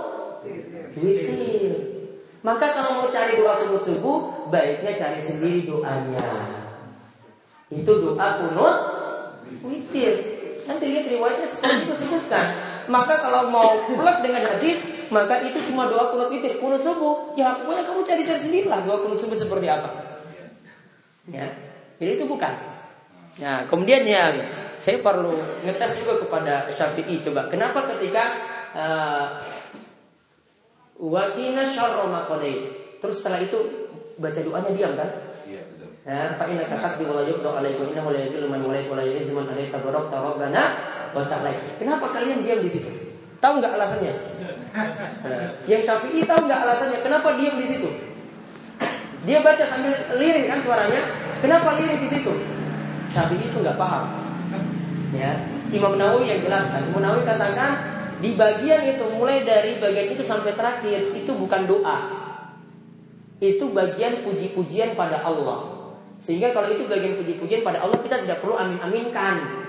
witir. 0.96 1.72
Maka 2.44 2.66
kalau 2.76 3.02
mau 3.02 3.08
cari 3.08 3.40
doa 3.40 3.60
kunut 3.64 3.82
subuh, 3.84 4.48
baiknya 4.52 4.92
cari 4.96 5.20
sendiri 5.20 5.68
doanya. 5.68 6.26
Itu 7.72 7.92
doa 8.02 8.28
kunut 8.44 8.76
witir. 9.64 10.14
Nanti 10.66 10.84
lihat 10.90 11.06
riwayatnya 11.06 11.46
seperti 11.46 11.86
itu 11.86 11.94
sebutkan. 11.94 12.58
Maka 12.90 13.14
kalau 13.22 13.54
mau 13.54 13.86
plek 13.86 14.18
dengan 14.22 14.50
hadis, 14.50 14.82
maka 15.12 15.42
itu 15.44 15.58
cuma 15.70 15.86
doa 15.86 16.10
kunut 16.10 16.28
witir, 16.32 16.58
kunut 16.58 16.82
subuh. 16.82 17.34
Ya 17.38 17.54
pokoknya 17.54 17.84
kamu 17.86 18.00
cari-cari 18.02 18.40
sendiri 18.40 18.66
lah 18.70 18.82
doa 18.82 19.02
kunut 19.02 19.18
subuh 19.20 19.36
seperti 19.38 19.66
apa. 19.70 19.88
Ya, 21.26 21.50
jadi 21.98 22.22
itu 22.22 22.24
bukan. 22.30 22.54
Nah, 23.42 23.66
kemudian 23.66 24.06
yang 24.06 24.32
saya 24.78 25.02
perlu 25.02 25.34
ngetes 25.66 25.98
juga 26.00 26.22
kepada 26.22 26.70
Syafi'i 26.70 27.18
coba. 27.20 27.50
Kenapa 27.50 27.84
ketika 27.90 28.24
uh, 28.72 29.26
wakina 31.02 31.66
syarra. 31.66 32.06
Terus 32.96 33.16
setelah 33.20 33.44
itu 33.44 33.58
baca 34.16 34.40
doanya 34.40 34.70
diam 34.72 34.92
kan? 34.96 35.10
Iya 35.44 35.62
betul. 35.68 35.88
Ya, 36.08 36.32
fa 36.40 36.44
inna 36.48 36.64
katak 36.64 36.96
di 36.96 37.04
wala 37.04 37.22
yubdu 37.28 37.44
alaihi 37.44 37.76
wa 37.76 37.86
innahu 37.92 38.08
la 38.08 38.20
yadhillu 38.24 38.48
man 38.48 38.60
walait 38.64 38.88
wa 38.88 38.96
la 38.96 39.04
yuzil 39.04 39.36
man 39.36 39.52
alaihi 39.52 39.68
tabarak 39.68 40.08
rabbana 40.08 40.64
wa 41.12 41.22
ta'ala. 41.28 41.52
Kenapa 41.76 42.08
kalian 42.16 42.40
diam 42.40 42.64
di 42.64 42.70
situ? 42.72 42.88
Tahu 43.36 43.60
nggak 43.60 43.72
alasannya? 43.76 44.14
Nah, 44.40 44.55
yang 45.66 45.82
Syafi'i 45.82 46.20
tahu 46.28 46.40
nggak 46.46 46.60
alasannya? 46.62 46.98
Kenapa 47.00 47.28
diam 47.40 47.56
di 47.56 47.66
situ? 47.68 47.88
Dia 49.26 49.42
baca 49.42 49.64
sambil 49.66 49.96
lirik 50.20 50.46
kan 50.46 50.60
suaranya. 50.62 51.02
Kenapa 51.40 51.74
lirik 51.80 51.98
di 52.04 52.08
situ? 52.12 52.32
Syafi'i 53.10 53.48
itu 53.48 53.58
nggak 53.58 53.80
paham. 53.80 54.04
Ya, 55.16 55.32
Imam 55.72 55.96
Nawawi 55.96 56.28
yang 56.28 56.40
jelaskan. 56.44 56.92
Imam 56.92 57.00
Nawawi 57.00 57.24
katakan 57.24 57.70
di 58.20 58.36
bagian 58.36 58.84
itu 58.84 59.04
mulai 59.16 59.44
dari 59.44 59.80
bagian 59.80 60.12
itu 60.12 60.22
sampai 60.24 60.52
terakhir 60.52 61.16
itu 61.16 61.30
bukan 61.32 61.64
doa. 61.64 61.98
Itu 63.40 63.72
bagian 63.72 64.24
puji-pujian 64.24 64.96
pada 64.96 65.20
Allah. 65.24 65.76
Sehingga 66.16 66.56
kalau 66.56 66.72
itu 66.72 66.88
bagian 66.88 67.20
puji-pujian 67.20 67.60
pada 67.60 67.84
Allah 67.84 68.00
kita 68.00 68.24
tidak 68.24 68.40
perlu 68.40 68.56
amin-aminkan. 68.56 69.64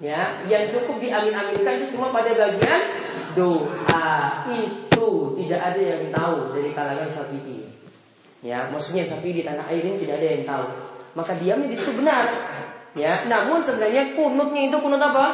Ya, 0.00 0.40
yang 0.48 0.72
cukup 0.72 0.96
diamin-aminkan 0.96 1.76
itu 1.76 1.86
cuma 1.92 2.08
pada 2.08 2.32
bagian 2.32 2.80
doa 3.36 4.10
itu 4.50 5.08
tidak 5.40 5.60
ada 5.60 5.80
yang 5.82 6.04
tahu 6.12 6.54
dari 6.54 6.70
kalangan 6.74 7.08
Syafi'i. 7.08 7.60
Ya, 8.40 8.68
maksudnya 8.72 9.04
Syafi'i 9.04 9.40
di 9.40 9.42
tanah 9.44 9.68
air 9.68 9.84
ini 9.84 10.00
tidak 10.00 10.22
ada 10.22 10.28
yang 10.28 10.44
tahu. 10.48 10.66
Maka 11.14 11.32
diamnya 11.36 11.68
di 11.70 11.76
situ 11.76 11.92
benar. 11.98 12.24
Ya, 12.94 13.24
namun 13.30 13.62
sebenarnya 13.62 14.18
kunutnya 14.18 14.62
itu 14.66 14.76
kunut 14.82 15.02
apa? 15.02 15.26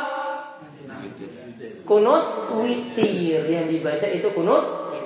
Kunut 1.87 2.25
witir 2.61 3.47
yang 3.47 3.71
dibaca 3.71 4.07
itu 4.11 4.29
kunut 4.35 4.65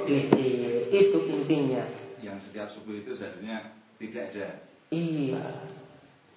witir. 0.09 0.89
Itu 0.91 1.19
intinya. 1.29 1.85
Yang 2.19 2.51
setiap 2.51 2.67
subuh 2.67 2.99
itu 2.99 3.13
seharusnya 3.15 3.77
tidak 4.01 4.35
ada. 4.35 4.49
Iya. 4.91 5.39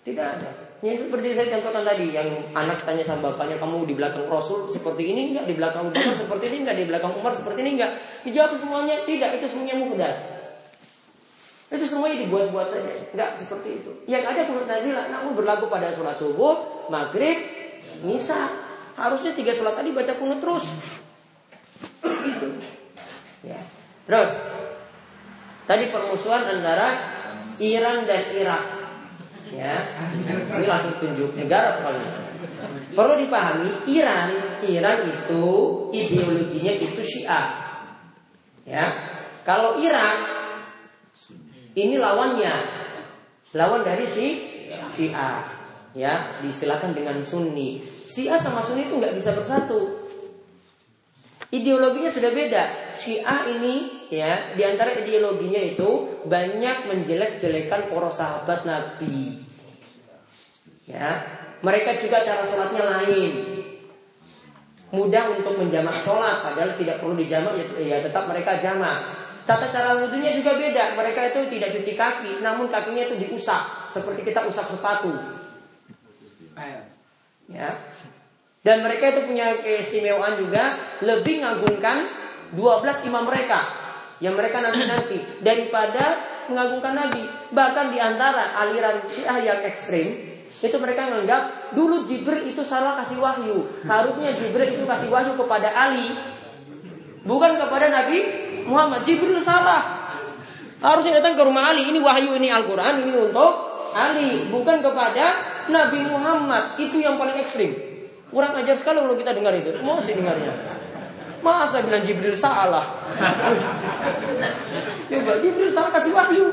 Tidak 0.03 0.19
ada. 0.19 0.49
Yang 0.83 1.07
seperti 1.07 1.31
saya 1.31 1.47
contohkan 1.55 1.87
tadi, 1.87 2.11
yang 2.11 2.27
anak 2.51 2.83
tanya 2.83 3.07
sama 3.07 3.31
bapaknya, 3.31 3.55
kamu 3.55 3.87
di 3.87 3.95
belakang 3.95 4.27
Rasul 4.27 4.67
seperti 4.67 5.15
ini 5.15 5.31
enggak, 5.31 5.47
di 5.47 5.55
belakang 5.55 5.87
Umar 5.87 6.11
seperti 6.11 6.45
ini 6.51 6.57
enggak, 6.67 6.75
di 6.75 6.85
belakang 6.91 7.13
Umar 7.15 7.31
seperti 7.31 7.59
ini 7.63 7.71
enggak. 7.79 7.91
Dijawab 8.27 8.51
semuanya 8.59 8.95
tidak, 9.07 9.29
itu 9.39 9.47
semuanya 9.47 9.75
mudah. 9.79 10.13
Itu 11.71 11.85
semuanya 11.87 12.19
dibuat-buat 12.19 12.67
saja, 12.67 12.91
enggak 13.15 13.31
seperti 13.39 13.69
itu. 13.79 13.91
Yang 14.11 14.23
ada 14.27 14.41
kunut 14.43 14.67
nazilah, 14.67 15.05
namun 15.07 15.31
berlaku 15.39 15.71
pada 15.71 15.95
sholat 15.95 16.19
subuh, 16.19 16.83
maghrib, 16.91 17.39
nisa. 18.03 18.51
Harusnya 18.99 19.31
tiga 19.31 19.55
sholat 19.55 19.79
tadi 19.79 19.95
baca 19.95 20.13
kunut 20.19 20.43
terus. 20.43 20.67
Ya. 23.39 23.59
Terus, 24.03 24.31
tadi 25.63 25.87
permusuhan 25.87 26.43
antara 26.59 26.91
Iran 27.63 28.03
dan 28.03 28.35
Irak. 28.35 28.82
Ya, 29.53 29.85
ini 30.57 30.65
langsung 30.65 30.97
tunjuk 30.97 31.37
negara 31.37 31.77
sekali. 31.77 32.01
Perlu 32.93 33.13
dipahami, 33.21 33.85
Iran, 33.85 34.59
Iran 34.65 34.99
itu 35.05 35.45
ideologinya 35.93 36.73
itu 36.73 37.01
Syiah. 37.05 37.47
Ya, 38.65 38.85
kalau 39.45 39.77
Irak 39.77 40.17
ini 41.77 42.01
lawannya, 42.01 42.53
lawan 43.53 43.85
dari 43.85 44.09
si 44.09 44.41
Syiah. 44.93 45.53
Ya, 45.93 46.41
disilakan 46.41 46.97
dengan 46.97 47.21
Sunni. 47.21 47.85
Syiah 48.09 48.41
sama 48.41 48.65
Sunni 48.65 48.89
itu 48.89 48.97
nggak 48.97 49.13
bisa 49.13 49.37
bersatu. 49.37 50.01
Ideologinya 51.53 52.09
sudah 52.09 52.33
beda. 52.33 52.97
Syiah 52.97 53.45
ini 53.45 54.09
ya, 54.09 54.57
di 54.57 54.65
antara 54.65 54.97
ideologinya 54.97 55.61
itu 55.61 56.17
banyak 56.25 56.89
menjelek-jelekan 56.89 57.93
para 57.93 58.09
sahabat 58.09 58.65
Nabi. 58.65 59.42
Ya, 60.83 61.23
mereka 61.63 61.95
juga 62.03 62.27
cara 62.27 62.43
sholatnya 62.43 62.83
lain. 62.83 63.31
Mudah 64.93 65.33
untuk 65.33 65.57
menjamak 65.57 65.95
sholat, 66.05 66.43
padahal 66.43 66.77
tidak 66.77 67.01
perlu 67.01 67.17
dijamak 67.17 67.57
ya, 67.57 67.65
ya 67.81 67.97
tetap 68.03 68.29
mereka 68.29 68.61
jamak. 68.61 68.99
Tata 69.43 69.67
cara 69.71 69.99
wudhunya 69.99 70.37
juga 70.39 70.55
beda. 70.55 70.95
Mereka 70.95 71.33
itu 71.33 71.39
tidak 71.51 71.69
cuci 71.75 71.93
kaki, 71.97 72.31
namun 72.45 72.69
kakinya 72.71 73.03
itu 73.09 73.15
diusap 73.19 73.89
seperti 73.91 74.27
kita 74.27 74.45
usap 74.47 74.69
sepatu. 74.71 75.11
Ya. 77.51 77.75
Dan 78.63 78.79
mereka 78.79 79.11
itu 79.11 79.27
punya 79.27 79.59
keistimewaan 79.59 80.39
juga 80.39 80.79
lebih 81.03 81.43
mengagungkan 81.43 82.07
12 82.55 83.07
imam 83.11 83.27
mereka 83.27 83.59
yang 84.23 84.39
mereka 84.39 84.63
nanti-nanti 84.63 85.43
daripada 85.43 86.23
mengagungkan 86.47 86.95
Nabi. 86.95 87.23
Bahkan 87.51 87.85
di 87.91 87.99
antara 87.99 88.55
aliran 88.63 89.03
Syiah 89.11 89.37
yang 89.43 89.59
ekstrim 89.67 90.32
itu 90.63 90.79
mereka 90.79 91.11
menganggap 91.11 91.75
dulu 91.75 92.07
Jibril 92.07 92.47
itu 92.47 92.63
salah 92.63 92.95
kasih 93.03 93.19
wahyu. 93.19 93.67
Harusnya 93.83 94.31
Jibril 94.31 94.79
itu 94.79 94.87
kasih 94.87 95.11
wahyu 95.11 95.35
kepada 95.35 95.67
Ali, 95.75 96.15
bukan 97.27 97.59
kepada 97.59 97.91
Nabi 97.91 98.17
Muhammad. 98.63 99.03
Jibril 99.03 99.43
salah. 99.43 99.83
Harusnya 100.79 101.19
datang 101.19 101.35
ke 101.35 101.43
rumah 101.43 101.75
Ali. 101.75 101.91
Ini 101.91 101.99
wahyu, 101.99 102.39
ini 102.39 102.47
Al-Quran, 102.47 103.03
ini 103.03 103.11
untuk 103.11 103.51
Ali. 103.91 104.47
Bukan 104.47 104.79
kepada 104.79 105.25
Nabi 105.67 105.99
Muhammad. 106.07 106.79
Itu 106.79 106.95
yang 107.03 107.19
paling 107.19 107.43
ekstrim. 107.43 107.75
Kurang 108.31 108.55
ajar 108.55 108.79
sekali 108.79 109.03
kalau 109.03 109.19
kita 109.19 109.35
dengar 109.35 109.51
itu. 109.59 109.75
Mau 109.83 109.99
sih 109.99 110.15
dengarnya. 110.15 110.55
Masa 111.43 111.83
bilang 111.83 112.07
Jibril 112.07 112.39
salah? 112.39 112.87
Coba 115.11 115.33
Jibril 115.43 115.67
salah 115.67 115.91
kasih 115.91 116.15
wahyu. 116.15 116.47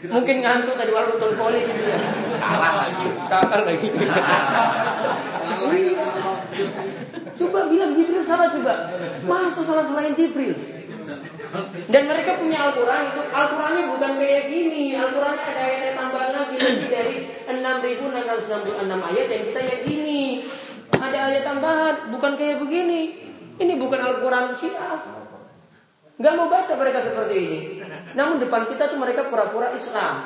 Mungkin 0.00 0.36
ngantuk 0.40 0.80
tadi 0.80 0.92
waktu 0.96 1.14
telepon 1.20 1.52
gitu 1.60 1.82
ya. 1.84 1.98
Kalah 2.40 2.72
lagi. 2.88 3.06
Kalah 3.28 3.60
lagi. 3.68 3.88
coba 7.36 7.60
bilang 7.68 7.92
Jibril 7.92 8.24
salah 8.24 8.48
coba. 8.48 8.74
Masa 9.28 9.60
salah 9.60 9.84
salahin 9.84 10.16
Jibril? 10.16 10.56
Dan 11.90 12.06
mereka 12.06 12.38
punya 12.38 12.70
Al-Quran 12.70 13.10
itu 13.10 13.22
Al-Qurannya 13.34 13.82
bukan 13.90 14.12
kayak 14.22 14.42
gini 14.46 14.94
Al-Qurannya 14.94 15.44
ada 15.50 15.62
ayat 15.66 15.98
tambahan 15.98 16.30
lagi 16.30 16.54
Lebih 16.62 16.88
dari 16.94 17.16
6.666 17.50 18.86
ayat 18.86 19.26
yang 19.26 19.44
kita 19.50 19.60
yakini 19.66 20.46
Ada 20.94 21.18
ayat 21.26 21.42
tambahan 21.42 21.94
Bukan 22.14 22.38
kayak 22.38 22.62
begini 22.62 23.18
Ini 23.58 23.72
bukan 23.82 23.98
Al-Quran 23.98 24.54
syiah 24.54 25.19
Gak 26.20 26.32
mau 26.36 26.52
baca 26.52 26.72
mereka 26.76 27.00
seperti 27.00 27.34
ini 27.40 27.58
Namun 28.12 28.44
depan 28.44 28.68
kita 28.68 28.92
tuh 28.92 29.00
mereka 29.00 29.32
pura-pura 29.32 29.72
Islam 29.72 30.20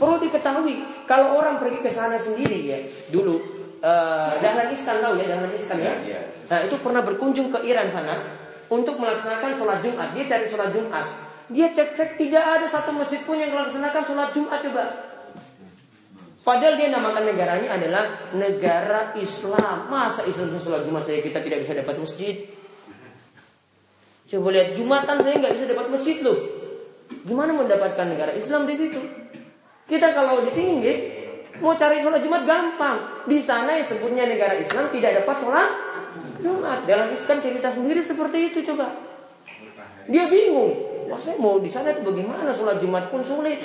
Perlu 0.00 0.16
diketahui 0.24 1.04
Kalau 1.04 1.36
orang 1.36 1.60
pergi 1.60 1.84
ke 1.84 1.90
sana 1.92 2.16
sendiri 2.16 2.58
ya 2.64 2.78
Dulu 3.12 3.34
uh, 3.84 4.32
Dahlan 4.40 4.72
Iskan 4.72 5.04
tahu 5.04 5.20
ya 5.20 5.28
Dahlan 5.28 5.52
Iskan 5.52 5.78
ya, 5.84 5.94
ya. 6.00 6.20
Nah 6.48 6.58
itu 6.64 6.76
pernah 6.80 7.00
berkunjung 7.00 7.48
ke 7.52 7.60
Iran 7.64 7.88
sana 7.88 8.44
untuk 8.68 8.96
melaksanakan 9.00 9.52
sholat 9.56 9.78
Jumat. 9.84 10.12
Dia 10.16 10.24
cari 10.28 10.44
sholat 10.48 10.70
Jumat. 10.72 11.06
Dia 11.52 11.68
cek-cek 11.68 12.16
tidak 12.16 12.44
ada 12.44 12.66
satu 12.68 12.90
masjid 12.96 13.20
pun 13.20 13.36
yang 13.36 13.52
melaksanakan 13.52 14.02
sholat 14.04 14.28
Jumat 14.32 14.60
coba. 14.64 14.84
Padahal 16.44 16.76
dia 16.76 16.92
namakan 16.92 17.24
negaranya 17.24 17.68
adalah 17.72 18.04
negara 18.36 19.16
Islam. 19.16 19.88
Masa 19.88 20.24
Islam 20.28 20.56
sholat 20.60 20.84
Jumat 20.84 21.04
saya 21.08 21.24
kita 21.24 21.40
tidak 21.40 21.64
bisa 21.64 21.72
dapat 21.76 21.96
masjid? 21.96 22.36
Coba 24.34 24.50
lihat 24.50 24.74
Jumatan 24.74 25.22
saya 25.22 25.38
nggak 25.38 25.54
bisa 25.54 25.64
dapat 25.70 25.86
masjid 25.94 26.18
loh. 26.18 26.34
Gimana 27.22 27.54
mendapatkan 27.54 28.02
negara 28.02 28.34
Islam 28.34 28.66
di 28.66 28.74
situ? 28.74 28.98
Kita 29.86 30.10
kalau 30.10 30.42
di 30.42 30.50
sini 30.50 30.82
mau 31.62 31.78
cari 31.78 32.02
sholat 32.02 32.18
Jumat 32.18 32.42
gampang. 32.42 33.30
Di 33.30 33.38
sana 33.38 33.78
yang 33.78 33.86
sebutnya 33.86 34.26
negara 34.26 34.58
Islam 34.58 34.90
tidak 34.90 35.22
dapat 35.22 35.36
sholat 35.38 35.70
Jumat. 36.42 36.82
Dalam 36.82 37.14
Islam 37.14 37.38
cerita 37.38 37.70
sendiri 37.70 38.02
seperti 38.02 38.50
itu 38.50 38.58
coba. 38.74 38.90
Dia 40.10 40.26
bingung. 40.26 40.74
Wah 41.06 41.20
saya 41.22 41.38
mau 41.38 41.62
di 41.62 41.70
sana 41.70 41.94
bagaimana 41.94 42.50
sholat 42.50 42.82
Jumat 42.82 43.14
pun 43.14 43.22
sulit. 43.22 43.62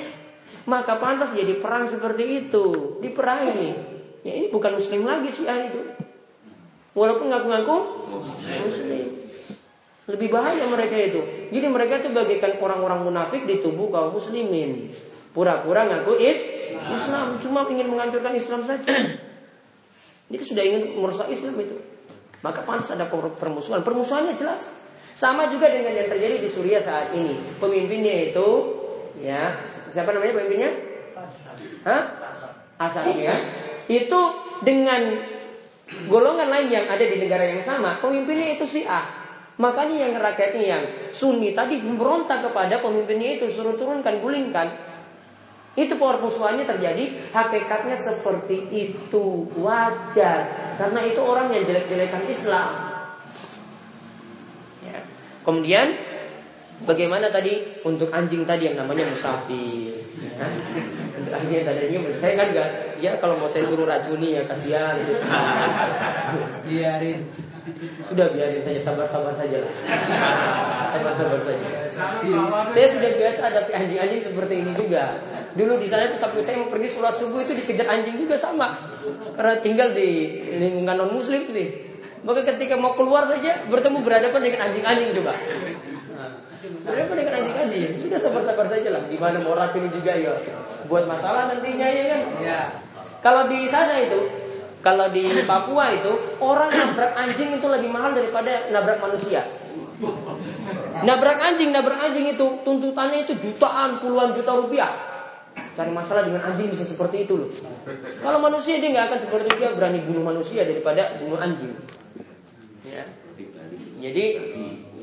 Maka 0.70 1.02
pantas 1.02 1.34
jadi 1.34 1.58
perang 1.58 1.90
seperti 1.90 2.46
itu. 2.46 3.00
Diperangi. 3.02 3.70
Ya 4.22 4.38
ini 4.38 4.54
bukan 4.54 4.78
muslim 4.78 5.02
lagi 5.02 5.34
sih 5.34 5.50
itu. 5.50 5.82
Walaupun 6.94 7.26
ngaku-ngaku 7.34 7.78
muslim. 8.70 9.19
Lebih 10.10 10.34
bahaya 10.34 10.66
mereka 10.66 10.98
itu. 10.98 11.22
Jadi 11.54 11.68
mereka 11.70 12.02
itu 12.02 12.10
bagaikan 12.10 12.58
orang-orang 12.58 13.06
munafik 13.06 13.46
di 13.46 13.62
tubuh 13.62 13.94
kaum 13.94 14.18
muslimin. 14.18 14.90
Pura-pura 15.38 15.86
ngaku 15.86 16.18
Islam. 16.18 17.38
Cuma 17.38 17.70
ingin 17.70 17.86
menghancurkan 17.94 18.34
Islam 18.34 18.66
saja. 18.66 18.90
Itu 20.34 20.44
sudah 20.54 20.66
ingin 20.66 20.98
merusak 20.98 21.30
Islam 21.30 21.62
itu. 21.62 21.78
Maka 22.42 22.66
pantas 22.66 22.90
ada 22.98 23.06
permusuhan. 23.14 23.86
Permusuhannya 23.86 24.34
jelas. 24.34 24.66
Sama 25.14 25.52
juga 25.52 25.70
dengan 25.70 25.94
yang 25.94 26.10
terjadi 26.10 26.42
di 26.42 26.50
Suriah 26.50 26.82
saat 26.82 27.12
ini. 27.12 27.60
Pemimpinnya 27.60 28.32
itu, 28.32 28.48
ya, 29.20 29.62
siapa 29.92 30.16
namanya 30.16 30.40
pemimpinnya? 30.40 30.72
Hah? 31.84 32.02
Asad 32.80 33.12
ya. 33.20 33.36
Itu 33.92 34.40
dengan 34.64 35.20
golongan 36.08 36.48
lain 36.48 36.72
yang 36.72 36.86
ada 36.88 37.04
di 37.04 37.20
negara 37.20 37.44
yang 37.52 37.60
sama, 37.60 38.00
pemimpinnya 38.00 38.56
itu 38.56 38.64
si 38.64 38.88
A. 38.88 39.19
Makanya 39.60 40.08
yang 40.08 40.14
rakyatnya 40.24 40.64
yang 40.64 40.84
Sunni 41.12 41.52
tadi 41.52 41.84
memberontak 41.84 42.48
kepada 42.48 42.80
pemimpinnya 42.80 43.36
itu 43.36 43.52
suruh 43.52 43.76
turunkan, 43.76 44.24
gulingkan. 44.24 44.72
Itu 45.76 46.00
permusuhannya 46.00 46.64
terjadi 46.64 47.30
hakikatnya 47.36 48.00
seperti 48.00 48.72
itu 48.72 49.52
wajar 49.60 50.72
karena 50.80 51.00
itu 51.04 51.20
orang 51.20 51.52
yang 51.52 51.68
jelek-jelekan 51.68 52.24
Islam. 52.32 52.72
Ya. 54.88 55.04
Kemudian 55.44 55.92
bagaimana 56.88 57.28
tadi 57.28 57.84
untuk 57.84 58.16
anjing 58.16 58.48
tadi 58.48 58.72
yang 58.72 58.80
namanya 58.80 59.12
musafir? 59.12 59.92
Ya. 60.24 60.48
Untuk 61.20 61.36
anjing 61.36 61.68
tadinya 61.68 62.00
saya 62.16 62.34
kan 62.40 62.48
enggak 62.56 62.70
ya 63.04 63.12
kalau 63.20 63.36
mau 63.36 63.52
saya 63.52 63.68
suruh 63.68 63.84
racuni 63.84 64.40
ya 64.40 64.48
kasihan. 64.48 64.96
Biarin. 66.64 67.49
Sudah 67.80 68.28
biarin 68.36 68.60
saja 68.60 68.80
sabar-sabar 68.84 69.32
saja 69.40 69.64
lah. 69.64 69.74
Sabar-sabar 70.92 71.40
saja. 71.40 71.68
Saya 72.76 72.88
sudah 72.92 73.12
biasa 73.16 73.40
ada 73.48 73.60
anjing-anjing 73.72 74.22
seperti 74.24 74.54
ini 74.64 74.72
juga. 74.76 75.16
Dulu 75.56 75.80
di 75.80 75.88
sana 75.88 76.12
itu 76.12 76.20
sampai 76.20 76.44
saya 76.44 76.60
mau 76.60 76.68
pergi 76.68 76.92
sholat 76.92 77.16
subuh 77.16 77.40
itu 77.42 77.56
dikejar 77.56 77.88
anjing 77.88 78.20
juga 78.20 78.36
sama. 78.36 78.76
Karena 79.34 79.56
tinggal 79.64 79.96
di 79.96 80.44
lingkungan 80.60 80.96
non 81.00 81.12
muslim 81.16 81.48
sih. 81.50 81.88
Maka 82.20 82.44
ketika 82.44 82.76
mau 82.76 83.00
keluar 83.00 83.24
saja 83.32 83.64
bertemu 83.72 84.04
berhadapan 84.04 84.42
dengan 84.44 84.60
anjing-anjing 84.68 85.10
coba. 85.24 85.34
Berhadapan 86.84 87.16
dengan 87.16 87.34
anjing-anjing. 87.40 87.90
Sudah 88.04 88.20
sabar-sabar 88.20 88.68
saja 88.68 88.92
lah. 88.92 89.02
Gimana 89.08 89.40
mau 89.40 89.56
racun 89.56 89.88
juga 89.88 90.12
ya. 90.20 90.36
Buat 90.92 91.08
masalah 91.08 91.48
nantinya 91.48 91.88
ya 91.88 92.04
kan. 92.12 92.22
Ya. 92.44 92.62
Kalau 93.20 93.48
di 93.52 93.68
sana 93.72 94.00
itu 94.00 94.20
kalau 94.80 95.12
di 95.12 95.28
Papua 95.44 95.92
itu 95.92 96.40
orang 96.40 96.72
nabrak 96.72 97.12
anjing 97.20 97.60
itu 97.60 97.68
lebih 97.68 97.92
mahal 97.92 98.16
daripada 98.16 98.72
nabrak 98.72 99.04
manusia. 99.04 99.44
Nabrak 101.04 101.40
anjing, 101.44 101.76
nabrak 101.76 102.00
anjing 102.00 102.32
itu 102.32 102.46
tuntutannya 102.64 103.28
itu 103.28 103.36
jutaan, 103.44 104.00
puluhan 104.00 104.32
juta 104.36 104.52
rupiah. 104.56 104.92
Cari 105.76 105.92
masalah 105.92 106.24
dengan 106.24 106.48
anjing 106.48 106.72
bisa 106.72 106.88
seperti 106.88 107.28
itu 107.28 107.36
loh. 107.44 107.52
Kalau 108.24 108.40
manusia 108.40 108.80
dia 108.80 108.96
nggak 108.96 109.06
akan 109.12 109.20
seperti 109.20 109.46
itu 109.52 109.58
dia 109.60 109.72
berani 109.76 110.00
bunuh 110.04 110.24
manusia 110.24 110.64
daripada 110.64 111.20
bunuh 111.20 111.40
anjing. 111.40 111.76
Ya. 112.88 113.04
Jadi 114.00 114.26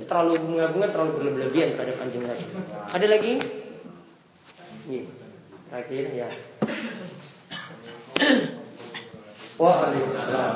terlalu 0.09 0.41
bunga-bunga 0.41 0.89
terlalu 0.89 1.13
berlebihan 1.37 1.77
terhadap 1.77 2.01
anjing 2.01 2.25
tadi. 2.25 2.45
Ada 2.97 3.07
lagi? 3.13 3.33
Ini. 4.89 5.01
Akhir 5.69 6.05
ya. 6.17 6.29
Waalaikumsalam. 9.59 10.55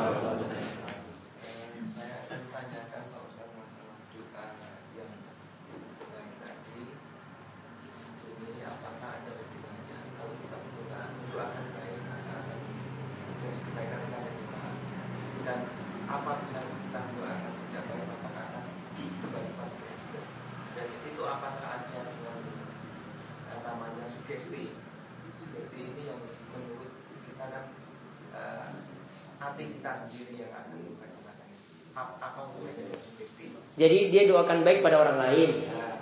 Jadi 33.81 34.12
dia 34.12 34.28
doakan 34.28 34.61
baik 34.61 34.85
pada 34.85 35.01
orang 35.01 35.16
lain. 35.16 35.51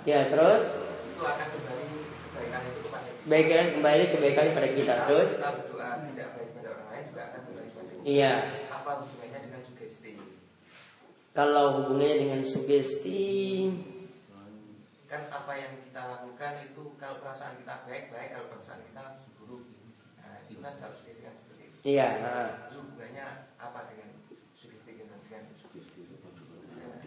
Ya, 0.03 0.27
terus 0.27 0.67
Itu 0.67 1.23
akan 1.23 1.47
kembali 1.47 1.85
kebaikan 2.27 2.61
itu 2.67 2.79
kepada 2.83 3.07
kita. 3.07 3.71
kembali 3.79 4.03
kebaikan 4.11 4.45
pada 4.51 4.69
kita. 4.75 4.93
Kalau 4.99 5.07
Terus 5.07 5.29
kita 5.31 5.49
berdoa 5.55 5.89
tidak 6.11 6.27
baik 6.35 6.49
pada 6.59 6.67
orang 6.75 6.87
lain 6.91 7.03
juga 7.07 7.21
akan 7.23 7.41
kembali 7.47 7.69
pada 7.71 7.87
kita. 7.95 8.03
iya, 8.03 8.33
Apa 8.67 8.91
hubungannya 8.99 9.39
dengan 9.47 9.61
sugesti? 9.63 10.11
kalau 11.31 11.65
hubungannya 11.79 12.15
dengan 12.19 12.41
sugesti 12.43 13.23
Kan 15.07 15.25
apa 15.31 15.53
yang 15.55 15.73
kita 15.87 16.01
lakukan 16.05 16.53
itu 16.69 16.83
kalau 16.99 17.15
perasaan 17.17 17.57
kita 17.57 17.87
baik 17.87 18.11
baik, 18.11 18.29
kalau 18.29 18.47
perasaan 18.53 18.81
kita 18.85 19.03
buruk. 19.39 19.65
Nah, 20.19 20.45
itu 20.45 20.59
kan 20.61 20.77
harus 20.77 20.99
dilihat 21.01 21.33
seperti 21.33 21.63
itu. 21.65 21.77
iya, 21.81 22.07
nah. 22.21 22.69
Hubungannya 22.69 23.25
apa 23.57 23.89
dengan 23.89 24.21
sugesti 24.53 24.91
dengan 24.99 25.17
dengan 25.25 25.49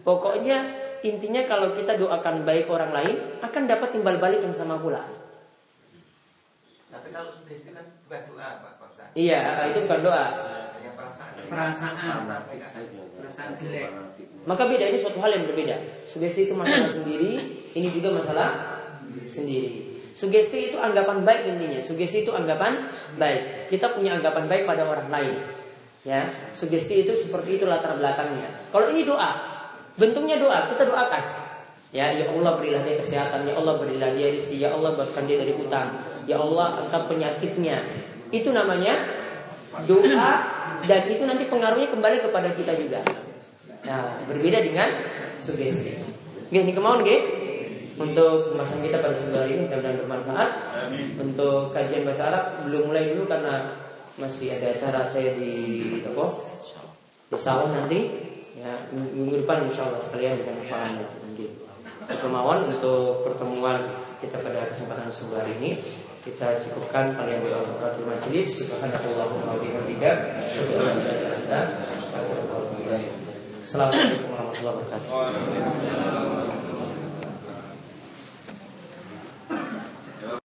Pokoknya 0.03 0.57
intinya 1.03 1.43
kalau 1.47 1.71
kita 1.75 1.95
doakan 1.95 2.43
baik 2.43 2.67
orang 2.67 2.91
lain 2.91 3.15
akan 3.39 3.63
dapat 3.67 3.95
timbal 3.95 4.19
balik 4.19 4.43
yang 4.43 4.55
sama 4.55 4.79
pula. 4.79 5.03
Tapi 6.91 7.07
kalau 7.09 7.31
sugesti 7.31 7.71
kan 7.71 7.87
bukan 8.07 8.21
doa, 8.31 8.49
Pak 8.63 8.73
Kosa. 8.83 9.03
Iya, 9.15 9.71
itu 9.71 9.87
bukan 9.87 10.01
doa. 10.05 10.25
Hanya 10.75 10.91
perasaan. 10.95 11.31
Perasaan. 11.47 11.93
Perasaan. 12.27 12.85
Perasaan 13.19 13.51
jelek. 13.57 13.87
Maka 14.43 14.67
beda 14.67 14.85
ini 14.91 14.99
suatu 14.99 15.23
hal 15.23 15.31
yang 15.31 15.47
berbeda. 15.47 15.75
Sugesti 16.03 16.51
itu 16.51 16.53
masalah 16.53 16.91
sendiri, 16.91 17.63
ini 17.73 17.87
juga 17.95 18.11
masalah 18.19 18.49
sendiri. 19.23 20.03
Sugesti 20.13 20.69
itu 20.69 20.77
anggapan 20.77 21.23
baik 21.23 21.55
intinya. 21.55 21.79
Sugesti 21.79 22.27
itu 22.27 22.31
anggapan 22.35 22.91
baik. 23.15 23.71
Kita 23.71 23.95
punya 23.95 24.19
anggapan 24.19 24.45
baik 24.51 24.63
pada 24.67 24.83
orang 24.85 25.07
lain. 25.07 25.35
Ya, 26.03 26.27
sugesti 26.51 27.07
itu 27.07 27.15
seperti 27.15 27.57
itu 27.57 27.63
latar 27.63 27.95
belakangnya. 27.95 28.67
Kalau 28.75 28.91
ini 28.91 29.07
doa, 29.07 29.52
bentuknya 29.97 30.41
doa, 30.41 30.69
kita 30.73 30.89
doakan. 30.89 31.23
Ya, 31.93 32.09
ya 32.09 32.25
Allah 32.25 32.57
berilah 32.57 32.81
dia 32.81 32.97
kesehatan, 32.97 33.45
ya 33.45 33.53
Allah 33.53 33.77
berilah 33.77 34.17
dia 34.17 34.33
rezeki, 34.33 34.65
ya 34.65 34.69
Allah 34.73 34.97
bebaskan 34.97 35.29
dia 35.29 35.37
dari 35.37 35.53
utang, 35.53 35.93
ya 36.25 36.41
Allah 36.41 36.81
angkat 36.81 37.05
penyakitnya. 37.05 37.77
Itu 38.33 38.49
namanya 38.49 38.97
doa 39.85 40.31
dan 40.89 41.01
itu 41.05 41.23
nanti 41.29 41.45
pengaruhnya 41.45 41.93
kembali 41.93 42.17
kepada 42.25 42.49
kita 42.57 42.73
juga. 42.81 43.05
Nah, 43.85 44.25
berbeda 44.25 44.65
dengan 44.65 44.89
sugesti. 45.37 46.01
Oke, 46.49 46.57
ini 46.65 46.73
kemauan 46.73 47.05
nggih? 47.05 47.21
Untuk 47.93 48.53
pembahasan 48.53 48.81
kita 48.81 48.97
pada 48.97 49.13
sore 49.13 49.37
hari 49.37 49.53
ini 49.53 49.69
mudah-mudahan 49.69 49.97
bermanfaat. 50.01 50.49
Untuk 51.21 51.77
kajian 51.77 52.09
bahasa 52.09 52.33
Arab 52.33 52.45
belum 52.65 52.89
mulai 52.89 53.13
dulu 53.13 53.29
karena 53.29 53.85
masih 54.17 54.57
ada 54.57 54.73
acara 54.73 55.13
saya 55.13 55.37
di 55.37 55.53
apa? 56.01 56.25
Di 57.29 57.37
sawah 57.37 57.69
nanti. 57.69 58.32
Ya, 58.63 58.79
minggu 58.95 59.43
depan 59.43 59.67
insya 59.67 59.83
Allah 59.91 59.99
sekalian 60.07 60.39
dengan 60.39 60.63
fahamnya. 60.63 61.03
Kemauan 62.07 62.71
untuk 62.71 63.27
pertemuan 63.27 63.75
kita 64.23 64.39
pada 64.39 64.71
kesempatan 64.71 65.11
sore 65.11 65.43
hari 65.43 65.59
ini 65.59 65.71
kita 66.23 66.63
cukupkan 66.63 67.11
kalian 67.11 67.43
doa 67.43 67.59
kafaratul 67.67 68.07
majelis 68.07 68.63
subhanallahumma 68.63 69.59
wa 69.59 69.59
bihamdika 69.59 70.39
asyhadu 70.47 70.79
an 70.79 71.03
la 71.03 71.11
ilaha 71.11 71.11
illa 71.11 71.35
anta 71.35 71.59
astaghfiruka 71.91 72.55
wa 72.55 72.63
atubu 72.63 72.87
ilaik. 72.87 73.11
Assalamualaikum 73.59 74.31
warahmatullahi 74.31 74.75
wabarakatuh. 74.79 76.71